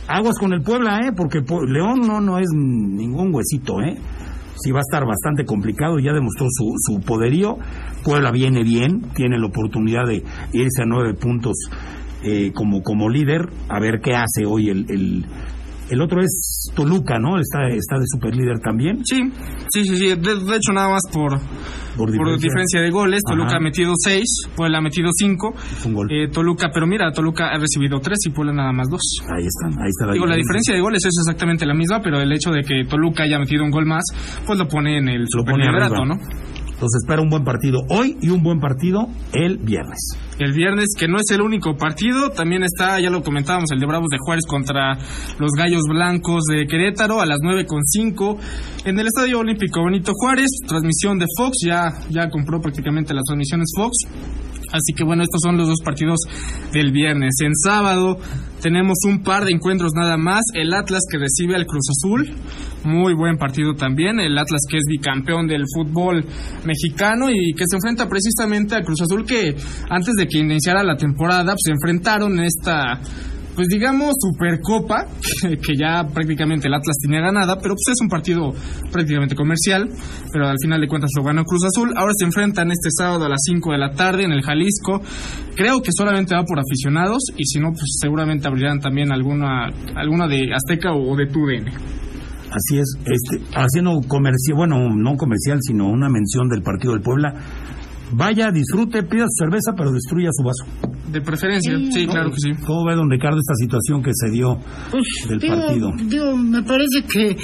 aguas 0.08 0.38
con 0.38 0.52
el 0.52 0.62
Puebla, 0.62 1.00
¿eh? 1.06 1.12
Porque 1.16 1.40
León 1.66 2.00
no 2.06 2.20
no 2.20 2.38
es 2.38 2.46
ningún 2.54 3.34
huesito, 3.34 3.80
¿eh? 3.82 3.96
Sí 4.62 4.70
va 4.70 4.78
a 4.78 4.86
estar 4.88 5.04
bastante 5.06 5.44
complicado, 5.44 5.98
ya 5.98 6.12
demostró 6.12 6.46
su, 6.50 7.00
poderío. 7.00 7.56
Puebla 8.04 8.30
viene 8.30 8.62
bien, 8.62 9.02
tiene 9.14 9.38
la 9.38 9.46
oportunidad 9.46 10.06
de 10.06 10.22
irse 10.52 10.82
a 10.82 10.86
nueve 10.86 11.14
puntos 11.14 11.56
eh, 12.22 12.52
como, 12.52 13.08
líder, 13.08 13.48
a 13.68 13.80
ver 13.80 14.00
qué 14.00 14.14
hace 14.14 14.46
hoy 14.46 14.68
el, 14.68 15.26
el 15.92 16.00
otro 16.02 16.22
es 16.22 16.70
Toluca, 16.74 17.18
¿no? 17.18 17.38
Está, 17.38 17.68
está 17.68 17.98
de 17.98 18.06
superlíder 18.06 18.58
también. 18.60 19.00
Sí, 19.04 19.20
sí, 19.72 19.84
sí, 19.84 19.96
sí. 19.96 20.06
De, 20.08 20.14
de 20.16 20.56
hecho, 20.56 20.72
nada 20.72 20.88
más 20.90 21.02
por, 21.12 21.30
Por 21.38 21.40
por 21.96 22.10
diferencia. 22.10 22.36
diferencia 22.48 22.80
de 22.80 22.90
goles. 22.90 23.20
Toluca 23.28 23.56
ha 23.56 23.60
metido 23.60 23.92
seis, 23.96 24.24
Puebla 24.56 24.78
ha 24.78 24.80
metido 24.80 25.10
cinco. 25.12 25.54
Es 25.56 25.84
un 25.86 25.94
gol. 25.94 26.08
Eh, 26.10 26.28
Toluca, 26.28 26.70
pero 26.72 26.86
mira, 26.86 27.10
Toluca 27.12 27.48
ha 27.48 27.58
recibido 27.58 28.00
tres 28.00 28.18
y 28.26 28.30
Puebla 28.30 28.52
nada 28.52 28.72
más 28.72 28.88
dos. 28.88 29.00
Ahí 29.22 29.44
están, 29.46 29.80
ahí 29.82 29.88
está 29.90 30.06
la 30.06 30.12
Digo, 30.14 30.26
la 30.26 30.36
diferencia. 30.36 30.72
diferencia 30.72 30.74
de 30.74 30.80
goles 30.80 31.04
es 31.04 31.14
exactamente 31.26 31.66
la 31.66 31.74
misma, 31.74 32.00
pero 32.02 32.20
el 32.20 32.32
hecho 32.32 32.50
de 32.50 32.62
que 32.62 32.84
Toluca 32.88 33.24
haya 33.24 33.38
metido 33.38 33.64
un 33.64 33.70
gol 33.70 33.86
más, 33.86 34.04
pues 34.46 34.58
lo 34.58 34.66
pone 34.68 34.98
en 34.98 35.08
el 35.08 35.22
Lo 35.34 35.44
pone 35.44 35.64
superliderato, 35.64 35.94
arriba. 35.96 36.14
¿no? 36.16 36.61
Entonces 36.82 37.02
espera 37.04 37.22
un 37.22 37.30
buen 37.30 37.44
partido 37.44 37.78
hoy 37.90 38.16
y 38.20 38.30
un 38.30 38.42
buen 38.42 38.58
partido 38.58 39.06
el 39.32 39.58
viernes. 39.58 40.00
El 40.40 40.52
viernes, 40.52 40.88
que 40.98 41.06
no 41.06 41.18
es 41.18 41.30
el 41.30 41.40
único 41.40 41.76
partido, 41.76 42.30
también 42.30 42.64
está, 42.64 42.98
ya 42.98 43.08
lo 43.08 43.22
comentábamos, 43.22 43.70
el 43.70 43.78
de 43.78 43.86
Bravos 43.86 44.08
de 44.10 44.18
Juárez 44.18 44.42
contra 44.48 44.98
los 45.38 45.52
Gallos 45.56 45.82
Blancos 45.88 46.42
de 46.50 46.66
Querétaro 46.66 47.20
a 47.20 47.26
las 47.26 47.38
9.5 47.38 48.36
en 48.86 48.98
el 48.98 49.06
Estadio 49.06 49.38
Olímpico 49.38 49.84
Benito 49.84 50.10
Juárez, 50.12 50.48
transmisión 50.66 51.20
de 51.20 51.26
Fox, 51.36 51.58
ya, 51.64 51.92
ya 52.10 52.28
compró 52.28 52.60
prácticamente 52.60 53.14
las 53.14 53.22
transmisiones 53.26 53.68
Fox. 53.76 53.92
Así 54.72 54.94
que 54.96 55.04
bueno, 55.04 55.22
estos 55.22 55.40
son 55.42 55.56
los 55.56 55.68
dos 55.68 55.80
partidos 55.84 56.20
del 56.72 56.92
viernes. 56.92 57.34
En 57.44 57.54
sábado 57.54 58.18
tenemos 58.62 58.98
un 59.06 59.22
par 59.22 59.44
de 59.44 59.52
encuentros 59.52 59.92
nada 59.94 60.16
más. 60.16 60.42
El 60.54 60.72
Atlas 60.72 61.02
que 61.10 61.18
recibe 61.18 61.56
al 61.56 61.66
Cruz 61.66 61.88
Azul. 61.90 62.34
Muy 62.84 63.14
buen 63.14 63.36
partido 63.36 63.74
también. 63.74 64.18
El 64.18 64.38
Atlas 64.38 64.62
que 64.68 64.78
es 64.78 64.84
bicampeón 64.88 65.46
del 65.46 65.64
fútbol 65.72 66.24
mexicano 66.64 67.28
y 67.30 67.52
que 67.54 67.64
se 67.68 67.76
enfrenta 67.76 68.08
precisamente 68.08 68.74
al 68.74 68.84
Cruz 68.84 69.02
Azul 69.02 69.24
que 69.26 69.54
antes 69.90 70.14
de 70.14 70.26
que 70.26 70.38
iniciara 70.38 70.82
la 70.82 70.96
temporada 70.96 71.52
pues, 71.52 71.62
se 71.64 71.72
enfrentaron 71.72 72.38
en 72.38 72.44
esta 72.44 73.00
pues 73.54 73.68
digamos, 73.68 74.12
Supercopa, 74.18 75.06
que 75.42 75.76
ya 75.76 76.04
prácticamente 76.06 76.68
el 76.68 76.74
Atlas 76.74 76.96
tiene 77.00 77.20
ganada, 77.20 77.56
pero 77.56 77.74
pues 77.74 77.92
es 77.92 78.00
un 78.00 78.08
partido 78.08 78.52
prácticamente 78.90 79.34
comercial, 79.34 79.88
pero 80.32 80.48
al 80.48 80.56
final 80.60 80.80
de 80.80 80.88
cuentas 80.88 81.10
lo 81.16 81.24
ganó 81.24 81.44
Cruz 81.44 81.64
Azul. 81.64 81.92
Ahora 81.96 82.12
se 82.16 82.24
enfrentan 82.24 82.70
este 82.70 82.90
sábado 82.90 83.26
a 83.26 83.28
las 83.28 83.40
5 83.44 83.72
de 83.72 83.78
la 83.78 83.92
tarde 83.92 84.24
en 84.24 84.32
el 84.32 84.42
Jalisco. 84.42 85.02
Creo 85.56 85.82
que 85.82 85.90
solamente 85.96 86.34
va 86.34 86.44
por 86.44 86.58
aficionados 86.58 87.22
y 87.36 87.44
si 87.44 87.58
no, 87.58 87.68
pues 87.70 87.98
seguramente 88.00 88.48
abrirán 88.48 88.80
también 88.80 89.12
alguna, 89.12 89.68
alguna 89.96 90.26
de 90.26 90.54
Azteca 90.54 90.92
o 90.92 91.16
de 91.16 91.26
TUDN. 91.26 91.68
Así 92.52 92.78
es, 92.78 92.98
este, 93.06 93.42
haciendo 93.54 93.98
comercial, 94.06 94.56
bueno, 94.56 94.76
no 94.94 95.16
comercial, 95.16 95.58
sino 95.62 95.88
una 95.88 96.10
mención 96.10 96.48
del 96.48 96.62
partido 96.62 96.92
del 96.92 97.02
Puebla. 97.02 97.32
Vaya, 98.14 98.50
disfrute, 98.52 99.02
pida 99.04 99.24
su 99.28 99.44
cerveza, 99.44 99.72
pero 99.76 99.90
destruya 99.92 100.28
su 100.32 100.42
vaso. 100.44 100.64
De 101.10 101.20
preferencia, 101.20 101.72
sí, 101.92 102.06
claro 102.06 102.30
que 102.30 102.40
sí. 102.40 102.50
¿Cómo 102.66 102.84
ve 102.86 102.94
don 102.94 103.10
Ricardo 103.10 103.38
esta 103.38 103.54
situación 103.54 104.02
que 104.02 104.12
se 104.14 104.30
dio 104.30 104.58
Pues, 104.90 105.04
del 105.28 105.38
digo, 105.38 105.54
partido? 105.56 105.90
digo, 106.06 106.36
me 106.36 106.62
parece 106.62 107.02
que 107.10 107.36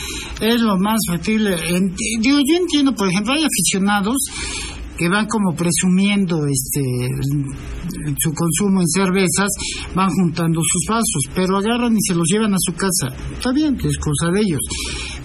es 0.46 0.60
lo 0.60 0.76
más 0.78 0.98
factible. 1.08 1.54
En- 1.68 1.94
digo, 2.20 2.38
yo 2.38 2.56
entiendo, 2.60 2.94
por 2.94 3.08
ejemplo, 3.08 3.32
hay 3.34 3.44
aficionados 3.44 4.16
que 4.96 5.08
van 5.08 5.26
como 5.26 5.54
presumiendo 5.54 6.38
este 6.46 6.82
su 8.18 8.32
consumo 8.34 8.80
en 8.80 8.88
cervezas, 8.88 9.48
van 9.94 10.08
juntando 10.10 10.60
sus 10.60 10.82
vasos, 10.88 11.22
pero 11.34 11.56
agarran 11.58 11.92
y 11.94 12.00
se 12.06 12.14
los 12.14 12.24
llevan 12.30 12.52
a 12.54 12.58
su 12.58 12.72
casa. 12.74 13.14
Está 13.32 13.52
bien, 13.52 13.76
que 13.76 13.88
es 13.88 13.96
cosa 13.98 14.30
de 14.32 14.40
ellos. 14.40 14.60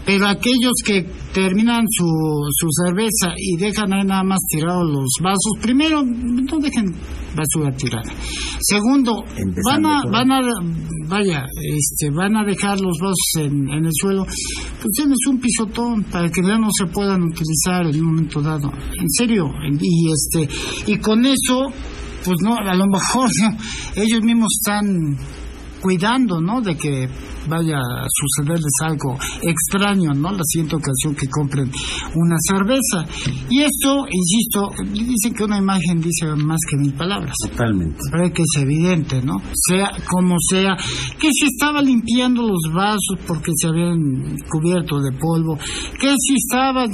Pero 0.05 0.27
aquellos 0.27 0.73
que 0.85 1.03
terminan 1.33 1.85
su, 1.89 2.05
su 2.55 2.67
cerveza 2.85 3.33
y 3.37 3.57
dejan 3.57 3.93
ahí 3.93 4.05
nada 4.05 4.23
más 4.23 4.39
tirados 4.49 4.83
los 4.89 5.09
vasos, 5.21 5.53
primero, 5.61 6.03
no 6.03 6.59
dejen 6.59 6.93
basura 7.35 7.75
tirada. 7.75 8.11
Segundo, 8.61 9.23
van 9.65 9.85
a, 9.85 10.01
por 10.03 10.11
van 10.11 10.31
a, 10.31 10.39
vaya, 11.07 11.45
este, 11.57 12.09
van 12.11 12.37
a 12.37 12.43
dejar 12.43 12.79
los 12.79 12.97
vasos 12.99 13.31
en, 13.37 13.69
en 13.69 13.85
el 13.85 13.91
suelo, 13.93 14.25
pues 14.25 14.91
tienes 14.95 15.17
un 15.29 15.39
pisotón 15.39 16.03
para 16.03 16.29
que 16.29 16.41
ya 16.41 16.57
no 16.57 16.69
se 16.77 16.85
puedan 16.87 17.23
utilizar 17.23 17.85
en 17.87 17.95
un 18.01 18.15
momento 18.15 18.41
dado. 18.41 18.71
En 18.99 19.09
serio, 19.09 19.45
y 19.79 20.09
este, 20.11 20.49
y 20.91 20.97
con 20.97 21.25
eso, 21.25 21.67
pues 22.25 22.37
no, 22.41 22.55
a 22.55 22.75
lo 22.75 22.87
mejor 22.87 23.29
¿no? 23.41 23.57
ellos 24.01 24.21
mismos 24.21 24.49
están 24.59 25.17
cuidando, 25.83 26.39
¿no? 26.39 26.61
De 26.61 26.77
que 26.77 27.09
vaya 27.47 27.75
a 27.75 28.07
sucederles 28.09 28.71
algo 28.83 29.17
extraño, 29.41 30.13
¿no? 30.13 30.31
La 30.31 30.43
siguiente 30.45 30.77
ocasión 30.77 31.13
que 31.13 31.27
compren 31.27 31.69
una 32.15 32.37
cerveza. 32.39 33.05
Y 33.49 33.61
esto, 33.61 34.05
insisto, 34.09 34.69
dicen 34.93 35.33
que 35.35 35.43
una 35.43 35.57
imagen 35.57 35.99
dice 35.99 36.25
más 36.37 36.59
que 36.69 36.77
mil 36.77 36.93
palabras. 36.93 37.35
Totalmente. 37.49 37.99
Parece 38.09 38.33
que 38.33 38.43
es 38.43 38.61
evidente, 38.61 39.21
¿no? 39.21 39.41
Sea 39.53 39.91
como 40.09 40.37
sea, 40.39 40.77
que 41.19 41.27
se 41.27 41.47
estaba 41.47 41.81
limpiando 41.81 42.43
los 42.43 42.73
vasos 42.73 43.19
porque 43.27 43.51
se 43.55 43.67
habían 43.67 44.37
cubierto 44.49 45.01
de 45.01 45.11
polvo, 45.11 45.57
que 45.99 46.15
si 46.17 46.35
estaba, 46.35 46.85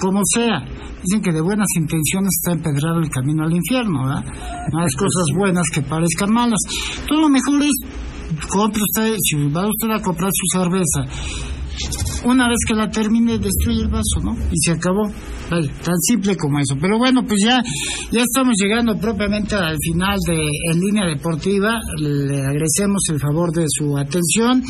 como 0.00 0.20
sea. 0.24 0.64
Dicen 1.02 1.22
que 1.22 1.32
de 1.32 1.40
buenas 1.40 1.68
intenciones 1.76 2.30
está 2.38 2.52
empedrado 2.52 2.98
el 2.98 3.08
camino 3.08 3.44
al 3.44 3.54
infierno, 3.54 4.04
¿verdad? 4.04 4.24
No 4.72 4.80
hay 4.80 4.90
cosas 4.96 5.26
buenas 5.36 5.64
que 5.72 5.80
parezcan 5.80 6.32
malas. 6.32 6.58
Todo 7.06 7.22
lo 7.22 7.28
mejor 7.28 7.62
es, 7.62 7.72
compre 8.48 8.82
usted, 8.82 9.16
si 9.18 9.36
va 9.48 9.66
usted 9.66 9.90
a 9.90 10.02
comprar 10.02 10.30
su 10.32 10.58
cerveza, 10.58 11.04
una 12.24 12.48
vez 12.48 12.58
que 12.66 12.74
la 12.74 12.90
termine 12.90 13.38
destruye 13.38 13.82
el 13.82 13.88
vaso, 13.88 14.20
¿no? 14.22 14.36
Y 14.50 14.56
se 14.58 14.72
acabó. 14.72 15.02
Tan 15.48 15.98
simple 16.00 16.36
como 16.36 16.58
eso. 16.58 16.74
Pero 16.78 16.98
bueno, 16.98 17.22
pues 17.26 17.40
ya, 17.42 17.62
ya 18.10 18.22
estamos 18.22 18.54
llegando 18.60 18.98
propiamente 18.98 19.54
al 19.54 19.76
final 19.80 20.18
de 20.26 20.36
En 20.72 20.80
Línea 20.80 21.06
Deportiva. 21.06 21.80
Le 21.96 22.42
agradecemos 22.42 23.02
el 23.10 23.18
favor 23.18 23.50
de 23.52 23.64
su 23.66 23.96
atención. 23.96 24.62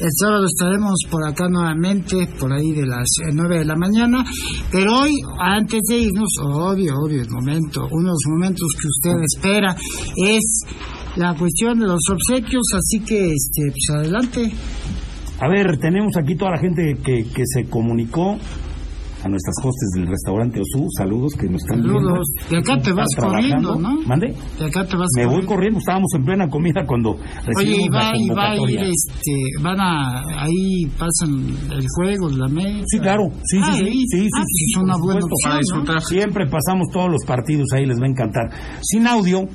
El 0.00 0.10
sábado 0.18 0.44
estaremos 0.46 0.94
por 1.08 1.24
acá 1.24 1.46
nuevamente, 1.48 2.28
por 2.38 2.52
ahí 2.52 2.72
de 2.72 2.84
las 2.84 3.06
eh, 3.22 3.30
9 3.32 3.58
de 3.58 3.64
la 3.64 3.76
mañana. 3.76 4.24
Pero 4.72 5.02
hoy, 5.02 5.12
antes 5.38 5.80
de 5.88 5.98
irnos, 5.98 6.30
obvio, 6.42 6.94
obvio, 6.96 7.22
el 7.22 7.30
momento, 7.30 7.86
uno 7.92 8.08
de 8.08 8.14
los 8.14 8.26
momentos 8.26 8.68
que 8.80 8.88
usted 8.88 9.22
espera 9.22 9.76
es 10.16 10.64
la 11.16 11.34
cuestión 11.34 11.78
de 11.78 11.86
los 11.86 12.00
obsequios. 12.10 12.62
Así 12.76 13.00
que, 13.04 13.26
este, 13.32 13.62
pues 13.70 13.98
adelante. 13.98 14.50
A 15.40 15.48
ver, 15.48 15.78
tenemos 15.78 16.16
aquí 16.16 16.36
toda 16.36 16.52
la 16.52 16.58
gente 16.58 16.94
que, 17.04 17.24
que 17.24 17.42
se 17.44 17.64
comunicó 17.68 18.38
a 19.24 19.28
nuestras 19.28 19.54
hostes 19.64 19.88
del 19.94 20.06
restaurante 20.06 20.60
Osu. 20.60 20.86
Saludos 20.98 21.32
que 21.34 21.48
nos 21.48 21.62
están 21.62 21.80
Saludos. 21.80 22.20
viendo. 22.48 22.50
De 22.50 22.58
acá 22.72 22.82
te 22.82 22.92
vas 22.92 23.06
corriendo. 23.18 23.74
¿no? 23.76 24.00
¿Mande? 24.06 24.34
De 24.58 24.66
acá 24.66 24.86
te 24.86 24.96
vas 24.96 25.08
Me 25.16 25.24
voy 25.26 25.44
corriendo. 25.46 25.78
estábamos 25.78 26.12
en 26.14 26.24
plena 26.24 26.48
comida 26.48 26.84
cuando 26.86 27.12
Oye, 27.12 27.22
recibimos 27.46 27.86
y 27.86 27.88
va, 27.88 28.00
la 28.12 28.16
y 28.18 28.28
va 28.28 28.50
a 28.50 28.70
ir, 28.70 28.80
este, 28.80 29.32
van 29.62 29.80
a, 29.80 30.42
ahí 30.44 30.84
pasan 30.98 31.40
el 31.72 31.86
juego, 31.96 32.28
la 32.28 32.48
mesa. 32.48 32.84
Sí, 32.86 32.98
claro, 33.00 33.22
sí, 33.44 33.58
Ah, 33.62 33.72
sí, 33.72 33.78
sí, 33.80 33.84
ahí. 33.86 33.92
sí, 34.06 34.18
sí, 34.20 34.28
Ah, 34.36 34.42
sí, 34.46 34.64
es 34.70 34.76
una 34.82 34.92
por 34.94 35.02
buena 35.04 35.20
supuesto. 35.22 35.78
opción, 35.80 35.94
¿no? 35.94 36.00
Siempre 36.00 36.46
pasamos 36.46 36.86
todos 36.92 37.10
los 37.10 37.24
partidos, 37.26 37.66
ahí 37.72 37.86
les 37.86 37.96
va 37.98 38.04
a 38.06 38.10
encantar. 38.10 38.50
Sin 38.82 39.06
audio, 39.06 39.48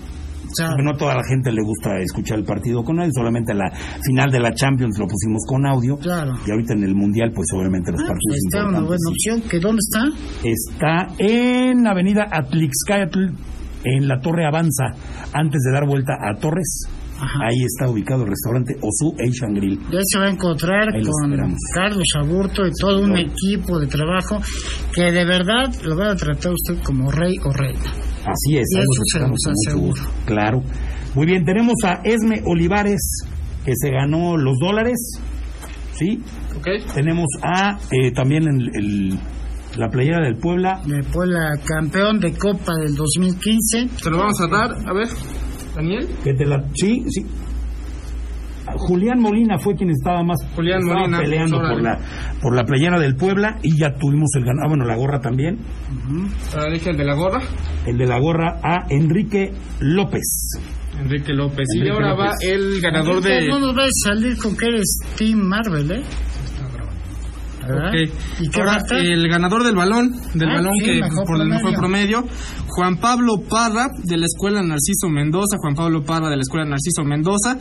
Claro. 0.56 0.72
porque 0.76 0.84
no 0.84 0.94
toda 0.98 1.16
la 1.16 1.24
gente 1.24 1.52
le 1.52 1.62
gusta 1.62 2.00
escuchar 2.00 2.40
el 2.40 2.44
partido 2.46 2.84
con 2.84 3.00
audio, 3.00 3.12
solamente 3.14 3.54
la 3.54 3.72
final 4.04 4.32
de 4.32 4.40
la 4.40 4.52
Champions 4.54 4.98
lo 4.98 5.06
pusimos 5.08 5.44
con 5.48 5.66
audio. 5.66 5.96
Claro. 5.98 6.34
Y 6.46 6.52
ahorita 6.52 6.74
en 6.74 6.84
el 6.84 6.96
Mundial, 6.96 7.32
pues 7.34 7.48
obviamente 7.56 7.92
los 7.92 8.02
Ah, 8.02 8.08
partidos 8.08 8.38
está 8.46 8.68
una 8.68 8.80
buena 8.82 8.98
sí. 8.98 9.12
opción. 9.12 9.50
¿Que 9.50 9.60
dónde 9.60 9.80
está? 9.80 10.04
Está 10.44 11.08
en 11.20 11.86
Avenida 11.88 12.28
Atlixcayatl, 12.32 13.26
en 13.84 14.08
la 14.08 14.20
Torre 14.22 14.46
Avanza, 14.48 14.86
antes 15.34 15.62
de 15.62 15.72
dar 15.72 15.86
vuelta 15.88 16.14
a 16.20 16.34
Torres. 16.40 16.88
Ajá. 17.22 17.40
Ahí 17.48 17.64
está 17.66 17.90
ubicado 17.92 18.24
el 18.24 18.30
restaurante 18.30 18.76
Osu 18.82 19.14
Asian 19.20 19.54
Grill. 19.54 19.80
Ya 19.92 20.00
se 20.04 20.20
va 20.20 20.26
a 20.26 20.30
encontrar 20.32 20.88
Ahí 20.94 21.02
con 21.04 21.32
esperamos. 21.32 21.60
Carlos 21.74 22.08
Aburto 22.18 22.66
y 22.66 22.72
todo 22.80 23.02
un 23.02 23.18
equipo 23.18 23.80
de 23.80 23.88
trabajo 23.88 24.42
que 24.94 25.12
de 25.12 25.26
verdad 25.26 25.74
lo 25.84 25.96
van 25.98 26.10
a 26.10 26.16
tratar 26.16 26.54
usted 26.54 26.82
como 26.84 27.12
rey 27.12 27.36
o 27.44 27.52
reina. 27.52 27.80
Así 28.26 28.58
es, 28.58 28.68
Y 28.72 28.78
ahí 28.78 28.84
eso 28.84 29.04
se 29.36 29.52
aseguro. 29.70 29.88
gusto. 29.92 30.10
Claro. 30.26 30.64
Muy 31.16 31.26
bien, 31.26 31.44
tenemos 31.44 31.74
a 31.84 32.02
Esme 32.04 32.42
Olivares, 32.46 33.24
que 33.66 33.74
se 33.76 33.90
ganó 33.92 34.38
los 34.38 34.58
dólares. 34.60 34.98
¿Sí? 35.94 36.22
Ok. 36.58 36.68
Tenemos 36.94 37.26
a 37.42 37.78
eh, 37.92 38.12
también 38.12 38.44
el, 38.48 38.70
el- 38.76 39.20
la 39.78 39.88
playera 39.90 40.24
del 40.26 40.36
Puebla. 40.38 40.82
De 40.86 41.04
Puebla, 41.04 41.52
campeón 41.66 42.20
de 42.20 42.34
Copa 42.34 42.74
del 42.82 42.96
2015. 42.96 43.88
Se 44.02 44.10
lo 44.10 44.18
vamos 44.18 44.40
a 44.42 44.48
dar, 44.48 44.72
a 44.90 44.94
ver, 44.94 45.08
Daniel. 45.76 46.08
Que 46.24 46.34
te 46.34 46.46
la, 46.46 46.64
sí, 46.74 47.04
sí. 47.10 47.26
Julián 48.78 49.20
Molina 49.20 49.58
fue 49.58 49.74
quien 49.76 49.90
estaba 49.90 50.22
más 50.24 50.38
Julián 50.56 50.80
estaba 50.82 51.00
Molina, 51.00 51.20
peleando 51.22 51.58
por 51.60 51.82
la 51.82 52.00
por 52.40 52.56
la 52.56 52.64
playera 52.66 53.00
del 53.00 53.16
Puebla 53.16 53.58
y 53.64 53.80
ya 53.80 53.96
tuvimos 53.96 54.30
el 54.36 54.46
ganado, 54.46 54.70
bueno, 54.70 54.86
la 54.86 54.96
gorra 54.96 55.20
también. 55.20 55.58
Ahora 56.56 56.72
dije 56.72 56.92
el 56.92 56.98
de 56.98 57.04
la 57.06 57.16
gorra, 57.16 57.42
El 57.88 57.98
de 57.98 58.06
la 58.06 58.20
gorra 58.20 58.60
a 58.64 58.86
Enrique 58.90 59.52
López. 59.80 60.22
Enrique 61.02 61.34
López. 61.34 61.66
y 61.76 61.88
ahora 61.90 62.14
va 62.14 62.32
el 62.42 62.80
ganador 62.82 63.22
de... 63.24 63.48
No 63.48 63.60
nos 63.60 63.76
va 63.76 63.84
a 63.84 63.88
salir 64.04 64.38
con 64.38 64.56
que 64.56 64.66
eres 64.68 65.00
Team 65.18 65.40
Marvel, 65.40 65.92
¿eh? 65.92 66.02
¿Verdad? 67.68 67.90
Ok. 67.90 68.10
¿Y 68.42 68.50
qué 68.50 68.60
Ahora, 68.62 68.78
el 68.92 69.30
ganador 69.30 69.64
del 69.64 69.76
balón, 69.76 70.12
del 70.34 70.50
Ah, 70.50 70.54
balón 70.56 70.74
sí, 70.80 70.86
que 70.86 71.02
por 71.26 71.42
el 71.42 71.48
mejor 71.50 71.74
promedio. 71.76 72.24
Juan 72.70 72.98
Pablo 72.98 73.42
Parra 73.50 73.90
de 74.04 74.18
la 74.18 74.26
Escuela 74.26 74.62
Narciso 74.62 75.10
Mendoza, 75.10 75.58
Juan 75.60 75.76
Pablo 75.76 76.04
Parra 76.04 76.30
de 76.30 76.36
la 76.36 76.42
Escuela 76.42 76.66
Narciso 76.66 77.04
Mendoza, 77.04 77.58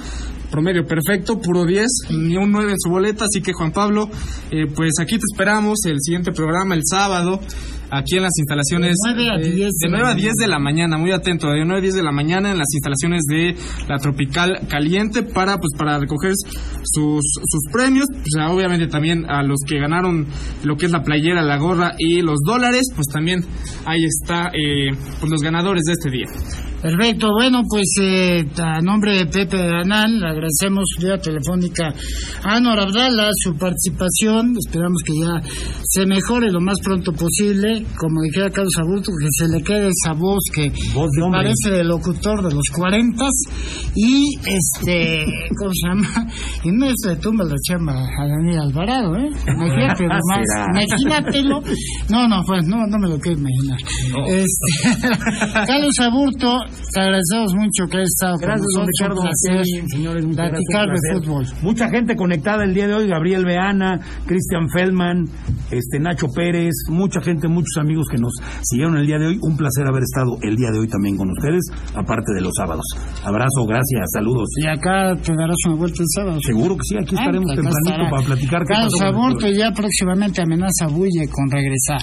promedio 0.50 0.84
perfecto, 0.84 1.38
puro 1.38 1.64
10, 1.64 1.86
ni 2.11 2.36
un 2.36 2.50
9 2.52 2.72
en 2.72 2.78
su 2.78 2.90
boleta, 2.90 3.24
así 3.24 3.40
que 3.40 3.52
Juan 3.52 3.72
Pablo, 3.72 4.09
eh, 4.50 4.66
pues 4.74 4.92
aquí 5.00 5.16
te 5.18 5.24
esperamos 5.30 5.78
el 5.86 5.96
siguiente 6.00 6.32
programa 6.32 6.74
el 6.74 6.82
sábado, 6.84 7.40
aquí 7.90 8.16
en 8.16 8.22
las 8.22 8.32
instalaciones 8.38 8.96
De 9.04 9.14
9 9.14 9.30
a 9.30 9.34
eh, 9.36 9.52
10 9.52 9.56
de 9.56 9.88
de 9.88 9.88
9 9.88 10.04
la 10.04 10.11
a 10.11 10.14
10 10.14 10.34
de 10.34 10.46
la 10.46 10.59
mañana, 10.59 10.98
muy 10.98 11.12
atento, 11.12 11.48
de 11.48 11.64
9 11.64 11.78
a 11.78 11.80
10 11.80 11.94
de 11.94 12.02
la 12.02 12.12
mañana 12.12 12.50
en 12.50 12.59
las 12.59 12.68
instalaciones 12.72 13.22
de 13.24 13.56
la 13.88 13.98
Tropical 13.98 14.61
Caliente 14.68 15.22
para 15.22 15.56
pues 15.56 15.70
para 15.76 15.98
recoger 15.98 16.32
sus, 16.84 17.22
sus 17.22 17.72
premios, 17.72 18.06
pues 18.11 18.50
obviamente 18.50 18.86
también 18.86 19.24
a 19.28 19.42
los 19.42 19.59
que 19.66 19.78
ganaron 19.78 20.26
lo 20.64 20.76
que 20.76 20.86
es 20.86 20.92
la 20.92 21.02
playera, 21.02 21.42
la 21.42 21.56
gorra 21.56 21.94
y 21.98 22.20
los 22.22 22.38
dólares, 22.46 22.82
pues 22.94 23.06
también 23.12 23.40
ahí 23.86 24.04
está 24.04 24.50
eh, 24.52 24.90
pues 25.20 25.30
los 25.30 25.40
ganadores 25.42 25.82
de 25.84 25.92
este 25.92 26.11
día. 26.11 26.67
Perfecto, 26.83 27.33
bueno, 27.33 27.62
pues 27.68 27.87
eh, 28.01 28.47
a 28.62 28.81
nombre 28.81 29.16
de 29.18 29.26
Pepe 29.26 29.59
Anal, 29.61 30.20
le 30.20 30.26
agradecemos 30.29 30.85
vía 31.01 31.18
telefónica 31.18 31.93
a 32.45 32.61
Nora 32.61 32.85
Abdala 32.85 33.31
su 33.35 33.57
participación. 33.57 34.55
Esperamos 34.57 35.03
que 35.05 35.12
ya 35.20 35.43
se 35.83 36.07
mejore 36.07 36.53
lo 36.53 36.61
más 36.61 36.79
pronto 36.81 37.12
posible. 37.12 37.85
Como 37.97 38.22
dijera 38.22 38.51
Carlos 38.51 38.74
Aburto, 38.79 39.11
que 39.18 39.26
se 39.31 39.49
le 39.49 39.62
quede 39.62 39.89
esa 39.89 40.12
voz 40.14 40.39
que 40.55 40.70
de 40.70 41.31
parece 41.33 41.70
de 41.70 41.85
locutor 41.85 42.43
de 42.49 42.55
los 42.55 42.64
cuarentas. 42.72 43.33
Y, 43.97 44.37
este, 44.47 45.24
¿cómo 45.59 45.70
se 45.74 45.89
llama? 45.89 46.31
Y 46.62 46.70
no 46.70 46.87
se 46.95 47.09
le 47.11 47.16
tumba 47.16 47.45
la 47.45 47.57
chamba 47.66 47.93
a 47.95 48.26
Daniel 48.29 48.61
Alvarado, 48.61 49.16
¿eh? 49.16 49.31
Imagínate, 49.49 50.05
nomás, 50.07 50.47
Será. 50.47 50.66
imagínatelo. 50.70 51.61
No, 52.09 52.26
no, 52.26 52.43
pues 52.47 52.64
no, 52.66 52.87
no 52.87 52.99
me 52.99 53.09
lo 53.09 53.18
quiero 53.18 53.39
imaginar. 53.39 53.79
Este, 54.29 55.16
Carlos 55.66 55.95
Aburto, 56.01 56.59
te 56.92 57.00
agradecemos 57.00 57.54
mucho 57.54 57.86
que 57.90 57.96
hayas 57.98 58.10
estado 58.16 58.36
Gracias, 58.40 58.66
con 58.74 58.86
don 58.86 58.88
nosotros. 58.88 58.94
Ricardo. 58.98 59.20
Un 59.20 59.26
placer. 59.28 59.64
Sí, 59.64 59.96
señores, 59.96 60.24
muchas 60.26 60.48
Platicar 60.50 60.86
gracias. 60.86 61.02
de 61.02 61.20
fútbol. 61.26 61.44
Mucha 61.62 61.88
gente 61.90 62.16
conectada 62.16 62.64
el 62.64 62.74
día 62.74 62.86
de 62.86 62.94
hoy, 62.94 63.08
Gabriel 63.08 63.44
Beana, 63.44 64.00
Cristian 64.26 64.68
Feldman, 64.70 65.24
este 65.70 65.98
Nacho 66.00 66.26
Pérez, 66.34 66.74
mucha 66.88 67.20
gente, 67.20 67.48
muchos 67.48 67.76
amigos 67.78 68.06
que 68.10 68.18
nos 68.18 68.32
siguieron 68.62 68.96
el 68.96 69.06
día 69.06 69.18
de 69.18 69.26
hoy. 69.28 69.38
Un 69.42 69.56
placer 69.56 69.86
haber 69.86 70.02
estado 70.02 70.38
el 70.42 70.56
día 70.56 70.70
de 70.72 70.78
hoy 70.80 70.88
también 70.88 71.16
con 71.16 71.28
ustedes, 71.30 71.64
aparte 71.94 72.32
de 72.34 72.40
los 72.40 72.52
sábados. 72.56 72.84
Abrazo, 73.24 73.64
gracias, 73.66 74.06
saludos. 74.12 74.48
Y 74.56 74.66
acá 74.66 75.14
te 75.22 75.32
darás 75.34 75.56
una 75.66 75.76
vuelta 75.76 76.02
el 76.02 76.08
sábado. 76.14 76.38
Seguro 76.44 76.74
que 76.76 76.82
sí, 76.84 76.96
aquí 76.96 77.14
Ah, 77.16 77.20
estaremos 77.20 77.46
tempranito 77.54 77.90
estará. 77.90 78.10
para 78.10 78.22
platicar 78.22 78.62
qué 78.62 78.74
Carlos 78.74 79.00
Aborto 79.02 79.46
ya 79.48 79.70
próximamente 79.72 80.42
amenaza 80.42 80.86
Bulle 80.88 81.28
con 81.30 81.50
regresar. 81.50 82.00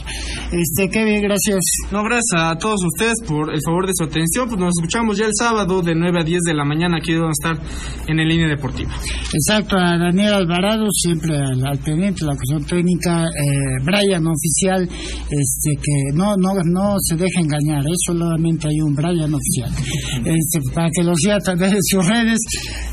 Este, 0.51 0.89
Kevin, 0.89 1.21
gracias. 1.21 1.59
No, 1.91 2.03
gracias 2.03 2.33
a 2.35 2.55
todos 2.57 2.79
ustedes 2.85 3.15
por 3.27 3.53
el 3.53 3.61
favor 3.65 3.87
de 3.87 3.93
su 3.95 4.03
atención. 4.05 4.47
Pues 4.55 4.67
nos 4.67 4.77
escuchamos 4.79 5.17
ya 5.17 5.25
el 5.25 5.33
sábado 5.37 5.81
de 5.81 5.93
9 5.93 6.21
a 6.21 6.23
10 6.23 6.39
de 6.47 6.53
la 6.53 6.63
mañana. 6.63 6.95
Aquí 6.95 7.13
vamos 7.13 7.35
a 7.43 7.51
estar 7.51 7.67
en 8.07 8.19
el 8.21 8.25
línea 8.25 8.47
deportiva. 8.47 8.89
Exacto, 9.33 9.75
a 9.75 9.97
Daniel 9.97 10.33
Alvarado, 10.33 10.85
siempre 10.91 11.35
al, 11.35 11.59
al 11.67 11.77
pendiente, 11.79 12.23
la 12.23 12.37
cuestión 12.37 12.63
técnica, 12.63 13.25
eh, 13.25 13.83
Brian 13.83 14.23
Oficial, 14.25 14.83
este 14.87 15.71
que 15.75 16.15
no 16.15 16.37
no 16.37 16.53
no 16.63 16.95
se 17.01 17.17
deje 17.17 17.41
engañar, 17.41 17.83
¿eh? 17.83 17.95
solamente 18.07 18.69
hay 18.69 18.79
un 18.79 18.95
Brian 18.95 19.33
Oficial, 19.33 19.71
este, 20.23 20.73
para 20.73 20.87
que 20.95 21.03
lo 21.03 21.13
siga 21.15 21.35
a 21.35 21.39
través 21.39 21.71
de 21.71 21.79
sus 21.81 22.07
redes. 22.07 22.39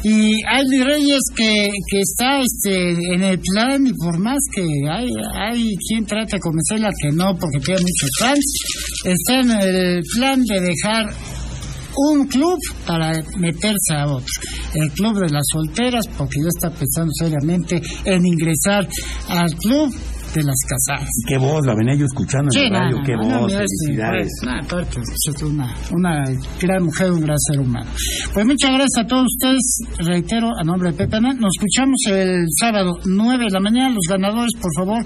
Y 0.03 0.43
Aldi 0.45 0.83
Reyes 0.83 1.23
que, 1.37 1.69
que 1.89 2.01
está 2.01 2.41
este 2.41 2.91
en 3.15 3.23
el 3.23 3.39
plan 3.39 3.87
y 3.87 3.93
por 3.93 4.19
más 4.19 4.39
que 4.53 4.67
hay, 4.91 5.09
hay 5.39 5.71
quien 5.89 6.05
trata 6.07 6.39
de 6.39 6.41
convencerla 6.41 6.91
que 7.01 7.15
no, 7.15 7.37
porque 7.39 7.61
tiene 7.65 7.83
muchos 7.83 8.11
fans, 8.19 8.55
está 9.05 9.41
en 9.41 9.51
el 9.63 10.01
plan 10.17 10.43
de 10.43 10.61
dejar 10.61 11.15
un 11.97 12.27
club 12.27 12.59
para 12.87 13.13
meterse 13.39 13.95
a 13.95 14.07
otro. 14.07 14.27
El 14.75 14.91
club 14.93 15.19
de 15.21 15.31
las 15.31 15.45
solteras, 15.53 16.07
porque 16.17 16.37
ya 16.43 16.49
está 16.49 16.71
pensando 16.71 17.11
seriamente 17.19 17.81
en 18.05 18.27
ingresar 18.27 18.87
al 19.29 19.55
club 19.57 19.95
de 20.35 20.43
las 20.43 20.57
casadas. 20.67 21.09
Qué 21.29 21.37
voz, 21.37 21.67
la 21.67 21.75
venía 21.75 21.95
yo 21.95 22.07
escuchando 22.07 22.47
en 22.49 22.53
Sí, 22.53 22.61
el 22.61 22.73
no, 22.73 22.79
radio, 22.79 22.97
no, 22.97 23.03
qué 23.05 23.13
no, 23.17 23.23
no, 23.29 23.41
voz, 23.41 23.53
este, 23.53 23.67
felicidades. 23.85 24.29
pues, 24.41 24.51
no, 24.51 24.61
aparte, 24.65 25.01
es 25.01 25.43
una, 25.43 25.77
una 25.93 26.25
gran 26.59 26.83
mujer, 26.85 27.13
un 27.13 27.21
gran 27.21 27.37
ser 27.39 27.61
humano. 27.61 27.91
Pues 28.33 28.47
muchas 28.47 28.71
gracias 28.71 29.05
a 29.05 29.07
todos 29.07 29.27
ustedes, 29.27 29.79
reitero, 29.99 30.49
a 30.59 30.65
nombre 30.65 30.91
de 30.93 30.97
Pepe. 30.97 31.21
Nos 31.21 31.51
escuchamos 31.55 31.97
el 32.09 32.45
sábado 32.59 32.95
9 33.05 33.45
de 33.45 33.51
la 33.51 33.61
mañana, 33.61 33.91
los 33.91 34.07
ganadores, 34.09 34.53
por 34.59 34.71
favor, 34.75 35.05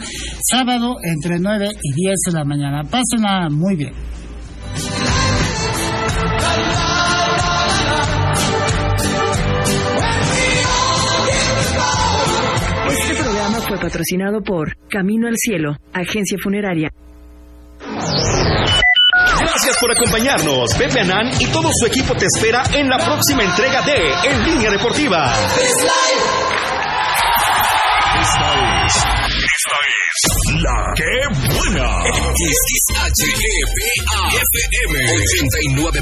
sábado 0.49 0.95
entre 1.03 1.41
9 1.41 1.71
y 1.83 1.93
10 1.93 2.15
de 2.27 2.33
la 2.33 2.45
mañana. 2.45 2.83
Pásenla 2.85 3.49
muy 3.51 3.75
bien. 3.75 3.93
Fue 13.69 13.79
patrocinado 13.79 14.43
por 14.43 14.77
Camino 14.89 15.27
al 15.27 15.35
Cielo, 15.37 15.77
agencia 15.93 16.39
funeraria. 16.43 16.91
Gracias 19.39 19.77
por 19.81 19.91
acompañarnos. 19.91 20.75
Pepe 20.75 21.01
Anán 21.01 21.31
y 21.41 21.47
todo 21.47 21.69
su 21.73 21.87
equipo 21.87 22.15
te 22.15 22.27
espera 22.27 22.63
en 22.75 22.89
la 22.89 22.99
próxima 22.99 23.43
entrega 23.43 23.83
de 23.83 24.31
En 24.31 24.45
Línea 24.45 24.71
Deportiva. 24.71 25.33
Que 30.67 31.07
buena. 31.31 31.87
XHEPA 32.35 33.87
FM 34.35 34.95
89.7 34.99 35.95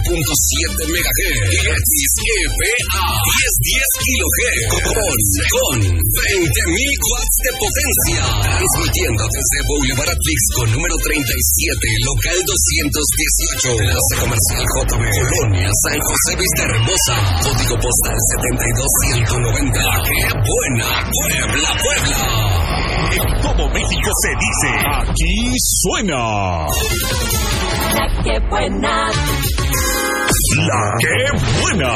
MHz 0.88 1.84
XEPA 1.84 3.04
1010 3.28 3.84
kHz 4.00 4.64
con, 4.72 4.80
con 5.52 5.84
20.000 5.84 6.80
watts 7.12 7.36
de 7.44 7.52
potencia. 7.60 8.24
Transmitiendo 8.56 9.22
desde 9.36 9.58
Boulevard 9.68 10.16
Atlix 10.16 10.40
con 10.56 10.64
número 10.72 10.96
37 10.96 12.08
local 12.08 12.38
218 12.40 13.84
Plaza 13.84 14.16
Comercial 14.16 14.64
JB 14.64 15.04
Colonia 15.12 15.68
San 15.84 15.98
José 16.00 16.32
Vista 16.40 16.62
Hermosa. 16.72 17.16
Código 17.52 17.76
postal 17.84 18.16
72190 18.40 19.76
¡Qué 20.08 20.24
buena! 20.40 20.88
Puebla, 21.04 21.68
Puebla. 21.84 22.64
En 23.14 23.28
todo 23.42 23.68
México 23.68 24.10
se 24.22 24.30
dice, 24.30 24.53
aquí 24.62 25.52
suena. 25.58 26.66
¡Qué 28.24 28.38
buena! 28.48 29.10
La 30.66 30.92
que 30.98 31.60
buena. 31.60 31.92